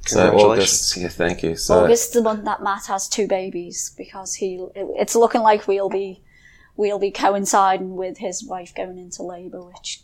So 0.08 0.36
August, 0.36 0.96
yeah, 0.96 1.08
thank 1.08 1.42
you. 1.42 1.56
So 1.56 1.84
August 1.84 2.08
is 2.08 2.12
the 2.14 2.22
month 2.22 2.44
that 2.44 2.62
Matt 2.62 2.86
has 2.86 3.08
two 3.08 3.26
babies 3.26 3.94
because 3.96 4.34
he, 4.34 4.64
it's 4.74 5.14
looking 5.14 5.40
like 5.42 5.66
we'll 5.66 5.88
be, 5.88 6.22
we'll 6.76 6.98
be 6.98 7.10
coinciding 7.10 7.96
with 7.96 8.18
his 8.18 8.44
wife 8.44 8.74
going 8.74 8.98
into 8.98 9.22
labour, 9.22 9.62
which 9.62 10.02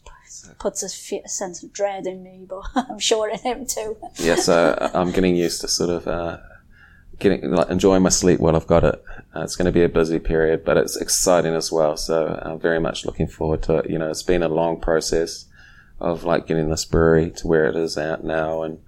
puts 0.59 0.82
a, 0.82 0.86
f- 1.16 1.24
a 1.24 1.28
sense 1.28 1.62
of 1.62 1.72
dread 1.72 2.07
in 2.07 2.22
me, 2.22 2.46
but 2.48 2.62
I'm 2.90 2.98
sure 2.98 3.28
in 3.28 3.38
him 3.40 3.66
too. 3.66 3.96
yeah, 4.16 4.36
so 4.36 4.90
I'm 4.94 5.12
getting 5.12 5.36
used 5.36 5.61
to 5.62 5.68
sort 5.68 5.90
of 5.90 6.07
uh, 6.07 6.38
getting 7.18 7.51
like 7.51 7.68
enjoying 7.68 8.03
my 8.03 8.09
sleep 8.09 8.40
while 8.40 8.57
I've 8.57 8.66
got 8.66 8.84
it. 8.84 9.05
Uh, 9.34 9.42
it's 9.42 9.57
going 9.57 9.66
to 9.66 9.72
be 9.72 9.84
a 9.84 9.88
busy 9.88 10.18
period, 10.18 10.64
but 10.64 10.76
it's 10.76 10.96
exciting 10.96 11.55
as 11.55 11.70
well. 11.70 11.96
So 11.96 12.40
I'm 12.42 12.59
very 12.59 12.80
much 12.80 13.05
looking 13.05 13.26
forward 13.28 13.62
to 13.64 13.76
it. 13.78 13.90
You 13.90 13.98
know, 13.98 14.11
it's 14.11 14.22
been 14.22 14.42
a 14.42 14.48
long 14.48 14.80
process 14.80 15.46
of 16.01 16.24
like 16.24 16.46
getting 16.46 16.70
this 16.70 16.84
brewery 16.84 17.30
to 17.30 17.46
where 17.46 17.66
it 17.66 17.76
is 17.76 17.96
at 17.98 18.24
now, 18.24 18.62
and 18.62 18.78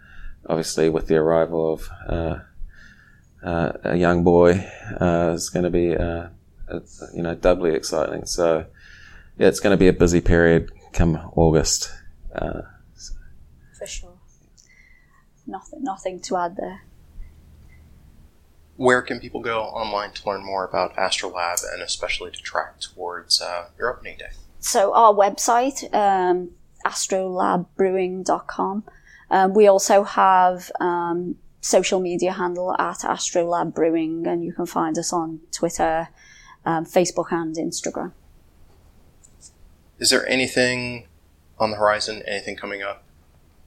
obviously 0.46 0.88
with 0.88 1.06
the 1.06 1.16
arrival 1.16 1.74
of 1.74 1.88
uh, 2.08 2.38
uh, 3.42 3.72
a 3.84 3.96
young 3.96 4.22
boy, 4.24 4.68
uh, 5.00 5.32
it's 5.34 5.48
going 5.48 5.64
to 5.64 5.70
be 5.70 5.96
uh, 5.96 6.28
you 7.14 7.22
know 7.22 7.34
doubly 7.34 7.74
exciting. 7.74 8.26
So 8.26 8.66
yeah, 9.38 9.48
it's 9.48 9.60
going 9.60 9.72
to 9.72 9.78
be 9.78 9.88
a 9.88 9.92
busy 9.92 10.20
period 10.20 10.70
come 10.92 11.16
August. 11.34 11.90
Uh, 12.34 12.62
For 13.78 13.86
sure. 13.86 14.18
Nothing, 15.46 15.82
nothing 15.82 16.20
to 16.20 16.36
add 16.36 16.56
there. 16.56 16.82
Where 18.76 19.02
can 19.02 19.20
people 19.20 19.40
go 19.40 19.60
online 19.62 20.12
to 20.12 20.28
learn 20.28 20.44
more 20.44 20.64
about 20.64 20.96
Astrolab 20.96 21.62
and 21.72 21.82
especially 21.82 22.30
to 22.30 22.38
track 22.40 22.80
towards 22.80 23.40
uh, 23.40 23.66
your 23.78 23.94
opening 23.94 24.16
day? 24.18 24.30
So 24.60 24.94
our 24.94 25.12
website, 25.12 25.92
um, 25.94 26.52
astrolabbrewing.com. 26.86 28.84
Um, 29.32 29.54
we 29.54 29.66
also 29.66 30.04
have 30.04 30.70
um, 30.78 31.36
social 31.62 32.00
media 32.00 32.32
handle 32.32 32.76
at 32.78 32.98
Astrolab 32.98 33.74
Brewing, 33.74 34.26
and 34.26 34.44
you 34.44 34.52
can 34.52 34.66
find 34.66 34.96
us 34.98 35.10
on 35.10 35.40
Twitter, 35.50 36.08
um, 36.66 36.84
Facebook, 36.84 37.32
and 37.32 37.56
Instagram. 37.56 38.12
Is 39.98 40.10
there 40.10 40.28
anything 40.28 41.06
on 41.58 41.70
the 41.70 41.78
horizon? 41.78 42.22
Anything 42.26 42.56
coming 42.56 42.82
up? 42.82 43.04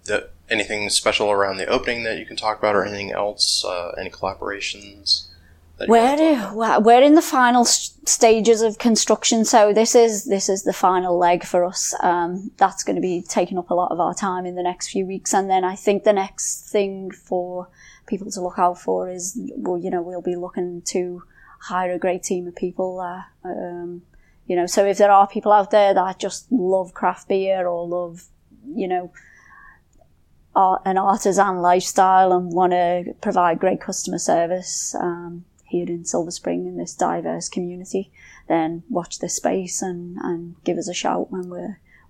That 0.05 0.34
anything 0.49 0.88
special 0.91 1.32
around 1.32 1.57
the 1.57 1.66
opening 1.66 2.03
that 2.03 2.20
you 2.20 2.28
can 2.28 2.36
talk 2.36 2.59
about, 2.59 2.76
or 2.76 2.86
anything 2.86 3.11
else? 3.11 3.66
Uh, 3.66 3.89
any 3.99 4.11
collaborations? 4.11 5.30
We're 5.88 6.80
we're 6.80 7.01
in 7.01 7.15
the 7.15 7.21
final 7.21 7.65
stages 7.65 8.61
of 8.61 8.78
construction, 8.78 9.43
so 9.43 9.73
this 9.73 9.93
is 9.93 10.23
this 10.23 10.47
is 10.47 10.63
the 10.63 10.71
final 10.71 11.17
leg 11.17 11.43
for 11.43 11.65
us. 11.65 11.93
Um, 12.01 12.51
that's 12.55 12.84
going 12.84 12.95
to 12.95 13.01
be 13.01 13.21
taking 13.21 13.57
up 13.57 13.69
a 13.69 13.73
lot 13.73 13.91
of 13.91 13.99
our 13.99 14.13
time 14.13 14.45
in 14.45 14.55
the 14.55 14.63
next 14.63 14.89
few 14.89 15.05
weeks, 15.05 15.34
and 15.34 15.49
then 15.49 15.65
I 15.65 15.76
think 15.76 16.03
the 16.03 16.13
next 16.13 16.69
thing 16.69 17.11
for 17.11 17.67
people 18.07 18.32
to 18.32 18.41
look 18.41 18.57
out 18.57 18.80
for 18.80 19.09
is, 19.09 19.38
well, 19.57 19.78
you 19.78 19.89
know, 19.89 20.01
we'll 20.01 20.21
be 20.21 20.38
looking 20.38 20.82
to 20.86 21.23
hire 21.59 21.91
a 21.91 21.99
great 21.99 22.23
team 22.23 22.47
of 22.47 22.55
people. 22.55 23.01
Uh, 23.01 23.23
um, 23.43 24.03
you 24.47 24.55
know, 24.55 24.67
so 24.67 24.86
if 24.86 24.97
there 24.97 25.11
are 25.11 25.28
people 25.28 25.51
out 25.51 25.71
there 25.71 25.93
that 25.93 26.19
just 26.19 26.49
love 26.51 26.93
craft 26.93 27.28
beer 27.28 27.67
or 27.67 27.86
love, 27.86 28.26
you 28.65 28.88
know, 28.88 29.11
art, 30.55 30.84
an 30.86 30.97
artisan 30.97 31.57
lifestyle 31.57 32.32
and 32.32 32.53
want 32.53 32.71
to 32.71 33.13
provide 33.19 33.59
great 33.59 33.82
customer 33.82 34.19
service 34.19 34.95
um, 34.95 35.43
here 35.76 35.88
in 35.88 36.05
Silver 36.05 36.32
Spring 36.32 36.65
in 36.65 36.78
this 36.78 36.93
diverse 36.93 37.49
community, 37.49 38.11
then 38.47 38.84
watch 38.89 39.19
this 39.19 39.36
space 39.36 39.82
and, 39.82 40.17
and 40.17 40.55
give 40.63 40.78
us 40.78 40.88
a 40.88 40.93
shout 40.93 41.32
when 41.32 41.49
we 41.49 41.59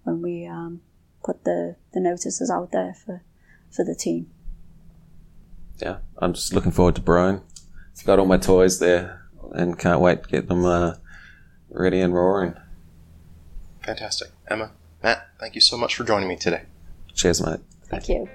when 0.04 0.22
we 0.22 0.46
um, 0.46 0.82
put 1.24 1.44
the, 1.44 1.76
the 1.94 2.00
notices 2.00 2.50
out 2.50 2.72
there 2.72 2.94
for 2.94 3.22
for 3.72 3.84
the 3.84 3.96
team. 3.96 4.30
Yeah, 5.82 5.98
I'm 6.20 6.34
just 6.34 6.54
looking 6.54 6.72
forward 6.72 6.96
to 6.96 7.02
brewing. 7.02 7.42
I've 7.98 8.06
got 8.06 8.20
all 8.20 8.26
my 8.26 8.38
toys 8.38 8.80
there 8.80 9.26
and 9.54 9.80
can't 9.80 10.00
wait 10.00 10.24
to 10.24 10.30
get 10.30 10.48
them. 10.48 10.66
Uh, 10.66 10.96
ready 11.76 12.00
and 12.00 12.14
roaring. 12.14 12.56
Fantastic. 13.84 14.30
Emma, 14.48 14.72
Matt, 15.04 15.28
thank 15.40 15.56
you 15.56 15.62
so 15.62 15.78
much 15.78 15.96
for 15.96 16.04
joining 16.04 16.28
me 16.28 16.36
today. 16.36 16.64
Cheers, 17.14 17.46
mate. 17.46 17.60
Thank 17.90 18.10
you. 18.10 18.30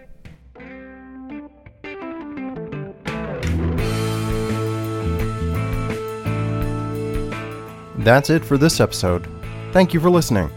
That's 8.01 8.31
it 8.31 8.43
for 8.43 8.57
this 8.57 8.81
episode. 8.81 9.29
Thank 9.73 9.93
you 9.93 10.01
for 10.01 10.09
listening. 10.09 10.51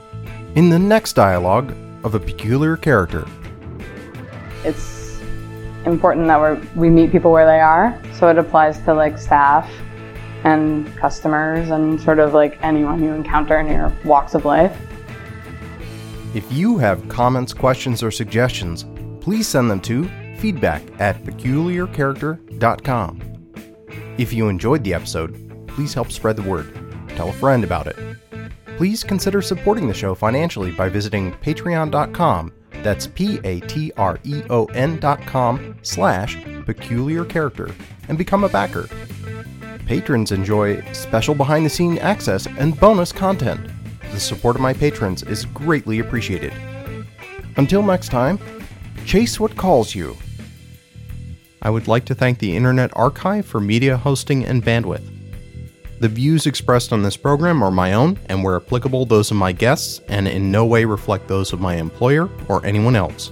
In 0.55 0.69
the 0.69 0.79
next 0.79 1.11
dialogue 1.13 1.75
of 2.05 2.15
a 2.15 2.19
peculiar 2.19 2.77
character, 2.77 3.27
it's 4.63 5.19
important 5.85 6.27
that 6.27 6.39
we 6.39 6.55
we 6.79 6.89
meet 6.89 7.11
people 7.11 7.33
where 7.33 7.45
they 7.45 7.59
are. 7.59 7.99
So 8.13 8.29
it 8.29 8.37
applies 8.37 8.79
to 8.85 8.93
like 8.93 9.17
staff 9.17 9.69
and 10.45 10.87
customers 10.95 11.69
and 11.69 11.99
sort 11.99 12.19
of 12.19 12.33
like 12.33 12.57
anyone 12.63 13.03
you 13.03 13.11
encounter 13.11 13.59
in 13.59 13.67
your 13.67 13.91
walks 14.05 14.35
of 14.35 14.45
life. 14.45 14.79
If 16.33 16.49
you 16.49 16.77
have 16.77 17.09
comments, 17.09 17.53
questions, 17.53 18.01
or 18.01 18.11
suggestions, 18.11 18.85
please 19.19 19.49
send 19.49 19.69
them 19.69 19.81
to 19.81 20.09
feedback 20.37 20.81
at 20.99 21.21
peculiarcharacter.com. 21.23 23.21
If 24.17 24.31
you 24.31 24.47
enjoyed 24.47 24.85
the 24.85 24.93
episode, 24.93 25.67
please 25.67 25.93
help 25.93 26.09
spread 26.09 26.37
the 26.37 26.43
word. 26.43 26.82
Tell 27.15 27.29
a 27.29 27.33
friend 27.33 27.63
about 27.63 27.87
it. 27.87 27.97
Please 28.77 29.03
consider 29.03 29.41
supporting 29.41 29.87
the 29.87 29.93
show 29.93 30.15
financially 30.15 30.71
by 30.71 30.89
visiting 30.89 31.31
patreon.com. 31.33 32.51
That's 32.81 33.07
P-A-T-R-E-O-N 33.07 34.99
dot 34.99 35.21
com 35.25 35.77
slash 35.83 36.37
peculiar 36.65 37.23
character 37.23 37.69
and 38.09 38.17
become 38.17 38.43
a 38.43 38.49
backer. 38.49 38.89
patrons 39.85 40.31
enjoy 40.31 40.81
special 40.93 41.35
behind 41.35 41.65
the 41.65 41.69
scene 41.69 41.97
access 41.99 42.47
and 42.57 42.79
bonus 42.79 43.11
content. 43.11 43.69
The 44.11 44.19
support 44.19 44.55
of 44.55 44.61
my 44.61 44.73
patrons 44.73 45.23
is 45.23 45.45
greatly 45.45 45.99
appreciated. 45.99 46.53
Until 47.57 47.83
next 47.83 48.09
time, 48.09 48.39
chase 49.05 49.39
what 49.39 49.55
calls 49.55 49.93
you. 49.93 50.17
I 51.61 51.69
would 51.69 51.87
like 51.87 52.05
to 52.05 52.15
thank 52.15 52.39
the 52.39 52.55
Internet 52.55 52.91
Archive 52.95 53.45
for 53.45 53.61
media 53.61 53.97
hosting 53.97 54.45
and 54.45 54.63
bandwidth. 54.63 55.12
The 56.03 56.09
views 56.09 56.47
expressed 56.47 56.91
on 56.91 57.01
this 57.01 57.15
program 57.15 57.63
are 57.63 57.71
my 57.71 57.93
own 57.93 58.19
and, 58.25 58.43
where 58.43 58.57
applicable, 58.57 59.05
those 59.05 59.31
of 59.31 59.37
my 59.37 59.53
guests, 59.53 60.01
and 60.09 60.27
in 60.27 60.51
no 60.51 60.65
way 60.65 60.83
reflect 60.83 61.29
those 61.29 61.53
of 61.53 61.61
my 61.61 61.77
employer 61.77 62.29
or 62.49 62.65
anyone 62.65 62.97
else. 62.97 63.31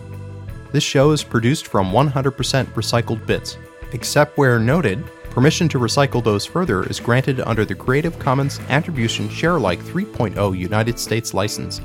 This 0.72 0.82
show 0.82 1.12
is 1.12 1.22
produced 1.22 1.68
from 1.68 1.92
100% 1.92 2.32
recycled 2.68 3.26
bits, 3.26 3.58
except 3.92 4.38
where 4.38 4.58
noted, 4.58 5.04
permission 5.32 5.68
to 5.68 5.80
recycle 5.80 6.24
those 6.24 6.46
further 6.46 6.84
is 6.84 7.02
granted 7.02 7.42
under 7.42 7.66
the 7.66 7.76
Creative 7.76 8.18
Commons 8.20 8.62
Attribution 8.70 9.28
Sharealike 9.28 9.82
3.0 9.82 10.58
United 10.58 10.98
States 10.98 11.34
license. 11.34 11.82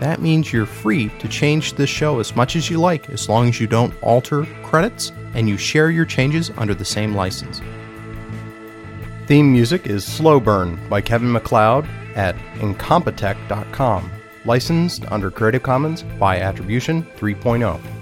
That 0.00 0.22
means 0.22 0.54
you're 0.54 0.64
free 0.64 1.10
to 1.18 1.28
change 1.28 1.74
this 1.74 1.90
show 1.90 2.18
as 2.18 2.34
much 2.34 2.56
as 2.56 2.70
you 2.70 2.78
like 2.78 3.10
as 3.10 3.28
long 3.28 3.46
as 3.50 3.60
you 3.60 3.66
don't 3.66 3.92
alter 4.02 4.46
credits 4.62 5.12
and 5.34 5.50
you 5.50 5.58
share 5.58 5.90
your 5.90 6.06
changes 6.06 6.50
under 6.56 6.74
the 6.74 6.82
same 6.82 7.14
license. 7.14 7.60
Theme 9.28 9.52
music 9.52 9.86
is 9.86 10.06
Slow 10.06 10.40
Burn 10.40 10.80
by 10.88 11.02
Kevin 11.02 11.30
MacLeod 11.30 11.86
at 12.14 12.34
incompetech.com, 12.60 14.10
licensed 14.46 15.04
under 15.12 15.30
Creative 15.30 15.62
Commons 15.62 16.02
by 16.18 16.38
Attribution 16.38 17.02
3.0. 17.18 17.97